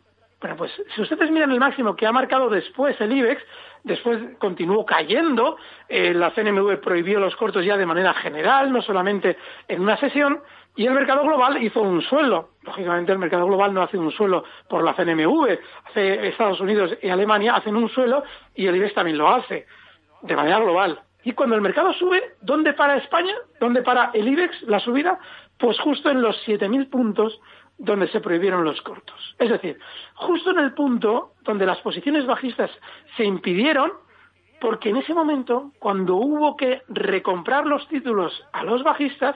Bueno, 0.43 0.57
pues 0.57 0.73
si 0.93 1.01
ustedes 1.01 1.31
miran 1.31 1.53
el 1.53 1.59
máximo 1.61 1.95
que 1.95 2.05
ha 2.05 2.11
marcado 2.11 2.49
después 2.49 2.99
el 2.99 3.13
IBEX, 3.13 3.41
después 3.85 4.19
continuó 4.39 4.85
cayendo, 4.85 5.55
eh, 5.87 6.13
la 6.13 6.31
CNMV 6.31 6.81
prohibió 6.81 7.21
los 7.21 7.33
cortos 7.37 7.63
ya 7.63 7.77
de 7.77 7.85
manera 7.85 8.13
general, 8.13 8.69
no 8.69 8.81
solamente 8.81 9.37
en 9.69 9.79
una 9.79 9.95
sesión, 9.95 10.41
y 10.75 10.85
el 10.85 10.95
mercado 10.95 11.23
global 11.23 11.63
hizo 11.63 11.81
un 11.81 12.01
suelo. 12.01 12.49
Lógicamente 12.63 13.13
el 13.13 13.19
mercado 13.19 13.45
global 13.45 13.73
no 13.73 13.83
hace 13.83 13.97
un 13.97 14.11
suelo 14.11 14.43
por 14.67 14.83
la 14.83 14.93
CNMV, 14.93 15.59
hace 15.85 16.27
Estados 16.27 16.59
Unidos 16.59 16.93
y 17.01 17.07
Alemania 17.07 17.55
hacen 17.55 17.77
un 17.77 17.87
suelo 17.87 18.25
y 18.53 18.67
el 18.67 18.75
IBEX 18.75 18.95
también 18.95 19.17
lo 19.17 19.29
hace, 19.29 19.65
de 20.23 20.35
manera 20.35 20.59
global. 20.59 20.99
Y 21.23 21.31
cuando 21.31 21.55
el 21.55 21.61
mercado 21.61 21.93
sube, 21.93 22.35
¿dónde 22.41 22.73
para 22.73 22.97
España? 22.97 23.33
¿Dónde 23.61 23.81
para 23.81 24.11
el 24.13 24.27
IBEX 24.27 24.63
la 24.63 24.81
subida? 24.81 25.19
Pues 25.57 25.79
justo 25.79 26.09
en 26.09 26.21
los 26.21 26.35
7.000 26.45 26.89
puntos 26.89 27.39
donde 27.83 28.07
se 28.07 28.21
prohibieron 28.21 28.63
los 28.63 28.81
cortos. 28.81 29.35
Es 29.37 29.49
decir, 29.49 29.77
justo 30.15 30.51
en 30.51 30.59
el 30.59 30.73
punto 30.73 31.33
donde 31.41 31.65
las 31.65 31.79
posiciones 31.79 32.25
bajistas 32.25 32.71
se 33.17 33.25
impidieron, 33.25 33.91
porque 34.61 34.89
en 34.89 34.97
ese 34.97 35.13
momento, 35.13 35.73
cuando 35.79 36.15
hubo 36.15 36.55
que 36.55 36.81
recomprar 36.87 37.65
los 37.65 37.85
títulos 37.89 38.31
a 38.53 38.63
los 38.63 38.83
bajistas, 38.83 39.35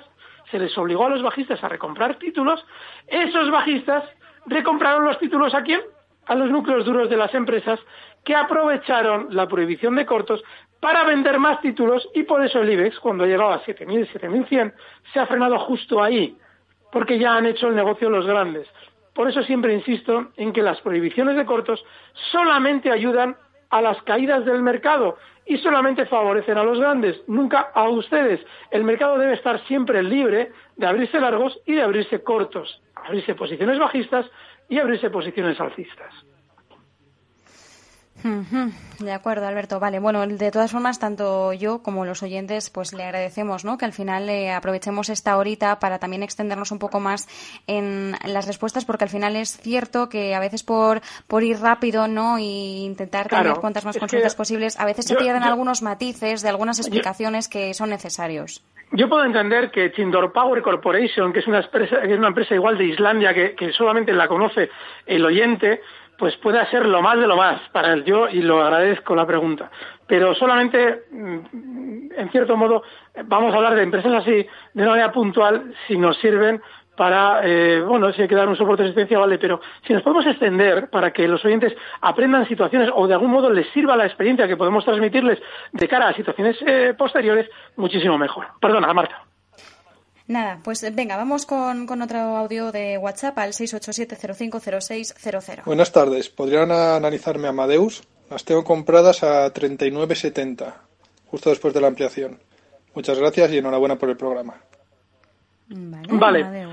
se 0.50 0.60
les 0.60 0.76
obligó 0.78 1.06
a 1.06 1.10
los 1.10 1.22
bajistas 1.22 1.62
a 1.62 1.68
recomprar 1.68 2.16
títulos, 2.16 2.66
esos 3.08 3.52
bajistas 3.52 4.06
recompraron 4.46 5.04
los 5.04 5.20
títulos 5.20 5.54
a 5.54 5.64
quién? 5.64 5.82
A 6.28 6.36
los 6.36 6.50
núcleos 6.50 6.86
duros 6.86 7.10
de 7.10 7.18
las 7.18 7.34
empresas 7.34 7.82
que 8.24 8.34
aprovecharon 8.34 9.28
la 9.32 9.48
prohibición 9.50 9.96
de 9.96 10.06
cortos 10.06 10.42
para 10.80 11.04
vender 11.04 11.38
más 11.38 11.60
títulos 11.60 12.08
y 12.14 12.24
por 12.24 12.46
eso 12.46 12.62
el 12.62 12.72
IBEX, 12.72 12.98
cuando 13.02 13.26
ha 13.26 13.28
llegado 13.28 13.52
a 13.52 13.64
7.000, 13.64 14.10
7.100, 14.14 14.74
se 15.12 15.20
ha 15.20 15.26
frenado 15.26 15.60
justo 15.60 16.02
ahí, 16.02 16.38
porque 16.92 17.20
ya 17.20 17.36
han 17.36 17.46
hecho 17.46 17.68
el 17.68 17.76
negocio 17.76 18.10
los 18.10 18.26
grandes. 18.26 18.68
Por 19.14 19.30
eso 19.30 19.42
siempre 19.44 19.74
insisto 19.74 20.28
en 20.38 20.54
que 20.54 20.62
las 20.62 20.80
prohibiciones 20.82 21.36
de 21.36 21.46
cortos 21.46 21.84
solamente 22.32 22.92
ayudan 22.92 23.36
a 23.70 23.82
las 23.82 24.02
caídas 24.04 24.46
del 24.46 24.62
mercado 24.62 25.18
y 25.46 25.58
solamente 25.58 26.06
favorecen 26.06 26.58
a 26.58 26.64
los 26.64 26.80
grandes, 26.80 27.22
nunca 27.28 27.72
a 27.74 27.90
ustedes. 27.90 28.40
El 28.70 28.84
mercado 28.84 29.18
debe 29.18 29.34
estar 29.34 29.60
siempre 29.66 30.04
libre 30.04 30.52
de 30.76 30.88
abrirse 30.88 31.20
largos 31.20 31.60
y 31.66 31.74
de 31.74 31.82
abrirse 31.82 32.22
cortos, 32.22 32.82
abrirse 32.96 33.36
posiciones 33.36 33.80
bajistas 33.80 34.26
y 34.70 34.80
abrirse 34.80 35.10
posiciones 35.10 35.60
alcistas. 35.60 36.14
De 38.24 39.12
acuerdo, 39.12 39.48
Alberto. 39.48 39.80
Vale, 39.80 40.00
bueno, 40.00 40.26
de 40.26 40.52
todas 40.52 40.72
formas, 40.72 41.00
tanto 41.00 41.54
yo 41.54 41.84
como 41.84 42.06
los 42.06 42.24
oyentes, 42.24 42.70
pues 42.70 42.94
le 42.94 43.04
agradecemos, 43.04 43.64
¿no? 43.64 43.78
Que 43.78 43.86
al 43.86 43.94
final 43.94 44.28
eh, 44.30 44.52
aprovechemos 44.52 45.10
esta 45.10 45.38
horita 45.38 45.80
para 45.80 46.00
también 46.00 46.24
extendernos 46.24 46.72
un 46.72 46.80
poco 46.80 47.00
más 47.00 47.28
en 47.68 48.16
las 48.26 48.48
respuestas, 48.48 48.86
porque 48.86 49.04
al 49.04 49.10
final 49.10 49.36
es 49.36 49.58
cierto 49.58 50.10
que 50.10 50.34
a 50.34 50.40
veces 50.40 50.64
por, 50.64 51.02
por 51.28 51.44
ir 51.44 51.60
rápido, 51.60 52.08
¿no? 52.08 52.40
Y 52.40 52.86
intentar 52.86 53.28
tener 53.28 53.54
cuantas 53.56 53.86
más 53.86 53.98
consultas 53.98 54.36
posibles, 54.36 54.80
a 54.80 54.86
veces 54.86 55.06
se 55.06 55.16
pierden 55.16 55.44
algunos 55.44 55.82
matices 55.82 56.42
de 56.42 56.50
algunas 56.50 56.80
explicaciones 56.80 57.48
que 57.48 57.74
son 57.74 57.90
necesarios. 57.90 58.64
Yo 58.94 59.10
puedo 59.10 59.26
entender 59.26 59.70
que 59.70 59.92
Chindor 59.92 60.32
Power 60.32 60.62
Corporation, 60.62 61.34
que 61.34 61.40
es 61.40 61.48
una 61.48 61.60
empresa, 61.60 62.02
que 62.02 62.14
es 62.14 62.18
una 62.18 62.30
empresa 62.30 62.56
igual 62.56 62.78
de 62.78 62.86
Islandia, 62.86 63.34
que, 63.34 63.54
que 63.54 63.74
solamente 63.74 64.14
la 64.14 64.30
conoce 64.30 64.70
el 65.06 65.26
oyente, 65.26 65.82
pues 66.18 66.36
pueda 66.38 66.70
ser 66.70 66.86
lo 66.86 67.02
más 67.02 67.20
de 67.20 67.28
lo 67.28 67.38
más 67.38 67.62
para 67.72 67.94
el 67.94 68.04
yo 68.04 68.28
y 68.28 68.42
lo 68.42 68.62
agradezco 68.62 69.16
la 69.16 69.26
pregunta. 69.26 69.70
Pero 70.08 70.34
solamente, 70.36 71.04
mm, 71.12 72.10
en 72.16 72.30
cierto 72.32 72.56
modo, 72.58 72.84
vamos 73.26 73.54
a 73.54 73.58
hablar 73.58 73.76
de 73.76 73.84
empresas 73.84 74.14
así 74.14 74.48
de 74.74 74.82
una 74.82 74.92
manera 74.92 75.12
puntual 75.12 75.74
si 75.88 75.98
nos 75.98 76.18
sirven 76.18 76.62
para, 76.96 77.42
eh, 77.44 77.82
bueno, 77.82 78.12
si 78.12 78.24
hay 78.24 78.28
que 78.28 78.36
dar 78.36 78.50
un 78.50 78.58
soporte 78.58 78.82
de 78.82 78.90
asistencia, 78.90 79.20
vale, 79.20 79.38
pero 79.38 79.62
si 79.86 79.94
nos 79.94 80.02
podemos 80.02 80.26
extender 80.26 80.90
para 80.90 81.12
que 81.12 81.28
los 81.28 81.46
oyentes 81.46 81.74
aprendan 82.02 82.48
situaciones 82.48 82.90
o 82.94 83.08
de 83.08 83.14
algún 83.14 83.30
modo 83.30 83.52
les 83.52 83.68
sirva 83.70 83.96
la 83.96 84.08
experiencia 84.08 84.48
que 84.48 84.58
podemos 84.58 84.84
transmitirles 84.84 85.40
de 85.72 85.88
cara 85.88 86.10
a 86.10 86.14
situaciones 86.14 86.58
eh, 86.66 86.96
posteriores, 86.98 87.50
muchísimo 87.76 88.18
mejor. 88.18 88.48
Perdona, 88.60 88.92
Marta. 88.94 89.27
Nada, 90.28 90.60
pues 90.64 90.84
venga, 90.94 91.16
vamos 91.16 91.46
con, 91.46 91.88
con 91.88 92.02
otro 92.02 92.20
audio 92.20 92.74
de 92.74 92.98
WhatsApp 92.98 93.38
al 93.38 93.54
687050600. 93.54 95.64
Buenas 95.66 95.94
tardes. 95.94 96.28
¿Podrían 96.30 96.72
analizarme 96.72 97.48
Amadeus? 97.48 98.04
Las 98.30 98.44
tengo 98.44 98.66
compradas 98.66 99.24
a 99.24 99.54
39.70, 99.54 100.74
justo 101.28 101.50
después 101.50 101.74
de 101.74 101.80
la 101.80 101.88
ampliación. 101.88 102.40
Muchas 102.94 103.18
gracias 103.20 103.54
y 103.54 103.60
enhorabuena 103.60 103.96
por 103.96 104.10
el 104.10 104.18
programa. 104.18 104.56
Vale. 105.70 106.68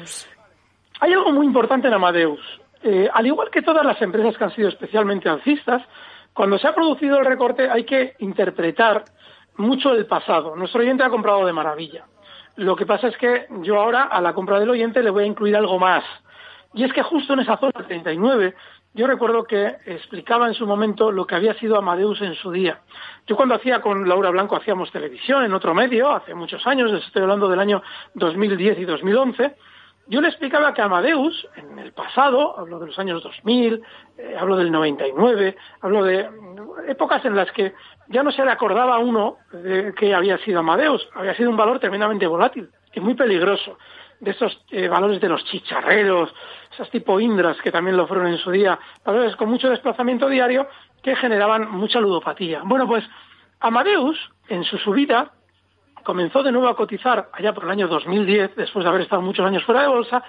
Hay 1.01 1.13
algo 1.13 1.33
muy 1.33 1.47
importante 1.47 1.87
en 1.87 1.95
Amadeus. 1.95 2.41
Eh, 2.83 3.09
al 3.13 3.27
igual 3.27 3.51
que 3.51 3.63
todas 3.63 3.87
las 3.87 4.03
empresas 4.03 4.37
que 4.37 4.45
han 4.45 4.55
sido 4.55 4.69
especialmente 4.69 5.29
alcistas, 5.29 5.83
cuando 6.33 6.59
se 6.59 6.67
ha 6.67 6.75
producido 6.75 7.19
el 7.19 7.25
recorte 7.25 7.71
hay 7.71 7.85
que 7.85 8.15
interpretar 8.19 9.05
mucho 9.57 9.93
el 9.93 10.07
pasado. 10.07 10.57
Nuestro 10.57 10.81
oyente 10.81 11.05
ha 11.05 11.11
comprado 11.11 11.47
de 11.47 11.53
maravilla. 11.53 12.05
Lo 12.57 12.77
que 12.77 12.87
pasa 12.87 13.09
es 13.09 13.17
que 13.17 13.47
yo 13.63 13.81
ahora 13.81 14.05
a 14.05 14.21
la 14.21 14.33
compra 14.33 14.61
del 14.61 14.71
oyente 14.71 15.03
le 15.03 15.11
voy 15.11 15.25
a 15.25 15.27
incluir 15.27 15.57
algo 15.57 15.79
más. 15.79 16.05
Y 16.73 16.85
es 16.85 16.93
que 16.93 17.03
justo 17.03 17.35
en 17.35 17.41
esa 17.41 17.57
zona 17.57 17.73
39 17.87 18.55
yo 18.97 19.09
recuerdo 19.09 19.43
que 19.43 19.77
explicaba 19.87 20.47
en 20.47 20.55
su 20.55 20.69
momento 20.69 21.11
lo 21.11 21.27
que 21.27 21.35
había 21.35 21.55
sido 21.55 21.77
Amadeus 21.77 22.23
en 22.23 22.37
su 22.37 22.53
día. 22.53 22.79
Yo 23.27 23.35
cuando 23.35 23.57
hacía 23.57 23.81
con 23.81 24.09
Laura 24.09 24.31
Blanco 24.31 24.55
hacíamos 24.55 24.93
televisión 24.93 25.45
en 25.45 25.53
otro 25.53 25.75
medio, 25.75 26.13
hace 26.13 26.33
muchos 26.33 26.65
años, 26.65 26.93
estoy 26.93 27.23
hablando 27.23 27.49
del 27.49 27.59
año 27.59 27.83
2010 28.15 28.79
y 28.79 28.85
2011, 28.85 29.57
yo 30.07 30.21
le 30.21 30.29
explicaba 30.29 30.75
que 30.75 30.83
Amadeus, 30.83 31.49
en 31.57 31.79
el 31.79 31.93
pasado, 31.93 32.59
hablo 32.59 32.79
de 32.79 32.87
los 32.89 32.99
años 32.99 33.23
2000, 33.23 33.83
eh, 34.19 34.37
hablo 34.39 34.57
del 34.57 34.71
99, 34.71 35.57
hablo 35.81 36.05
de 36.05 36.29
épocas 36.89 37.25
en 37.25 37.35
las 37.35 37.51
que 37.53 37.75
ya 38.09 38.23
no 38.23 38.31
se 38.31 38.45
le 38.45 38.51
acordaba 38.51 38.97
a 38.97 38.99
uno 38.99 39.39
de 39.53 39.95
que 39.95 40.15
había 40.15 40.39
sido 40.39 40.61
Amadeus, 40.61 41.09
había 41.15 41.35
sido 41.35 41.51
un 41.51 41.57
valor 41.57 41.79
tremendamente 41.81 42.27
volátil 42.27 42.69
y 42.93 43.01
muy 43.01 43.15
peligroso, 43.15 43.79
de 44.21 44.31
esos 44.31 44.65
eh, 44.71 44.89
valores 44.89 45.21
de 45.21 45.29
los 45.29 45.45
chicharreros, 45.45 46.35
esas 46.73 46.91
tipo 46.91 47.19
Indras 47.19 47.61
que 47.63 47.73
también 47.73 47.97
lo 47.97 48.07
fueron 48.07 48.27
en 48.27 48.39
su 48.39 48.51
día, 48.51 48.79
valores 49.05 49.37
con 49.37 49.49
mucho 49.49 49.71
desplazamiento 49.71 50.29
diario 50.29 50.69
que 51.03 51.17
generaban 51.17 51.71
mucha 51.71 52.01
ludopatía. 52.01 52.63
Bueno, 52.65 52.87
pues 52.87 53.05
Amadeus, 53.61 54.19
en 54.49 54.65
su 54.65 54.79
subida, 54.79 55.33
comenzó 56.05 56.43
de 56.43 56.53
nuevo 56.53 56.69
a 56.69 56.77
cotizar 56.77 57.29
allá 57.33 57.53
por 57.53 57.65
el 57.65 57.71
año 57.71 57.89
2010, 57.89 58.55
después 58.55 58.85
de 58.85 58.89
haber 58.89 59.03
estado 59.03 59.23
muchos 59.23 59.45
años 59.45 59.65
fuera 59.65 59.83
de 59.83 59.89
bolsa, 59.89 60.23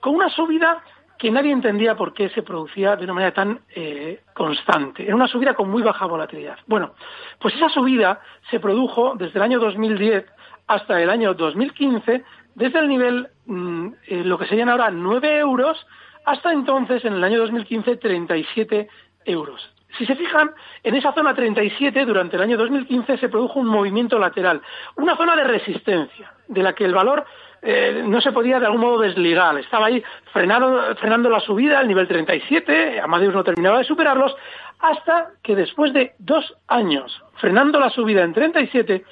con 0.00 0.14
una 0.14 0.30
subida 0.30 0.82
que 1.18 1.30
nadie 1.30 1.50
entendía 1.50 1.96
por 1.96 2.14
qué 2.14 2.28
se 2.30 2.42
producía 2.42 2.94
de 2.94 3.04
una 3.04 3.14
manera 3.14 3.34
tan 3.34 3.60
eh, 3.74 4.22
constante. 4.32 5.02
Era 5.02 5.16
una 5.16 5.26
subida 5.26 5.52
con 5.52 5.68
muy 5.68 5.82
baja 5.82 6.06
volatilidad. 6.06 6.58
Bueno, 6.66 6.94
pues 7.40 7.54
esa 7.56 7.68
subida 7.68 8.20
se 8.50 8.60
produjo 8.60 9.14
desde 9.16 9.38
el 9.38 9.42
año 9.42 9.58
2010 9.58 10.24
hasta 10.68 11.02
el 11.02 11.10
año 11.10 11.34
2015, 11.34 12.24
desde 12.54 12.78
el 12.78 12.88
nivel, 12.88 13.28
mm, 13.46 13.88
eh, 14.06 14.24
lo 14.24 14.38
que 14.38 14.46
serían 14.46 14.68
ahora 14.68 14.90
9 14.90 15.38
euros, 15.38 15.84
hasta 16.24 16.52
entonces, 16.52 17.04
en 17.04 17.14
el 17.14 17.24
año 17.24 17.40
2015, 17.40 17.96
37 17.96 18.88
euros. 19.24 19.77
Si 19.96 20.04
se 20.04 20.16
fijan, 20.16 20.50
en 20.82 20.94
esa 20.94 21.12
zona 21.12 21.34
37, 21.34 22.04
durante 22.04 22.36
el 22.36 22.42
año 22.42 22.56
2015, 22.58 23.18
se 23.18 23.28
produjo 23.28 23.58
un 23.58 23.66
movimiento 23.66 24.18
lateral, 24.18 24.60
una 24.96 25.16
zona 25.16 25.34
de 25.34 25.44
resistencia, 25.44 26.32
de 26.46 26.62
la 26.62 26.74
que 26.74 26.84
el 26.84 26.94
valor 26.94 27.24
eh, 27.62 28.02
no 28.06 28.20
se 28.20 28.32
podía 28.32 28.60
de 28.60 28.66
algún 28.66 28.82
modo 28.82 29.00
desligar. 29.00 29.56
Estaba 29.58 29.86
ahí 29.86 30.02
frenando, 30.32 30.94
frenando 30.96 31.30
la 31.30 31.40
subida 31.40 31.78
al 31.78 31.88
nivel 31.88 32.06
37, 32.06 33.00
Amadeus 33.00 33.34
no 33.34 33.44
terminaba 33.44 33.78
de 33.78 33.84
superarlos, 33.84 34.36
hasta 34.80 35.30
que 35.42 35.56
después 35.56 35.92
de 35.92 36.14
dos 36.18 36.54
años 36.68 37.22
frenando 37.36 37.80
la 37.80 37.90
subida 37.90 38.22
en 38.22 38.32
37, 38.32 39.04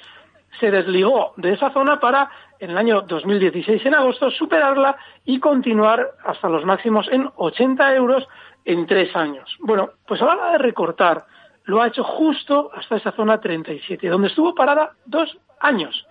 se 0.59 0.71
desligó 0.71 1.33
de 1.37 1.53
esa 1.53 1.71
zona 1.71 1.99
para, 1.99 2.29
en 2.59 2.71
el 2.71 2.77
año 2.77 3.01
2016, 3.01 3.85
en 3.85 3.95
agosto, 3.95 4.31
superarla 4.31 4.97
y 5.25 5.39
continuar 5.39 6.11
hasta 6.25 6.49
los 6.49 6.65
máximos 6.65 7.07
en 7.11 7.29
80 7.35 7.95
euros 7.95 8.27
en 8.67 8.85
tres 8.85 9.15
años. 9.15 9.55
Bueno, 9.61 9.91
pues 10.05 10.21
a 10.21 10.25
la 10.25 10.33
hora 10.33 10.51
de 10.51 10.57
recortar, 10.57 11.25
lo 11.63 11.81
ha 11.81 11.87
hecho 11.87 12.03
justo 12.03 12.69
hasta 12.75 12.97
esa 12.97 13.13
zona 13.13 13.39
37, 13.39 14.07
donde 14.09 14.27
estuvo 14.27 14.53
parada 14.53 14.91
dos 15.05 15.37
años 15.61 16.05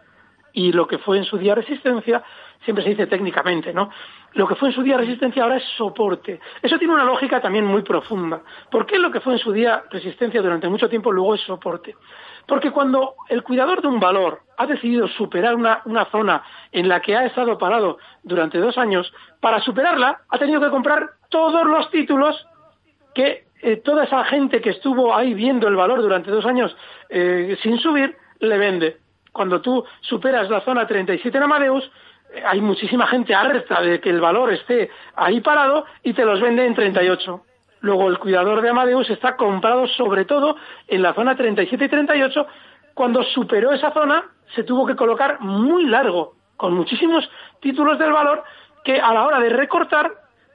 y 0.54 0.72
lo 0.72 0.86
que 0.86 0.96
fue 0.96 1.18
en 1.18 1.24
su 1.24 1.36
día 1.36 1.54
resistencia, 1.54 2.22
siempre 2.64 2.82
se 2.82 2.90
dice 2.90 3.06
técnicamente, 3.06 3.74
¿no? 3.74 3.90
Lo 4.32 4.48
que 4.48 4.54
fue 4.54 4.70
en 4.70 4.74
su 4.74 4.82
día 4.82 4.96
resistencia 4.96 5.42
ahora 5.42 5.58
es 5.58 5.64
soporte. 5.76 6.40
Eso 6.62 6.78
tiene 6.78 6.94
una 6.94 7.04
lógica 7.04 7.42
también 7.42 7.66
muy 7.66 7.82
profunda. 7.82 8.40
¿Por 8.70 8.86
qué 8.86 8.98
lo 8.98 9.10
que 9.10 9.20
fue 9.20 9.34
en 9.34 9.38
su 9.38 9.52
día 9.52 9.84
resistencia 9.90 10.40
durante 10.40 10.66
mucho 10.68 10.88
tiempo 10.88 11.12
luego 11.12 11.34
es 11.34 11.42
soporte? 11.42 11.94
Porque 12.46 12.70
cuando 12.70 13.14
el 13.28 13.42
cuidador 13.42 13.82
de 13.82 13.88
un 13.88 13.98
valor 13.98 14.40
ha 14.56 14.66
decidido 14.66 15.08
superar 15.08 15.54
una, 15.54 15.82
zona 16.10 16.42
en 16.72 16.88
la 16.88 17.00
que 17.00 17.16
ha 17.16 17.26
estado 17.26 17.58
parado 17.58 17.98
durante 18.22 18.58
dos 18.58 18.78
años, 18.78 19.12
para 19.40 19.60
superarla 19.60 20.20
ha 20.28 20.38
tenido 20.38 20.60
que 20.60 20.70
comprar 20.70 21.10
todos 21.28 21.66
los 21.66 21.90
títulos 21.90 22.46
que 23.14 23.46
eh, 23.62 23.76
toda 23.78 24.04
esa 24.04 24.24
gente 24.24 24.60
que 24.60 24.70
estuvo 24.70 25.14
ahí 25.14 25.34
viendo 25.34 25.66
el 25.66 25.76
valor 25.76 26.02
durante 26.02 26.30
dos 26.30 26.46
años 26.46 26.76
eh, 27.08 27.56
sin 27.62 27.78
subir, 27.78 28.16
le 28.38 28.58
vende 28.58 28.98
cuando 29.36 29.60
tú 29.60 29.84
superas 30.00 30.48
la 30.48 30.62
zona 30.62 30.86
37 30.86 31.36
en 31.36 31.44
Amadeus, 31.44 31.84
eh, 32.32 32.42
hay 32.44 32.62
muchísima 32.62 33.06
gente 33.06 33.34
harta 33.34 33.82
de 33.82 34.00
que 34.00 34.08
el 34.08 34.18
valor 34.18 34.50
esté 34.50 34.88
ahí 35.14 35.42
parado 35.42 35.84
y 36.02 36.14
te 36.14 36.24
los 36.24 36.40
vende 36.40 36.64
en 36.64 36.74
38. 36.74 37.42
Luego 37.80 38.08
el 38.08 38.18
cuidador 38.18 38.62
de 38.62 38.70
Amadeus 38.70 39.08
está 39.10 39.36
comprado 39.36 39.86
sobre 39.88 40.24
todo 40.24 40.56
en 40.88 41.02
la 41.02 41.14
zona 41.14 41.36
37 41.36 41.84
y 41.84 41.88
38. 41.88 42.46
Cuando 42.94 43.22
superó 43.22 43.72
esa 43.72 43.92
zona 43.92 44.24
se 44.54 44.64
tuvo 44.64 44.86
que 44.86 44.96
colocar 44.96 45.40
muy 45.40 45.86
largo, 45.86 46.34
con 46.56 46.74
muchísimos 46.74 47.28
títulos 47.60 47.98
del 47.98 48.12
valor 48.12 48.42
que 48.84 49.00
a 49.00 49.12
la 49.12 49.24
hora 49.24 49.40
de 49.40 49.50
recortar 49.50 50.10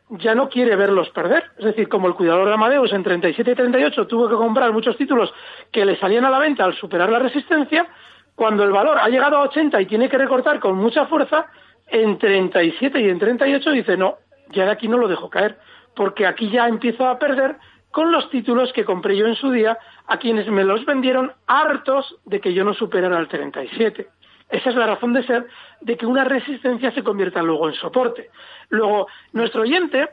ya 0.10 0.36
no 0.36 0.50
quiere 0.50 0.76
verlos 0.76 1.10
perder. 1.10 1.52
Es 1.58 1.66
decir, 1.66 1.88
como 1.88 2.08
el 2.08 2.16
cuidador 2.16 2.48
de 2.48 2.54
Amadeus 2.54 2.92
en 2.94 3.04
37 3.04 3.52
y 3.52 3.56
38 3.56 4.08
tuvo 4.08 4.28
que 4.28 4.36
comprar 4.36 4.72
muchos 4.74 4.98
títulos 4.98 5.34
que 5.72 5.86
le 5.86 5.98
salían 5.98 6.26
a 6.26 6.30
la 6.30 6.40
venta 6.40 6.66
al 6.66 6.74
superar 6.76 7.10
la 7.10 7.20
resistencia, 7.20 7.88
cuando 8.36 8.64
el 8.64 8.72
valor 8.72 8.98
ha 9.00 9.08
llegado 9.10 9.38
a 9.38 9.44
80 9.44 9.80
y 9.82 9.86
tiene 9.86 10.10
que 10.10 10.18
recortar 10.18 10.60
con 10.60 10.76
mucha 10.76 11.06
fuerza, 11.06 11.46
en 11.88 12.18
37 12.18 13.00
y 13.02 13.10
en 13.10 13.20
38 13.20 13.72
dice, 13.72 13.98
no, 13.98 14.16
ya 14.50 14.66
de 14.66 14.72
aquí 14.72 14.88
no 14.88 14.98
lo 14.98 15.08
dejo 15.08 15.30
caer, 15.30 15.58
porque 15.96 16.26
aquí 16.26 16.50
ya 16.50 16.68
empiezo 16.68 17.08
a 17.08 17.20
perder 17.20 17.58
con 17.92 18.12
los 18.12 18.30
títulos 18.30 18.72
que 18.74 18.86
compré 18.86 19.18
yo 19.18 19.28
en 19.28 19.36
su 19.36 19.52
día 19.52 19.78
a 20.08 20.18
quienes 20.18 20.48
me 20.48 20.64
los 20.64 20.86
vendieron 20.86 21.34
hartos 21.48 22.18
de 22.26 22.40
que 22.40 22.54
yo 22.54 22.64
no 22.64 22.74
superara 22.74 23.20
el 23.20 23.28
37. 23.28 24.08
Esa 24.50 24.70
es 24.70 24.76
la 24.76 24.88
razón 24.88 25.14
de 25.14 25.24
ser 25.24 25.48
de 25.80 25.98
que 25.98 26.06
una 26.06 26.24
resistencia 26.24 26.92
se 26.92 27.04
convierta 27.04 27.42
luego 27.42 27.70
en 27.70 27.76
soporte. 27.76 28.30
Luego, 28.70 29.08
nuestro 29.34 29.62
oyente 29.62 30.10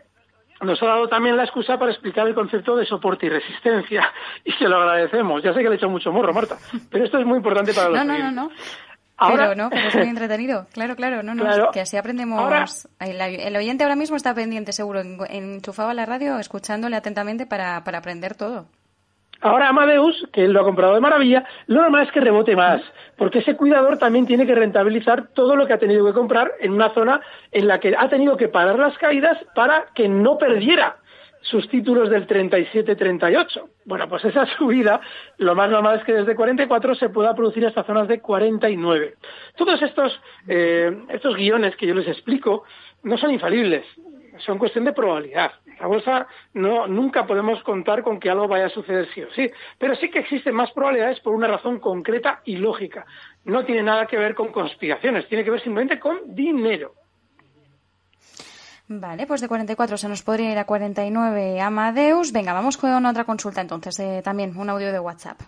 nos 0.61 0.83
ha 0.83 0.87
dado 0.87 1.09
también 1.09 1.37
la 1.37 1.45
excusa 1.45 1.79
para 1.79 1.91
explicar 1.93 2.26
el 2.26 2.35
concepto 2.35 2.76
de 2.76 2.85
soporte 2.87 3.26
y 3.26 3.29
resistencia 3.29 4.12
y 4.45 4.53
se 4.53 4.68
lo 4.68 4.76
agradecemos. 4.79 5.43
Ya 5.43 5.53
sé 5.53 5.61
que 5.61 5.68
le 5.68 5.74
he 5.74 5.79
hecho 5.79 5.89
mucho 5.89 6.12
morro, 6.12 6.33
Marta, 6.33 6.57
pero 6.91 7.05
esto 7.05 7.18
es 7.18 7.26
muy 7.26 7.37
importante 7.37 7.72
para 7.72 7.89
los 7.91 7.99
No, 7.99 8.05
no, 8.05 8.18
no, 8.18 8.31
no. 8.31 8.51
Ahora... 9.19 9.49
Pero 9.49 9.62
no, 9.62 9.71
pero 9.71 9.89
es 9.89 9.95
muy 9.97 10.09
entretenido. 10.09 10.66
Claro, 10.73 10.95
claro, 10.95 11.23
no, 11.23 11.35
no, 11.35 11.71
que 11.73 11.81
así 11.81 11.97
aprendemos. 11.97 12.89
El, 13.01 13.57
oyente 13.57 13.83
ahora 13.83 13.97
mismo 13.97 14.16
está 14.16 14.35
pendiente, 14.35 14.73
seguro, 14.73 15.03
enchufado 15.29 15.91
a 15.91 15.95
la 15.95 16.07
radio, 16.07 16.39
escuchándole 16.39 16.97
atentamente 16.97 17.45
para, 17.45 17.83
para 17.83 17.99
aprender 17.99 18.37
todo. 18.37 18.66
Ahora 19.41 19.69
Amadeus, 19.69 20.27
que 20.33 20.49
lo 20.49 20.61
ha 20.61 20.64
comprado 20.64 20.95
de 20.95 21.01
maravilla, 21.01 21.45
lo 21.66 21.83
normal 21.83 22.07
es 22.07 22.12
que 22.12 22.21
rebote 22.21 22.57
más, 22.57 22.83
porque 23.16 23.39
ese 23.39 23.57
cuidador 23.57 23.97
también 23.97 24.27
tiene 24.27 24.47
que 24.47 24.55
rentabilizar 24.55 25.29
todo 25.29 25.55
lo 25.55 25.66
que 25.66 25.75
ha 25.75 25.79
tenido 25.79 26.05
que 26.05 26.12
comprar 26.12 26.53
en 26.59 26.73
una 26.73 26.93
zona 26.93 27.21
en 27.53 27.69
la 27.69 27.79
que 27.79 27.95
ha 27.97 28.09
tenido 28.09 28.37
que 28.37 28.49
parar 28.49 28.79
las 28.79 28.99
caídas 28.99 29.39
para 29.55 29.87
que 29.95 30.09
no 30.09 30.39
perdiera 30.39 30.97
sus 31.43 31.68
títulos 31.68 32.11
del 32.11 32.26
37-38. 32.26 33.68
Bueno, 33.84 34.09
pues 34.09 34.24
esa 34.24 34.47
subida, 34.59 35.01
lo 35.39 35.55
más 35.55 35.70
normal 35.70 35.99
es 35.99 36.05
que 36.05 36.14
desde 36.14 36.34
44 36.34 36.95
se 36.95 37.09
pueda 37.09 37.34
producir 37.34 37.66
hasta 37.66 37.84
zonas 37.84 38.09
de 38.09 38.20
49. 38.20 39.14
Todos 39.57 39.82
estos, 39.82 40.20
eh, 40.47 41.05
estos 41.11 41.36
guiones 41.36 41.76
que 41.76 41.86
yo 41.86 41.95
les 41.95 42.09
explico 42.09 42.64
no 43.03 43.16
son 43.16 43.32
infalibles 43.32 43.84
son 44.41 44.59
cuestión 44.59 44.84
de 44.84 44.93
probabilidad. 44.93 45.53
La 45.80 45.86
bolsa 45.86 46.26
no, 46.55 46.86
nunca 46.86 47.26
podemos 47.26 47.62
contar 47.62 48.03
con 48.03 48.18
que 48.18 48.30
algo 48.30 48.49
vaya 48.49 48.66
a 48.66 48.70
suceder 48.70 49.09
sí 49.14 49.22
o 49.22 49.32
sí, 49.32 49.51
pero 49.78 49.95
sí 49.97 50.11
que 50.11 50.20
existen 50.20 50.55
más 50.55 50.72
probabilidades 50.72 51.20
por 51.20 51.34
una 51.34 51.49
razón 51.49 51.78
concreta 51.78 52.41
y 52.45 52.57
lógica. 52.57 53.07
No 53.45 53.64
tiene 53.64 53.82
nada 53.82 54.07
que 54.07 54.16
ver 54.16 54.34
con 54.34 54.49
conspiraciones, 54.49 55.26
tiene 55.28 55.45
que 55.45 55.51
ver 55.51 55.61
simplemente 55.61 55.99
con 55.99 56.34
dinero. 56.34 56.95
Vale, 58.89 59.26
pues 59.26 59.41
de 59.41 59.49
44 59.49 59.97
se 59.97 60.09
nos 60.09 60.22
podría 60.22 60.53
ir 60.53 60.59
a 60.59 60.64
49 60.64 61.61
Amadeus. 61.61 62.32
Venga, 62.32 62.53
vamos 62.53 62.76
con 62.76 63.05
otra 63.05 63.24
consulta 63.24 63.61
entonces, 63.61 63.99
eh, 64.01 64.22
también 64.24 64.57
un 64.57 64.70
audio 64.70 64.91
de 64.93 64.99
WhatsApp. 64.99 65.41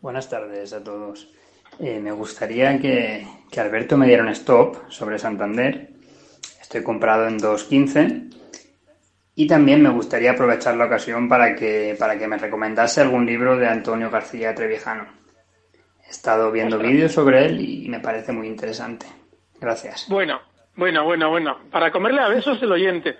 Buenas 0.00 0.28
tardes 0.28 0.72
a 0.72 0.82
todos. 0.82 1.28
Eh, 1.78 2.00
me 2.00 2.12
gustaría 2.12 2.78
que, 2.78 3.26
que 3.50 3.60
Alberto 3.60 3.96
me 3.96 4.06
diera 4.06 4.22
un 4.22 4.28
stop 4.28 4.90
sobre 4.90 5.18
Santander 5.18 5.92
Estoy 6.72 6.84
comprado 6.84 7.28
en 7.28 7.38
2.15 7.38 8.34
y 9.34 9.46
también 9.46 9.82
me 9.82 9.90
gustaría 9.90 10.30
aprovechar 10.30 10.74
la 10.74 10.86
ocasión 10.86 11.28
para 11.28 11.54
que, 11.54 11.94
para 11.98 12.18
que 12.18 12.26
me 12.26 12.38
recomendase 12.38 13.02
algún 13.02 13.26
libro 13.26 13.58
de 13.58 13.68
Antonio 13.68 14.08
García 14.08 14.54
Trevijano. 14.54 15.06
He 16.06 16.08
estado 16.08 16.50
viendo 16.50 16.78
vídeos 16.78 17.12
sobre 17.12 17.44
él 17.44 17.60
y 17.60 17.90
me 17.90 18.00
parece 18.00 18.32
muy 18.32 18.46
interesante. 18.46 19.04
Gracias. 19.60 20.06
Bueno, 20.08 20.40
bueno, 20.76 21.04
bueno, 21.04 21.30
bueno. 21.30 21.58
Para 21.70 21.90
comerle 21.90 22.20
a 22.20 22.28
besos 22.28 22.62
el 22.62 22.72
oyente. 22.72 23.16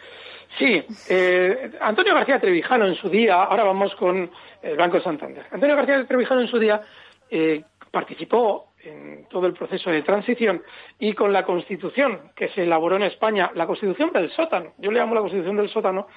Sí, 0.58 0.84
eh, 1.08 1.72
Antonio 1.80 2.14
García 2.14 2.38
Trevijano 2.38 2.86
en 2.86 2.94
su 2.94 3.08
día, 3.08 3.42
ahora 3.42 3.64
vamos 3.64 3.94
con 3.94 4.30
el 4.62 4.76
Banco 4.76 5.00
Santander. 5.00 5.46
Antonio 5.50 5.76
García 5.76 6.04
Trevijano 6.06 6.42
en 6.42 6.48
su 6.48 6.58
día 6.58 6.82
eh, 7.30 7.62
participó 7.90 8.72
en 8.84 9.26
todo 9.28 9.46
el 9.46 9.54
proceso 9.54 9.90
de 9.90 10.02
transición 10.02 10.62
y 10.98 11.14
con 11.14 11.32
la 11.32 11.44
Constitución 11.44 12.32
que 12.34 12.48
se 12.48 12.64
elaboró 12.64 12.96
en 12.96 13.04
España, 13.04 13.50
la 13.54 13.66
Constitución 13.66 14.12
del 14.12 14.30
sótano. 14.30 14.72
Yo 14.78 14.90
le 14.90 14.98
llamo 14.98 15.14
la 15.14 15.20
Constitución 15.20 15.56
del 15.56 15.70
sótano, 15.70 16.08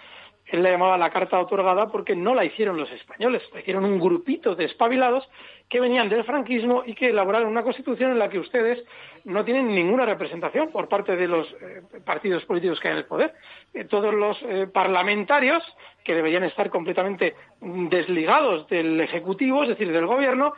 él 0.47 0.61
la 0.61 0.69
llamaba 0.69 0.97
la 0.97 1.09
Carta 1.09 1.39
otorgada 1.39 1.87
porque 1.87 2.15
no 2.15 2.35
la 2.35 2.45
hicieron 2.45 2.77
los 2.77 2.91
españoles, 2.91 3.41
la 3.53 3.61
hicieron 3.61 3.83
un 3.83 3.99
grupito 3.99 4.55
de 4.55 4.65
espabilados 4.65 5.27
que 5.69 5.79
venían 5.79 6.07
del 6.09 6.23
franquismo 6.23 6.83
y 6.85 6.93
que 6.93 7.09
elaboraron 7.09 7.49
una 7.49 7.63
Constitución 7.63 8.11
en 8.11 8.19
la 8.19 8.29
que 8.29 8.37
ustedes 8.37 8.83
no 9.23 9.43
tienen 9.43 9.73
ninguna 9.73 10.05
representación 10.05 10.71
por 10.71 10.87
parte 10.87 11.15
de 11.15 11.27
los 11.27 11.47
eh, 11.53 11.81
partidos 12.05 12.45
políticos 12.45 12.79
que 12.79 12.89
hay 12.89 12.93
en 12.93 12.97
el 12.99 13.05
poder. 13.05 13.33
Eh, 13.73 13.85
todos 13.85 14.13
los 14.13 14.37
eh, 14.43 14.67
parlamentarios 14.71 15.63
que 16.03 16.13
deberían 16.13 16.43
estar 16.43 16.69
completamente 16.69 17.35
desligados 17.61 18.67
del 18.67 19.01
Ejecutivo, 19.01 19.63
es 19.63 19.69
decir, 19.69 19.91
del 19.91 20.05
Gobierno, 20.05 20.53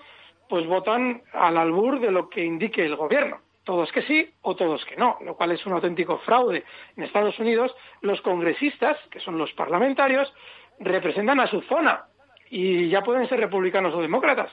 pues 0.50 0.66
votan 0.66 1.22
al 1.32 1.58
albur 1.58 2.00
de 2.02 2.12
lo 2.12 2.30
que 2.30 2.44
indique 2.44 2.86
el 2.86 2.96
gobierno. 2.96 3.40
Todos 3.68 3.92
que 3.92 4.02
sí 4.04 4.34
o 4.44 4.56
todos 4.56 4.86
que 4.86 4.96
no, 4.96 5.18
lo 5.26 5.36
cual 5.36 5.52
es 5.52 5.66
un 5.66 5.74
auténtico 5.74 6.20
fraude. 6.20 6.64
En 6.96 7.04
Estados 7.04 7.38
Unidos, 7.38 7.76
los 8.00 8.22
congresistas, 8.22 8.98
que 9.12 9.20
son 9.20 9.38
los 9.38 9.52
parlamentarios, 9.52 10.34
representan 10.80 11.42
a 11.42 11.48
su 11.48 11.60
zona 11.64 12.06
y 12.50 12.88
ya 12.88 13.02
pueden 13.02 13.28
ser 13.28 13.42
republicanos 13.42 13.94
o 13.94 14.02
demócratas. 14.02 14.50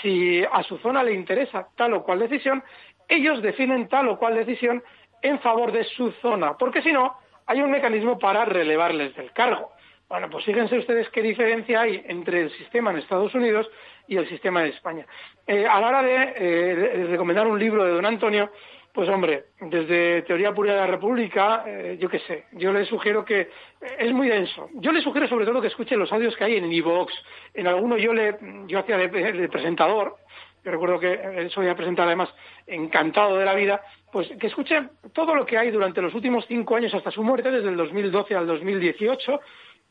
Si 0.00 0.42
a 0.42 0.62
su 0.62 0.78
zona 0.78 1.02
le 1.02 1.12
interesa 1.12 1.68
tal 1.76 1.92
o 1.92 2.02
cual 2.02 2.20
decisión, 2.20 2.64
ellos 3.08 3.42
definen 3.42 3.88
tal 3.88 4.08
o 4.08 4.18
cual 4.18 4.34
decisión 4.34 4.82
en 5.20 5.38
favor 5.40 5.70
de 5.70 5.84
su 5.84 6.12
zona, 6.22 6.56
porque 6.56 6.80
si 6.80 6.92
no, 6.92 7.14
hay 7.44 7.60
un 7.60 7.70
mecanismo 7.70 8.18
para 8.18 8.46
relevarles 8.46 9.14
del 9.16 9.32
cargo. 9.32 9.72
Bueno, 10.08 10.30
pues 10.30 10.44
fíjense 10.44 10.78
ustedes 10.78 11.08
qué 11.10 11.20
diferencia 11.20 11.80
hay 11.80 12.00
entre 12.06 12.42
el 12.42 12.50
sistema 12.52 12.92
en 12.92 12.98
Estados 12.98 13.34
Unidos 13.34 13.68
y 14.06 14.16
el 14.16 14.28
sistema 14.28 14.62
de 14.62 14.68
España. 14.68 15.04
Eh, 15.46 15.66
a 15.66 15.80
la 15.80 15.88
hora 15.88 16.08
eh, 16.08 16.74
de, 16.96 17.04
recomendar 17.06 17.46
un 17.48 17.58
libro 17.58 17.84
de 17.84 17.90
don 17.90 18.06
Antonio, 18.06 18.50
pues 18.92 19.08
hombre, 19.08 19.46
desde 19.60 20.22
Teoría 20.22 20.54
Pura 20.54 20.74
de 20.74 20.80
la 20.80 20.86
República, 20.86 21.64
eh, 21.66 21.98
yo 22.00 22.08
qué 22.08 22.20
sé, 22.20 22.44
yo 22.52 22.72
le 22.72 22.84
sugiero 22.84 23.24
que 23.24 23.50
es 23.98 24.12
muy 24.12 24.28
denso. 24.28 24.70
Yo 24.74 24.92
le 24.92 25.02
sugiero 25.02 25.26
sobre 25.26 25.44
todo 25.44 25.60
que 25.60 25.66
escuche 25.66 25.96
los 25.96 26.12
audios 26.12 26.36
que 26.36 26.44
hay 26.44 26.56
en 26.56 26.72
iVoox. 26.72 27.12
En 27.54 27.66
alguno 27.66 27.98
yo 27.98 28.14
le, 28.14 28.38
yo 28.68 28.78
hacía 28.78 28.96
de, 28.96 29.48
presentador, 29.48 30.16
yo 30.64 30.70
recuerdo 30.70 31.00
que 31.00 31.48
soy 31.50 31.66
a 31.68 31.74
presentar 31.74 32.06
además 32.06 32.32
encantado 32.66 33.36
de 33.36 33.44
la 33.44 33.54
vida, 33.54 33.82
pues 34.12 34.28
que 34.40 34.46
escuche 34.46 34.88
todo 35.12 35.34
lo 35.34 35.44
que 35.44 35.58
hay 35.58 35.72
durante 35.72 36.00
los 36.00 36.14
últimos 36.14 36.46
cinco 36.46 36.76
años 36.76 36.94
hasta 36.94 37.10
su 37.10 37.24
muerte, 37.24 37.50
desde 37.50 37.68
el 37.68 37.76
2012 37.76 38.34
al 38.34 38.46
2018, 38.46 39.40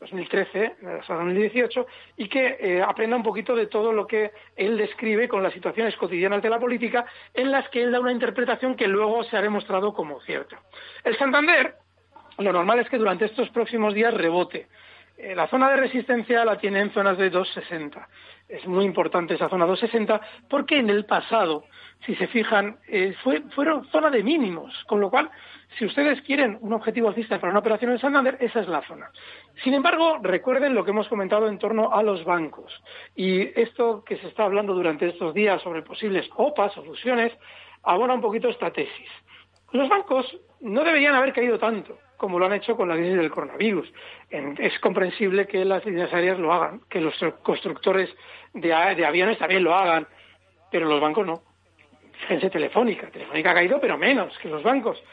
2013 0.05 0.75
hasta 0.99 1.15
2018 1.15 1.87
y 2.17 2.29
que 2.29 2.57
eh, 2.59 2.81
aprenda 2.81 3.15
un 3.15 3.23
poquito 3.23 3.55
de 3.55 3.67
todo 3.67 3.91
lo 3.91 4.05
que 4.07 4.31
él 4.55 4.77
describe 4.77 5.27
con 5.27 5.43
las 5.43 5.53
situaciones 5.53 5.95
cotidianas 5.95 6.41
de 6.41 6.49
la 6.49 6.59
política 6.59 7.05
en 7.33 7.51
las 7.51 7.67
que 7.69 7.83
él 7.83 7.91
da 7.91 7.99
una 7.99 8.11
interpretación 8.11 8.75
que 8.75 8.87
luego 8.87 9.23
se 9.23 9.37
ha 9.37 9.41
demostrado 9.41 9.93
como 9.93 10.21
cierta. 10.21 10.59
El 11.03 11.17
Santander, 11.17 11.75
lo 12.37 12.53
normal 12.53 12.79
es 12.79 12.89
que 12.89 12.97
durante 12.97 13.25
estos 13.25 13.49
próximos 13.49 13.93
días 13.93 14.13
rebote. 14.13 14.67
Eh, 15.17 15.33
la 15.33 15.47
zona 15.47 15.69
de 15.69 15.77
resistencia 15.77 16.43
la 16.43 16.57
tiene 16.57 16.81
en 16.81 16.91
zonas 16.91 17.17
de 17.17 17.29
260. 17.29 18.07
Es 18.47 18.65
muy 18.67 18.85
importante 18.85 19.33
esa 19.33 19.49
zona 19.49 19.65
260 19.65 20.21
porque 20.49 20.77
en 20.77 20.89
el 20.89 21.05
pasado, 21.05 21.63
si 22.05 22.15
se 22.15 22.27
fijan, 22.27 22.77
eh, 22.87 23.15
fue, 23.23 23.41
fueron 23.55 23.85
zona 23.87 24.09
de 24.09 24.23
mínimos, 24.23 24.71
con 24.85 24.99
lo 24.99 25.09
cual 25.09 25.31
si 25.77 25.85
ustedes 25.85 26.21
quieren 26.21 26.57
un 26.61 26.73
objetivo 26.73 27.09
alcista 27.09 27.39
para 27.39 27.51
una 27.51 27.59
operación 27.59 27.91
en 27.91 27.99
Santander, 27.99 28.37
esa 28.39 28.61
es 28.61 28.67
la 28.67 28.81
zona. 28.83 29.11
Sin 29.63 29.73
embargo, 29.73 30.19
recuerden 30.21 30.75
lo 30.75 30.85
que 30.85 30.91
hemos 30.91 31.07
comentado 31.07 31.47
en 31.47 31.57
torno 31.57 31.91
a 31.91 32.03
los 32.03 32.23
bancos. 32.23 32.71
Y 33.15 33.59
esto 33.59 34.03
que 34.05 34.17
se 34.17 34.27
está 34.27 34.45
hablando 34.45 34.73
durante 34.73 35.07
estos 35.07 35.33
días 35.33 35.61
sobre 35.61 35.81
posibles 35.81 36.29
OPAs 36.35 36.77
o 36.77 36.83
fusiones, 36.83 37.33
abona 37.83 38.13
un 38.13 38.21
poquito 38.21 38.47
esta 38.47 38.71
tesis. 38.71 39.09
Los 39.71 39.89
bancos 39.89 40.37
no 40.65 40.83
deberían 40.83 41.15
haber 41.15 41.31
caído 41.31 41.59
tanto 41.59 41.97
como 42.17 42.39
lo 42.39 42.45
han 42.45 42.53
hecho 42.53 42.75
con 42.75 42.89
la 42.89 42.95
crisis 42.95 43.17
del 43.17 43.29
coronavirus. 43.29 43.91
es 44.29 44.79
comprensible 44.79 45.45
que 45.47 45.63
las 45.65 45.85
líneas 45.85 46.11
aéreas 46.13 46.39
lo 46.39 46.51
hagan, 46.53 46.81
que 46.89 47.01
los 47.01 47.13
constructores 47.43 48.09
de, 48.53 48.69
de 48.69 49.05
aviones 49.05 49.37
también 49.37 49.63
lo 49.63 49.75
hagan, 49.75 50.07
pero 50.71 50.87
los 50.87 51.01
bancos 51.01 51.27
no. 51.27 51.41
Fíjense, 52.21 52.49
Telefónica. 52.49 53.07
Telefónica 53.11 53.51
ha 53.51 53.53
caído, 53.53 53.79
pero 53.79 53.97
menos 53.97 54.35
que 54.39 54.49
los 54.49 54.63
bancos. 54.63 55.03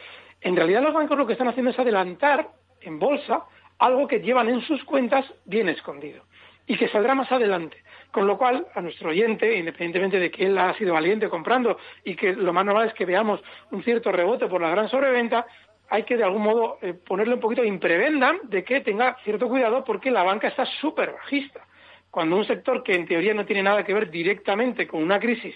En 0.41 0.57
realidad 0.57 0.83
los 0.83 0.95
bancos 0.95 1.19
lo 1.19 1.27
que 1.27 1.33
están 1.33 1.49
haciendo 1.49 1.71
es 1.71 1.79
adelantar 1.79 2.49
en 2.81 2.99
bolsa 2.99 3.45
algo 3.79 4.07
que 4.07 4.21
llevan 4.21 4.49
en 4.49 4.61
sus 4.63 4.83
cuentas 4.85 5.27
bien 5.45 5.69
escondido 5.69 6.23
y 6.67 6.77
que 6.77 6.89
saldrá 6.89 7.15
más 7.15 7.31
adelante. 7.31 7.77
Con 8.11 8.27
lo 8.27 8.37
cual, 8.37 8.67
a 8.75 8.81
nuestro 8.81 9.11
oyente, 9.11 9.57
independientemente 9.57 10.19
de 10.19 10.31
que 10.31 10.45
él 10.45 10.59
ha 10.59 10.75
sido 10.75 10.95
valiente 10.95 11.29
comprando 11.29 11.79
y 12.05 12.15
que 12.15 12.35
lo 12.35 12.53
más 12.53 12.65
normal 12.65 12.89
es 12.89 12.95
que 12.95 13.07
veamos 13.07 13.41
un 13.71 13.83
cierto 13.83 14.13
rebote 14.13 14.47
por 14.49 14.61
la 14.61 14.71
gran 14.71 14.89
sobreventa, 14.89 15.47
hay 15.89 16.05
que 16.05 16.17
de 16.17 16.25
algún 16.25 16.43
modo 16.43 16.79
eh, 16.83 16.95
ponerle 16.95 17.35
un 17.35 17.41
poquito 17.41 17.63
de 17.63 17.69
imprebenda 17.69 18.37
de 18.45 18.65
que 18.65 18.81
tenga 18.81 19.17
cierto 19.25 19.49
cuidado 19.49 19.85
porque 19.85 20.11
la 20.11 20.23
banca 20.23 20.49
está 20.49 20.65
súper 20.65 21.13
bajista. 21.13 21.67
Cuando 22.11 22.37
un 22.37 22.45
sector 22.45 22.83
que 22.83 22.93
en 22.93 23.07
teoría 23.07 23.35
no 23.35 23.47
tiene 23.47 23.63
nada 23.63 23.85
que 23.85 23.95
ver 23.95 24.11
directamente 24.11 24.87
con 24.87 25.03
una 25.03 25.19
crisis, 25.19 25.55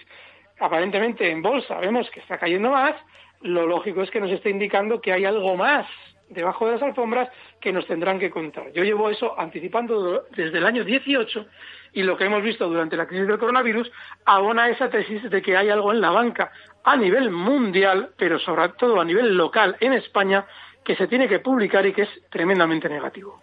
aparentemente 0.58 1.30
en 1.30 1.42
bolsa 1.42 1.78
vemos 1.78 2.10
que 2.10 2.20
está 2.20 2.38
cayendo 2.38 2.70
más, 2.70 2.94
lo 3.42 3.66
lógico 3.66 4.02
es 4.02 4.10
que 4.10 4.20
nos 4.20 4.30
esté 4.30 4.50
indicando 4.50 5.00
que 5.00 5.12
hay 5.12 5.24
algo 5.24 5.56
más 5.56 5.86
debajo 6.28 6.66
de 6.66 6.72
las 6.72 6.82
alfombras 6.82 7.28
que 7.60 7.72
nos 7.72 7.86
tendrán 7.86 8.18
que 8.18 8.30
contar. 8.30 8.72
Yo 8.72 8.82
llevo 8.82 9.10
eso 9.10 9.38
anticipando 9.38 10.26
desde 10.34 10.58
el 10.58 10.66
año 10.66 10.84
18 10.84 11.46
y 11.92 12.02
lo 12.02 12.16
que 12.16 12.24
hemos 12.24 12.42
visto 12.42 12.68
durante 12.68 12.96
la 12.96 13.06
crisis 13.06 13.26
del 13.26 13.38
coronavirus 13.38 13.90
abona 14.24 14.68
esa 14.68 14.90
tesis 14.90 15.28
de 15.30 15.42
que 15.42 15.56
hay 15.56 15.70
algo 15.70 15.92
en 15.92 16.00
la 16.00 16.10
banca 16.10 16.50
a 16.84 16.96
nivel 16.96 17.30
mundial, 17.30 18.10
pero 18.16 18.38
sobre 18.38 18.68
todo 18.70 19.00
a 19.00 19.04
nivel 19.04 19.36
local 19.36 19.76
en 19.80 19.92
España, 19.92 20.46
que 20.84 20.94
se 20.94 21.08
tiene 21.08 21.28
que 21.28 21.40
publicar 21.40 21.84
y 21.86 21.92
que 21.92 22.02
es 22.02 22.08
tremendamente 22.30 22.88
negativo. 22.88 23.42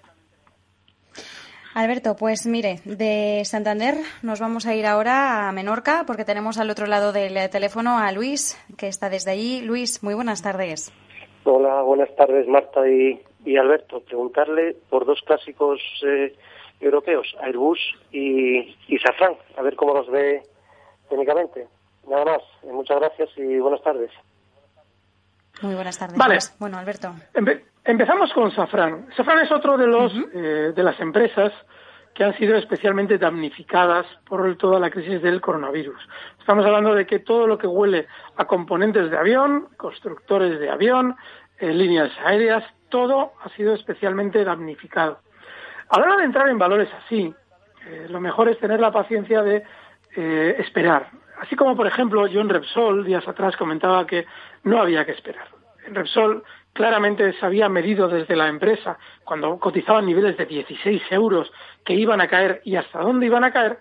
Alberto, 1.74 2.16
pues 2.16 2.46
mire, 2.46 2.82
de 2.86 3.42
Santander 3.46 3.96
nos 4.22 4.40
vamos 4.40 4.68
a 4.68 4.76
ir 4.76 4.86
ahora 4.86 5.50
a 5.50 5.52
Menorca 5.52 6.04
porque 6.06 6.24
tenemos 6.24 6.60
al 6.60 6.70
otro 6.70 6.86
lado 6.86 7.12
del 7.12 7.50
teléfono 7.50 7.98
a 7.98 8.12
Luis, 8.12 8.58
que 8.78 8.88
está 8.88 9.10
desde 9.10 9.32
allí. 9.32 9.62
Luis, 9.62 10.04
muy 10.04 10.14
buenas 10.14 10.44
tardes. 10.44 10.94
Hola, 11.46 11.82
buenas 11.82 12.16
tardes 12.16 12.48
Marta 12.48 12.88
y, 12.88 13.22
Alberto. 13.58 14.00
Preguntarle 14.02 14.78
por 14.90 15.06
dos 15.06 15.22
clásicos 15.26 15.80
eh, 16.06 16.34
europeos, 16.80 17.36
Airbus 17.42 17.80
y, 18.12 18.60
y 18.88 18.98
Safran, 19.00 19.36
a 19.58 19.62
ver 19.62 19.76
cómo 19.76 19.94
los 19.94 20.10
ve 20.10 20.42
técnicamente. 21.10 21.68
Nada 22.08 22.26
más, 22.26 22.42
eh, 22.64 22.72
muchas 22.72 22.98
gracias 22.98 23.30
y 23.38 23.60
buenas 23.60 23.82
tardes. 23.82 24.12
Muy 25.62 25.76
buenas 25.76 25.98
tardes. 25.98 26.18
Vale. 26.18 26.38
Bueno, 26.60 26.78
Alberto. 26.78 27.14
empezamos 27.84 28.32
con 28.34 28.52
Safran. 28.52 29.08
Safran 29.16 29.40
es 29.40 29.52
otro 29.52 29.78
de 29.78 29.88
los 29.88 30.14
eh, 30.34 30.74
de 30.76 30.84
las 30.84 31.00
empresas 31.00 31.52
que 32.14 32.24
han 32.24 32.38
sido 32.38 32.56
especialmente 32.56 33.18
damnificadas 33.18 34.06
por 34.28 34.56
toda 34.58 34.80
la 34.80 34.90
crisis 34.90 35.22
del 35.22 35.42
coronavirus. 35.42 36.00
Estamos 36.44 36.66
hablando 36.66 36.94
de 36.94 37.06
que 37.06 37.20
todo 37.20 37.48
lo 37.48 37.58
que 37.58 37.68
huele 37.68 38.06
a 38.36 38.44
componentes 38.44 39.10
de 39.10 39.18
avión, 39.18 39.70
constructores 39.78 40.60
de 40.60 40.70
avión, 40.70 41.16
eh, 41.58 41.72
líneas 41.72 42.12
aéreas, 42.22 42.66
todo 42.90 43.32
ha 43.42 43.48
sido 43.56 43.74
especialmente 43.74 44.44
damnificado. 44.44 45.20
A 45.88 45.98
la 45.98 46.06
hora 46.06 46.18
de 46.18 46.26
entrar 46.26 46.50
en 46.50 46.60
valores 46.60 46.90
así, 47.06 47.34
eh, 47.88 48.08
lo 48.10 48.20
mejor 48.20 48.50
es 48.50 48.60
tener 48.60 48.82
la 48.82 48.92
paciencia 48.92 49.42
de 49.42 49.64
esperar. 50.60 51.12
Así 51.40 51.56
como, 51.56 51.78
por 51.78 51.88
ejemplo, 51.88 52.28
yo 52.28 52.42
en 52.42 52.50
Repsol 52.50 53.06
días 53.06 53.26
atrás 53.26 53.56
comentaba 53.56 54.06
que 54.06 54.26
no 54.64 54.82
había 54.82 55.06
que 55.06 55.14
esperar. 55.14 55.48
En 55.88 55.96
Repsol 55.96 56.44
claramente 56.74 57.32
se 57.40 57.46
había 57.46 57.70
medido 57.70 58.10
desde 58.10 58.36
la 58.36 58.50
empresa, 58.50 58.98
cuando 59.24 59.58
cotizaban 59.60 60.06
niveles 60.06 60.36
de 60.36 60.46
16 60.46 61.04
euros, 61.12 61.50
que 61.86 61.94
iban 61.94 62.20
a 62.20 62.28
caer 62.28 62.62
y 62.66 62.76
hasta 62.76 63.00
dónde 63.00 63.28
iban 63.28 63.46
a 63.46 63.54
caer, 63.54 63.80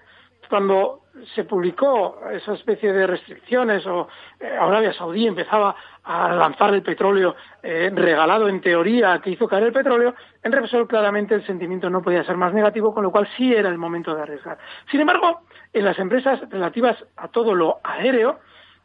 cuando 0.52 1.04
se 1.34 1.44
publicó 1.44 2.20
esa 2.30 2.52
especie 2.52 2.92
de 2.92 3.06
restricciones 3.06 3.86
o 3.86 4.06
eh, 4.38 4.54
Arabia 4.54 4.92
Saudí 4.92 5.26
empezaba 5.26 5.74
a 6.04 6.34
lanzar 6.34 6.74
el 6.74 6.82
petróleo 6.82 7.34
eh, 7.62 7.90
regalado 7.90 8.50
en 8.50 8.60
teoría 8.60 9.18
que 9.24 9.30
hizo 9.30 9.48
caer 9.48 9.62
el 9.62 9.72
petróleo, 9.72 10.14
en 10.42 10.52
Repsol 10.52 10.86
claramente 10.86 11.34
el 11.34 11.46
sentimiento 11.46 11.88
no 11.88 12.02
podía 12.02 12.22
ser 12.24 12.36
más 12.36 12.52
negativo, 12.52 12.92
con 12.92 13.02
lo 13.02 13.10
cual 13.10 13.26
sí 13.34 13.54
era 13.54 13.70
el 13.70 13.78
momento 13.78 14.14
de 14.14 14.20
arriesgar. 14.20 14.58
Sin 14.90 15.00
embargo, 15.00 15.40
en 15.72 15.86
las 15.86 15.98
empresas 15.98 16.38
relativas 16.50 17.02
a 17.16 17.28
todo 17.28 17.54
lo 17.54 17.78
aéreo, 17.82 18.40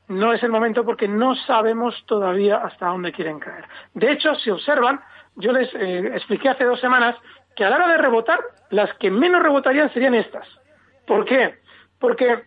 no 0.07 0.31
es 0.31 0.41
el 0.43 0.51
momento 0.51 0.85
porque 0.85 1.09
no 1.09 1.35
sabemos 1.35 2.01
todavía 2.05 2.59
hasta 2.59 2.87
dónde 2.87 3.11
quieren 3.11 3.41
caer. 3.41 3.65
De 3.93 4.09
hecho, 4.09 4.35
si 4.35 4.51
observan, 4.51 5.01
yo 5.35 5.51
les 5.51 5.67
eh, 5.75 6.11
expliqué 6.15 6.47
hace 6.47 6.63
dos 6.63 6.79
semanas 6.79 7.17
que 7.57 7.65
a 7.65 7.69
la 7.69 7.75
hora 7.75 7.87
de 7.89 7.97
rebotar, 7.97 8.39
las 8.69 8.93
que 8.93 9.11
menos 9.11 9.43
rebotarían 9.43 9.91
serían 9.91 10.15
estas. 10.15 10.47
¿Por 11.07 11.25
qué? 11.25 11.55
Porque 11.97 12.43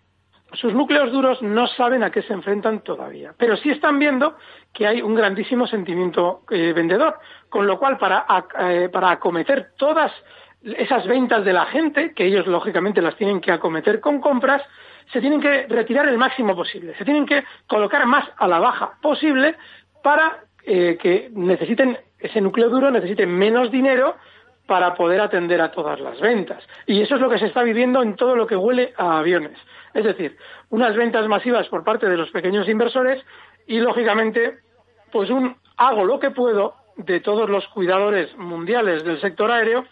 sus 0.52 0.74
núcleos 0.74 1.10
duros 1.10 1.40
no 1.42 1.66
saben 1.66 2.02
a 2.02 2.10
qué 2.10 2.22
se 2.22 2.32
enfrentan 2.32 2.80
todavía, 2.80 3.34
pero 3.36 3.56
sí 3.56 3.70
están 3.70 3.98
viendo 3.98 4.36
que 4.72 4.86
hay 4.86 5.00
un 5.00 5.14
grandísimo 5.14 5.66
sentimiento 5.66 6.42
eh, 6.50 6.72
vendedor, 6.74 7.18
con 7.48 7.66
lo 7.66 7.78
cual 7.78 7.98
para, 7.98 8.26
eh, 8.60 8.88
para 8.92 9.12
acometer 9.12 9.72
todas 9.76 10.12
esas 10.62 11.06
ventas 11.06 11.44
de 11.44 11.52
la 11.52 11.66
gente, 11.66 12.12
que 12.14 12.26
ellos 12.26 12.46
lógicamente 12.46 13.00
las 13.00 13.16
tienen 13.16 13.40
que 13.40 13.52
acometer 13.52 14.00
con 14.00 14.20
compras, 14.20 14.62
se 15.12 15.20
tienen 15.20 15.40
que 15.40 15.66
retirar 15.66 16.06
el 16.06 16.18
máximo 16.18 16.54
posible, 16.54 16.94
se 16.98 17.04
tienen 17.04 17.26
que 17.26 17.44
colocar 17.66 18.04
más 18.06 18.28
a 18.36 18.46
la 18.46 18.58
baja 18.58 18.98
posible 19.00 19.56
para 20.02 20.44
eh, 20.64 20.98
que 21.00 21.30
necesiten 21.32 21.98
ese 22.18 22.40
núcleo 22.40 22.68
duro, 22.68 22.90
necesiten 22.90 23.30
menos 23.30 23.70
dinero 23.70 24.16
para 24.70 24.94
poder 24.94 25.20
atender 25.20 25.60
a 25.60 25.72
todas 25.72 25.98
las 25.98 26.20
ventas. 26.20 26.62
Y 26.86 27.02
eso 27.02 27.16
es 27.16 27.20
lo 27.20 27.28
que 27.28 27.40
se 27.40 27.46
está 27.46 27.64
viviendo 27.64 28.04
en 28.04 28.14
todo 28.14 28.36
lo 28.36 28.46
que 28.46 28.54
huele 28.54 28.94
a 28.96 29.18
aviones. 29.18 29.58
Es 29.94 30.04
decir, 30.04 30.36
unas 30.68 30.94
ventas 30.94 31.26
masivas 31.26 31.66
por 31.66 31.82
parte 31.82 32.08
de 32.08 32.16
los 32.16 32.30
pequeños 32.30 32.68
inversores 32.68 33.20
y, 33.66 33.80
lógicamente, 33.80 34.58
pues 35.10 35.28
un 35.28 35.56
hago 35.76 36.04
lo 36.04 36.20
que 36.20 36.30
puedo 36.30 36.76
de 36.96 37.18
todos 37.18 37.50
los 37.50 37.66
cuidadores 37.66 38.32
mundiales 38.36 39.02
del 39.02 39.20
sector 39.20 39.50
aéreo 39.50 39.86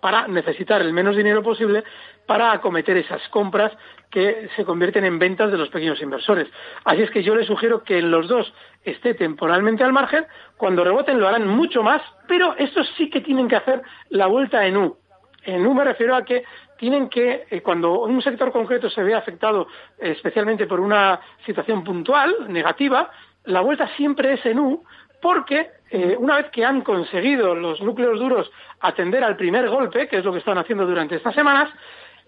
para 0.00 0.26
necesitar 0.26 0.80
el 0.80 0.92
menos 0.92 1.14
dinero 1.16 1.40
posible 1.40 1.84
para 2.26 2.52
acometer 2.52 2.96
esas 2.96 3.26
compras 3.28 3.72
que 4.10 4.48
se 4.56 4.64
convierten 4.64 5.04
en 5.04 5.18
ventas 5.18 5.50
de 5.50 5.58
los 5.58 5.70
pequeños 5.70 6.00
inversores. 6.02 6.48
Así 6.84 7.02
es 7.02 7.10
que 7.10 7.22
yo 7.22 7.34
les 7.34 7.46
sugiero 7.46 7.82
que 7.82 7.98
en 7.98 8.10
los 8.10 8.28
dos 8.28 8.52
esté 8.84 9.14
temporalmente 9.14 9.82
al 9.82 9.92
margen, 9.92 10.26
cuando 10.56 10.84
reboten 10.84 11.18
lo 11.18 11.28
harán 11.28 11.48
mucho 11.48 11.82
más, 11.82 12.02
pero 12.28 12.54
estos 12.56 12.88
sí 12.96 13.08
que 13.08 13.22
tienen 13.22 13.48
que 13.48 13.56
hacer 13.56 13.82
la 14.10 14.26
vuelta 14.26 14.66
en 14.66 14.76
U. 14.76 14.96
En 15.44 15.66
U 15.66 15.74
me 15.74 15.84
refiero 15.84 16.14
a 16.14 16.24
que 16.24 16.44
tienen 16.76 17.08
que, 17.08 17.46
eh, 17.50 17.62
cuando 17.62 18.00
un 18.00 18.20
sector 18.22 18.52
concreto 18.52 18.90
se 18.90 19.02
ve 19.02 19.14
afectado 19.14 19.66
eh, 19.98 20.10
especialmente 20.10 20.66
por 20.66 20.80
una 20.80 21.20
situación 21.46 21.82
puntual, 21.82 22.34
negativa, 22.48 23.10
la 23.44 23.60
vuelta 23.60 23.88
siempre 23.96 24.34
es 24.34 24.46
en 24.46 24.58
U, 24.58 24.84
porque 25.20 25.70
eh, 25.90 26.16
una 26.18 26.36
vez 26.36 26.50
que 26.50 26.64
han 26.64 26.82
conseguido 26.82 27.54
los 27.54 27.80
núcleos 27.80 28.18
duros 28.18 28.50
atender 28.80 29.22
al 29.22 29.36
primer 29.36 29.68
golpe, 29.68 30.08
que 30.08 30.18
es 30.18 30.24
lo 30.24 30.32
que 30.32 30.40
están 30.40 30.58
haciendo 30.58 30.84
durante 30.84 31.16
estas 31.16 31.34
semanas, 31.34 31.70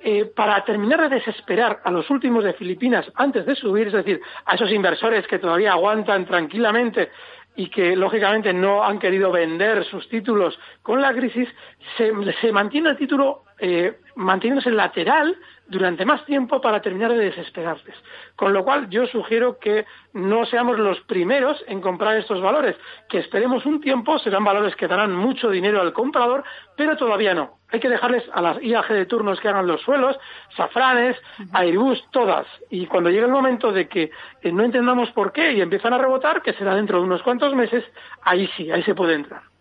eh, 0.01 0.25
para 0.25 0.65
terminar 0.65 1.09
de 1.09 1.17
desesperar 1.17 1.81
a 1.85 1.91
los 1.91 2.09
últimos 2.11 2.45
de 2.45 2.55
Filipinas 2.55 3.11
antes 3.15 3.47
de 3.47 3.55
subir, 3.55 3.89
es 3.89 3.93
decir, 3.93 4.21
a 4.45 4.55
esos 4.55 4.71
inversores 4.71 5.27
que 5.27 5.39
todavía 5.39 5.73
aguantan 5.73 6.27
tranquilamente 6.27 7.11
y 7.57 7.69
que 7.69 7.95
lógicamente 7.97 8.53
no 8.53 8.85
han 8.85 8.99
querido 8.99 9.31
vender 9.31 9.85
sus 9.85 10.09
títulos 10.09 10.59
con 10.83 11.01
la 11.01 11.15
crisis, 11.15 11.49
se, 11.97 12.53
mantiene 12.53 12.91
el 12.91 12.97
título 12.97 13.45
eh, 13.59 13.99
manteniéndose 14.17 14.71
lateral 14.71 15.37
durante 15.67 16.05
más 16.05 16.25
tiempo 16.27 16.61
para 16.61 16.83
terminar 16.83 17.13
de 17.13 17.25
desesperarles. 17.31 17.97
Con 18.37 18.53
lo 18.53 18.65
cual, 18.65 18.89
yo 18.91 19.07
sugiero 19.07 19.59
que 19.59 19.87
no 20.13 20.45
seamos 20.47 20.79
los 20.79 21.01
primeros 21.03 21.63
en 21.67 21.81
comprar 21.81 22.17
estos 22.17 22.41
valores, 22.41 22.77
que 23.09 23.19
esperemos 23.19 23.65
un 23.65 23.81
tiempo, 23.81 24.19
serán 24.19 24.45
valores 24.45 24.77
que 24.77 24.89
darán 24.89 25.15
mucho 25.15 25.51
dinero 25.51 25.81
al 25.81 25.93
comprador, 25.93 26.45
pero 26.77 26.97
todavía 26.97 27.35
no. 27.35 27.59
Hay 27.71 27.81
que 27.81 27.89
dejarles 27.89 28.23
a 28.33 28.41
las 28.41 28.63
IAG 28.63 28.89
de 28.89 29.07
turnos 29.07 29.41
que 29.41 29.49
hagan 29.49 29.67
los 29.67 29.81
suelos, 29.81 30.17
Safranes, 30.57 31.17
Airbus, 31.53 32.05
todas. 32.11 32.47
Y 32.71 32.87
cuando 32.87 33.11
llegue 33.11 33.25
el 33.25 33.33
momento 33.33 33.73
de 33.73 33.89
que 33.89 34.11
eh, 34.43 34.53
no 34.53 34.65
entendamos 34.65 35.11
por 35.13 35.33
qué 35.33 35.53
y 35.53 35.61
empiezan 35.61 35.93
a 35.93 35.99
rebotar, 35.99 36.43
que 36.43 36.53
será 36.53 36.75
dentro 36.75 36.99
de 36.99 37.05
unos 37.05 37.23
cuantos 37.23 37.55
meses, 37.55 37.85
ahí 38.23 38.49
sí, 38.57 38.71
ahí 38.71 38.83
se 38.83 38.95
puede 38.95 39.15
entrar. 39.15 39.54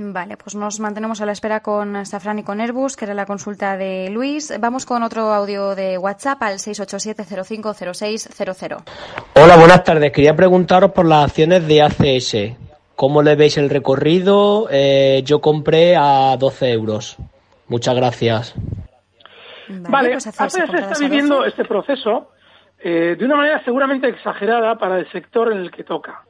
Vale, 0.00 0.36
pues 0.36 0.54
nos 0.54 0.78
mantenemos 0.78 1.20
a 1.20 1.26
la 1.26 1.32
espera 1.32 1.58
con 1.58 2.06
Safran 2.06 2.38
y 2.38 2.44
con 2.44 2.60
Airbus, 2.60 2.96
que 2.96 3.04
era 3.04 3.14
la 3.14 3.26
consulta 3.26 3.76
de 3.76 4.10
Luis. 4.10 4.54
Vamos 4.60 4.86
con 4.86 5.02
otro 5.02 5.34
audio 5.34 5.74
de 5.74 5.98
WhatsApp 5.98 6.40
al 6.40 6.58
687-050600. 6.58 8.84
Hola, 9.34 9.56
buenas 9.56 9.82
tardes. 9.82 10.12
Quería 10.12 10.36
preguntaros 10.36 10.92
por 10.92 11.04
las 11.04 11.24
acciones 11.24 11.66
de 11.66 11.82
ACS. 11.82 12.36
¿Cómo 12.94 13.24
le 13.24 13.34
veis 13.34 13.58
el 13.58 13.70
recorrido? 13.70 14.68
Eh, 14.70 15.22
yo 15.24 15.40
compré 15.40 15.96
a 15.96 16.36
12 16.38 16.70
euros. 16.70 17.16
Muchas 17.66 17.96
gracias. 17.96 18.54
Vale, 19.68 20.14
ACS 20.14 20.32
pues 20.38 20.54
está 20.54 20.96
viviendo 21.00 21.44
este 21.44 21.64
proceso 21.64 22.30
eh, 22.78 23.16
de 23.18 23.24
una 23.24 23.34
manera 23.34 23.64
seguramente 23.64 24.06
exagerada 24.06 24.78
para 24.78 25.00
el 25.00 25.10
sector 25.10 25.50
en 25.50 25.58
el 25.58 25.72
que 25.72 25.82
toca. 25.82 26.22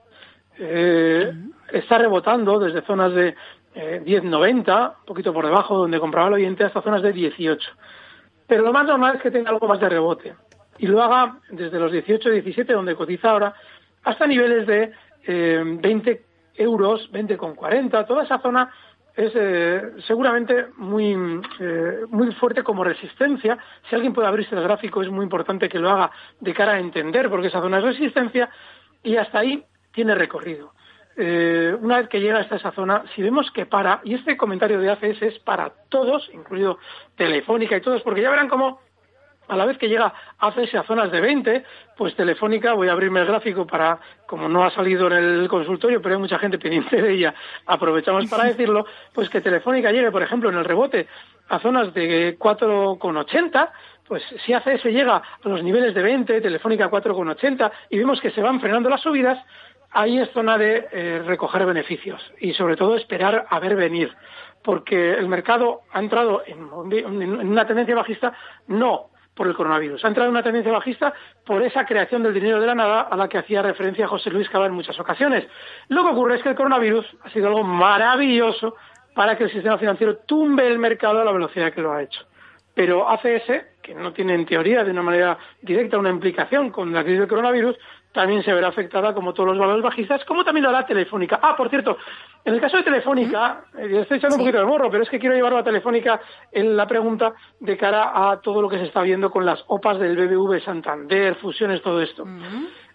Eh, 0.59 1.35
está 1.73 1.99
rebotando 1.99 2.59
desde 2.59 2.83
zonas 2.83 3.14
de 3.14 3.35
10.90, 3.79 4.89
un 5.01 5.05
poquito 5.07 5.33
por 5.33 5.45
debajo, 5.45 5.79
donde 5.79 6.01
compraba 6.01 6.29
el 6.29 6.35
oyente, 6.35 6.64
hasta 6.64 6.83
zonas 6.83 7.03
de 7.03 7.12
18. 7.12 7.70
Pero 8.47 8.62
lo 8.62 8.72
más 8.72 8.87
normal 8.87 9.16
es 9.16 9.22
que 9.22 9.31
tenga 9.31 9.51
algo 9.51 9.68
más 9.68 9.81
de 9.81 9.89
rebote 9.89 10.35
y 10.79 10.87
lo 10.87 11.03
haga 11.03 11.39
desde 11.51 11.79
los 11.79 11.93
18, 11.93 12.31
17, 12.31 12.72
donde 12.72 12.95
cotiza 12.95 13.31
ahora, 13.31 13.55
hasta 14.05 14.26
niveles 14.26 14.66
de 14.66 14.93
20 15.26 16.11
eh, 16.11 16.22
euros, 16.55 17.11
20,40. 17.12 18.07
Toda 18.07 18.24
esa 18.24 18.39
zona 18.39 18.72
es 19.14 19.33
eh, 19.35 19.83
seguramente 20.07 20.66
muy, 20.76 21.41
eh, 21.61 22.03
muy 22.09 22.33
fuerte 22.35 22.62
como 22.62 22.85
resistencia. 22.85 23.59
Si 23.89 23.95
alguien 23.95 24.14
puede 24.14 24.29
abrirse 24.29 24.55
el 24.55 24.62
gráfico, 24.62 25.03
es 25.03 25.11
muy 25.11 25.24
importante 25.24 25.68
que 25.68 25.79
lo 25.79 25.91
haga 25.91 26.11
de 26.41 26.55
cara 26.55 26.72
a 26.72 26.79
entender, 26.79 27.29
porque 27.29 27.49
esa 27.49 27.61
zona 27.61 27.79
es 27.79 27.85
resistencia 27.85 28.49
y 29.03 29.16
hasta 29.16 29.41
ahí 29.41 29.64
tiene 29.93 30.14
recorrido. 30.14 30.72
Eh, 31.21 31.77
una 31.81 31.99
vez 31.99 32.09
que 32.09 32.21
llega 32.21 32.39
hasta 32.39 32.55
esa 32.55 32.71
zona, 32.71 33.03
si 33.16 33.23
vemos 33.23 33.51
que 33.51 33.66
para, 33.66 34.01
y 34.05 34.14
este 34.14 34.37
comentario 34.37 34.79
de 34.79 34.89
ACS 34.89 35.21
es 35.23 35.39
para 35.41 35.73
todos, 35.89 36.31
incluido 36.33 36.79
Telefónica 37.16 37.77
y 37.77 37.81
todos, 37.81 38.03
porque 38.03 38.23
ya 38.23 38.31
verán 38.31 38.49
cómo 38.49 38.81
a 39.49 39.57
la 39.57 39.66
vez 39.66 39.79
que 39.79 39.89
llega 39.89 40.14
ACS 40.39 40.77
a 40.77 40.85
zonas 40.85 41.11
de 41.11 41.21
20, 41.21 41.64
pues 41.97 42.14
Telefónica, 42.14 42.75
voy 42.75 42.87
a 42.87 42.93
abrirme 42.93 43.19
el 43.19 43.27
gráfico 43.27 43.66
para, 43.66 43.99
como 44.27 44.49
no 44.49 44.62
ha 44.62 44.71
salido 44.71 45.09
en 45.09 45.14
el 45.14 45.49
consultorio, 45.49 46.01
pero 46.01 46.14
hay 46.14 46.21
mucha 46.21 46.39
gente 46.39 46.57
pendiente 46.57 47.03
de 47.03 47.12
ella, 47.12 47.35
aprovechamos 47.66 48.31
para 48.31 48.45
decirlo, 48.45 48.87
pues 49.12 49.29
que 49.29 49.41
Telefónica 49.41 49.91
llegue, 49.91 50.12
por 50.12 50.23
ejemplo, 50.23 50.51
en 50.51 50.57
el 50.57 50.64
rebote 50.64 51.09
a 51.49 51.59
zonas 51.59 51.93
de 51.95 52.39
4,80, 52.39 53.71
pues 54.07 54.23
si 54.47 54.53
ACS 54.53 54.85
llega 54.85 55.16
a 55.16 55.49
los 55.49 55.64
niveles 55.64 55.95
de 55.95 56.03
20, 56.03 56.41
Telefónica 56.41 56.89
4,80, 56.89 57.73
y 57.91 57.99
vemos 57.99 58.21
que 58.21 58.31
se 58.31 58.41
van 58.41 58.61
frenando 58.61 58.89
las 58.89 59.01
subidas, 59.01 59.45
ahí 59.91 60.18
es 60.18 60.30
zona 60.30 60.59
de 60.59 60.89
eh, 60.93 61.22
recoger 61.24 61.64
beneficios 61.66 62.20
y 62.41 62.53
sobre 62.55 62.76
todo 62.76 62.97
esperar 62.97 63.47
a 63.49 63.59
ver 63.59 63.76
venir, 63.76 64.14
porque 64.62 65.12
el 65.14 65.28
mercado 65.28 65.82
ha 65.93 66.01
entrado 66.01 66.43
en, 66.47 66.64
una 66.64 67.66
tendencia 67.66 67.95
bajista 67.95 68.32
no 68.66 69.11
por 69.34 69.47
el 69.47 69.55
coronavirus, 69.55 70.05
ha 70.05 70.09
entrado 70.09 70.28
en 70.28 70.34
una 70.34 70.43
tendencia 70.43 70.72
bajista 70.72 71.14
por 71.47 71.62
esa 71.62 71.86
creación 71.86 72.22
del 72.24 72.34
dinero 72.34 72.61
de 72.61 72.66
la 72.66 72.74
nada 72.74 73.03
a 73.03 73.16
la 73.16 73.28
que 73.28 73.39
hacía 73.39 73.62
referencia 73.62 74.09
José 74.09 74.30
Luis 74.30 74.49
Cava 74.49 74.66
en 74.66 74.72
muchas 74.72 74.99
ocasiones. 74.99 75.47
Lo 75.89 76.03
que 76.03 76.11
ocurre 76.11 76.36
es 76.36 76.43
que 76.43 76.49
el 76.49 76.57
coronavirus 76.57 77.07
ha 77.22 77.30
sido 77.30 77.47
algo 77.47 77.62
maravilloso 77.62 78.74
para 79.14 79.36
que 79.36 79.45
el 79.45 79.53
sistema 79.53 79.78
financiero 79.78 80.18
tumbe 80.18 80.66
el 80.66 80.78
mercado 80.78 81.20
a 81.20 81.24
la 81.24 81.32
velocidad 81.32 81.72
que 81.72 81.82
lo 81.82 81.93
ha 81.93 82.03
hecho. 82.03 82.26
Pero 82.74 83.09
ACS, 83.09 83.64
que 83.82 83.95
no 83.95 84.12
tiene 84.12 84.34
en 84.34 84.47
teoría 84.47 84.84
de 84.84 84.91
una 84.93 85.03
manera 85.03 85.39
directa 85.61 85.99
una 85.99 86.11
implicación 86.11 86.70
con 86.70 86.93
la 86.93 87.03
crisis 87.03 87.20
del 87.20 87.28
coronavirus, 87.28 87.76
también 88.13 88.43
se 88.43 88.53
verá 88.53 88.69
afectada 88.69 89.15
como 89.15 89.35
todos 89.35 89.51
los 89.51 89.59
valores 89.59 89.83
bajistas, 89.83 90.25
como 90.25 90.45
también 90.45 90.65
lo 90.65 90.71
hará 90.71 90.87
Telefónica. 90.87 91.39
Ah, 91.43 91.57
por 91.57 91.69
cierto, 91.69 91.99
en 92.45 92.55
el 92.55 92.61
caso 92.61 92.79
de 92.79 92.83
Telefónica, 92.83 93.65
eh, 93.77 94.01
estoy 94.01 94.19
echando 94.19 94.37
un 94.37 94.43
poquito 94.43 94.59
de 94.59 94.65
morro, 94.65 94.91
pero 94.91 95.03
es 95.03 95.11
que 95.11 95.19
quiero 95.19 95.35
llevarlo 95.35 95.59
a 95.59 95.65
Telefónica 95.65 96.21
en 96.51 96.77
la 96.77 96.87
pregunta 96.87 97.35
de 97.61 97.77
cara 97.77 98.31
a 98.31 98.41
todo 98.41 98.63
lo 98.63 98.69
que 98.69 98.79
se 98.79 98.85
está 98.85 99.03
viendo 99.03 99.31
con 99.31 99.45
las 99.45 99.63
OPAs 99.67 99.99
del 99.99 100.17
BBV 100.17 100.63
Santander, 100.65 101.35
fusiones, 101.37 101.83
todo 101.83 102.01
esto. 102.01 102.27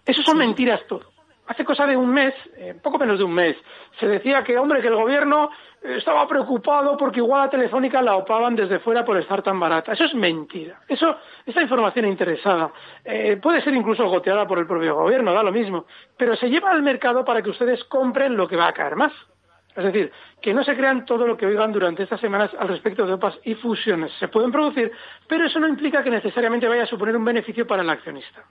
Eso 0.04 0.22
son 0.22 0.38
mentiras 0.38 0.80
todo. 0.88 1.14
Hace 1.46 1.64
cosa 1.64 1.86
de 1.86 1.96
un 1.96 2.08
mes, 2.08 2.34
eh, 2.56 2.74
poco 2.82 2.98
menos 2.98 3.18
de 3.18 3.24
un 3.24 3.34
mes, 3.34 3.56
se 4.00 4.06
decía 4.06 4.42
que, 4.42 4.56
hombre, 4.56 4.80
que 4.80 4.88
el 4.88 4.96
gobierno 4.96 5.50
estaba 5.84 6.26
preocupado 6.26 6.96
porque 6.96 7.20
igual 7.20 7.42
a 7.42 7.50
Telefónica 7.50 8.00
la 8.00 8.16
opaban 8.16 8.56
desde 8.56 8.78
fuera 8.78 9.04
por 9.04 9.18
estar 9.18 9.42
tan 9.42 9.60
barata. 9.60 9.92
Eso 9.92 10.04
es 10.04 10.14
mentira. 10.14 10.80
Eso, 10.88 11.16
esa 11.44 11.60
información 11.60 12.06
interesada 12.06 12.72
eh, 13.04 13.38
puede 13.40 13.60
ser 13.62 13.74
incluso 13.74 14.08
goteada 14.08 14.46
por 14.46 14.58
el 14.58 14.66
propio 14.66 14.94
gobierno, 14.94 15.34
da 15.34 15.42
lo 15.42 15.52
mismo. 15.52 15.84
Pero 16.16 16.36
se 16.36 16.48
lleva 16.48 16.70
al 16.70 16.82
mercado 16.82 17.24
para 17.24 17.42
que 17.42 17.50
ustedes 17.50 17.84
compren 17.84 18.36
lo 18.36 18.48
que 18.48 18.56
va 18.56 18.68
a 18.68 18.72
caer 18.72 18.96
más. 18.96 19.12
Es 19.76 19.84
decir, 19.84 20.10
que 20.40 20.54
no 20.54 20.62
se 20.64 20.76
crean 20.76 21.04
todo 21.04 21.26
lo 21.26 21.36
que 21.36 21.46
oigan 21.46 21.72
durante 21.72 22.04
estas 22.04 22.20
semanas 22.20 22.50
al 22.58 22.68
respecto 22.68 23.04
de 23.04 23.14
OPAs 23.14 23.38
y 23.44 23.54
fusiones. 23.56 24.12
Se 24.20 24.28
pueden 24.28 24.52
producir, 24.52 24.90
pero 25.28 25.46
eso 25.46 25.58
no 25.58 25.68
implica 25.68 26.02
que 26.02 26.10
necesariamente 26.10 26.68
vaya 26.68 26.84
a 26.84 26.86
suponer 26.86 27.16
un 27.16 27.24
beneficio 27.24 27.66
para 27.66 27.82
el 27.82 27.90
accionista. 27.90 28.44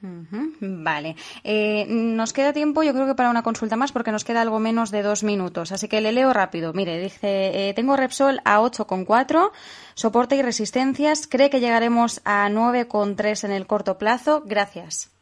Vale. 0.00 1.16
Eh, 1.42 1.86
nos 1.88 2.32
queda 2.32 2.52
tiempo, 2.52 2.82
yo 2.82 2.92
creo 2.92 3.06
que 3.06 3.14
para 3.14 3.30
una 3.30 3.42
consulta 3.42 3.76
más, 3.76 3.92
porque 3.92 4.12
nos 4.12 4.24
queda 4.24 4.42
algo 4.42 4.58
menos 4.58 4.90
de 4.90 5.02
dos 5.02 5.24
minutos. 5.24 5.72
Así 5.72 5.88
que 5.88 6.00
le 6.00 6.12
leo 6.12 6.32
rápido. 6.32 6.72
Mire, 6.72 6.98
dice: 6.98 7.68
eh, 7.68 7.74
Tengo 7.74 7.96
Repsol 7.96 8.40
a 8.44 8.60
8,4, 8.60 9.50
soporte 9.94 10.36
y 10.36 10.42
resistencias. 10.42 11.26
¿Cree 11.26 11.50
que 11.50 11.60
llegaremos 11.60 12.20
a 12.24 12.48
9,3 12.48 13.44
en 13.44 13.52
el 13.52 13.66
corto 13.66 13.98
plazo? 13.98 14.42
Gracias. 14.44 15.12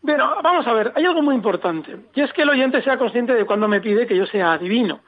Bueno, 0.00 0.30
vamos 0.42 0.66
a 0.66 0.72
ver, 0.72 0.92
hay 0.94 1.04
algo 1.04 1.22
muy 1.22 1.34
importante, 1.34 1.96
y 2.14 2.20
es 2.20 2.32
que 2.32 2.42
el 2.42 2.50
oyente 2.50 2.82
sea 2.82 2.98
consciente 2.98 3.34
de 3.34 3.44
cuando 3.44 3.66
me 3.66 3.80
pide 3.80 4.06
que 4.06 4.16
yo 4.16 4.26
sea 4.26 4.52
adivino. 4.52 5.00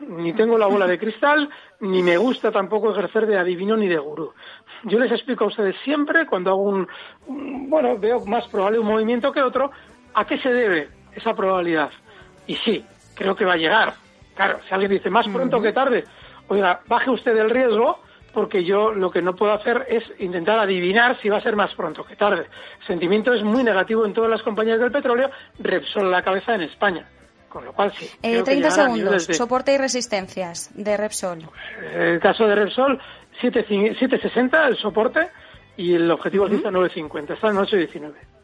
Ni 0.00 0.32
tengo 0.32 0.56
la 0.56 0.66
bola 0.66 0.86
de 0.86 0.98
cristal, 0.98 1.48
ni 1.80 2.02
me 2.02 2.16
gusta 2.16 2.50
tampoco 2.50 2.90
ejercer 2.90 3.26
de 3.26 3.38
adivino 3.38 3.76
ni 3.76 3.88
de 3.88 3.98
gurú. 3.98 4.32
Yo 4.84 4.98
les 4.98 5.12
explico 5.12 5.44
a 5.44 5.48
ustedes 5.48 5.76
siempre, 5.84 6.26
cuando 6.26 6.50
hago 6.50 6.62
un, 6.62 6.88
bueno, 7.68 7.98
veo 7.98 8.24
más 8.26 8.48
probable 8.48 8.78
un 8.78 8.86
movimiento 8.86 9.32
que 9.32 9.42
otro, 9.42 9.70
a 10.14 10.24
qué 10.26 10.38
se 10.38 10.52
debe 10.52 10.88
esa 11.14 11.34
probabilidad. 11.34 11.90
Y 12.46 12.56
sí, 12.56 12.84
creo 13.14 13.36
que 13.36 13.44
va 13.44 13.54
a 13.54 13.58
llegar. 13.58 13.94
Claro, 14.34 14.60
si 14.66 14.72
alguien 14.72 14.92
dice 14.92 15.10
más 15.10 15.28
pronto 15.28 15.60
que 15.60 15.72
tarde, 15.72 16.04
oiga, 16.48 16.80
baje 16.86 17.10
usted 17.10 17.36
el 17.36 17.50
riesgo, 17.50 18.00
porque 18.32 18.64
yo 18.64 18.92
lo 18.92 19.10
que 19.10 19.22
no 19.22 19.34
puedo 19.34 19.52
hacer 19.52 19.86
es 19.88 20.04
intentar 20.18 20.58
adivinar 20.58 21.20
si 21.20 21.28
va 21.28 21.38
a 21.38 21.42
ser 21.42 21.56
más 21.56 21.74
pronto 21.74 22.04
que 22.04 22.16
tarde. 22.16 22.46
El 22.80 22.86
sentimiento 22.86 23.32
es 23.32 23.42
muy 23.42 23.62
negativo 23.62 24.06
en 24.06 24.14
todas 24.14 24.30
las 24.30 24.42
compañías 24.42 24.80
del 24.80 24.92
petróleo, 24.92 25.30
Repsol 25.58 26.10
la 26.10 26.22
cabeza 26.22 26.54
en 26.54 26.62
España. 26.62 27.06
Con 27.50 27.64
lo 27.64 27.72
cual 27.72 27.92
sí. 27.98 28.08
30 28.22 28.52
eh, 28.52 28.70
segundos, 28.70 29.24
soporte 29.24 29.74
y 29.74 29.76
resistencias 29.76 30.70
de 30.72 30.96
Repsol. 30.96 31.40
El 31.92 32.20
caso 32.20 32.46
de 32.46 32.54
Repsol, 32.54 32.98
760 33.40 34.68
el 34.68 34.76
soporte 34.76 35.28
y 35.76 35.94
el 35.94 36.08
objetivo 36.10 36.46
es 36.46 36.52
950, 36.52 37.34
está 37.34 37.48
en 37.48 37.58
819. 37.58 38.39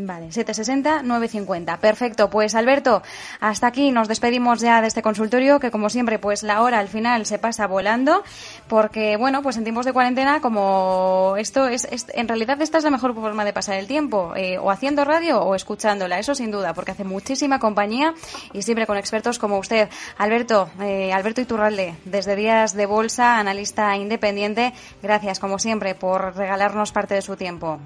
Vale, 0.00 0.30
760, 0.30 1.02
950. 1.02 1.78
Perfecto. 1.78 2.30
Pues 2.30 2.54
Alberto, 2.54 3.02
hasta 3.40 3.66
aquí 3.66 3.90
nos 3.90 4.06
despedimos 4.06 4.60
ya 4.60 4.80
de 4.80 4.86
este 4.86 5.02
consultorio, 5.02 5.58
que 5.58 5.72
como 5.72 5.90
siempre, 5.90 6.20
pues 6.20 6.44
la 6.44 6.62
hora 6.62 6.78
al 6.78 6.86
final 6.86 7.26
se 7.26 7.38
pasa 7.38 7.66
volando, 7.66 8.22
porque 8.68 9.16
bueno, 9.16 9.42
pues 9.42 9.56
en 9.56 9.64
tiempos 9.64 9.86
de 9.86 9.92
cuarentena, 9.92 10.40
como 10.40 11.34
esto 11.36 11.66
es, 11.66 11.88
en 12.14 12.28
realidad 12.28 12.62
esta 12.62 12.78
es 12.78 12.84
la 12.84 12.90
mejor 12.90 13.12
forma 13.14 13.44
de 13.44 13.52
pasar 13.52 13.76
el 13.76 13.88
tiempo, 13.88 14.34
eh, 14.36 14.58
o 14.58 14.70
haciendo 14.70 15.04
radio 15.04 15.40
o 15.40 15.56
escuchándola, 15.56 16.18
eso 16.20 16.34
sin 16.34 16.52
duda, 16.52 16.74
porque 16.74 16.92
hace 16.92 17.04
muchísima 17.04 17.58
compañía 17.58 18.14
y 18.52 18.62
siempre 18.62 18.86
con 18.86 18.98
expertos 18.98 19.38
como 19.40 19.58
usted. 19.58 19.88
Alberto, 20.16 20.70
eh, 20.80 21.12
Alberto 21.12 21.40
Iturralde, 21.40 21.94
desde 22.04 22.36
Días 22.36 22.74
de 22.74 22.86
Bolsa, 22.86 23.40
analista 23.40 23.96
independiente, 23.96 24.72
gracias 25.02 25.40
como 25.40 25.58
siempre 25.58 25.96
por 25.96 26.36
regalarnos 26.36 26.92
parte 26.92 27.14
de 27.14 27.22
su 27.22 27.36
tiempo. 27.36 27.80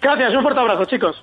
Gracias, 0.00 0.34
un 0.34 0.42
fuerte 0.42 0.60
abrazo, 0.60 0.84
chicos. 0.86 1.22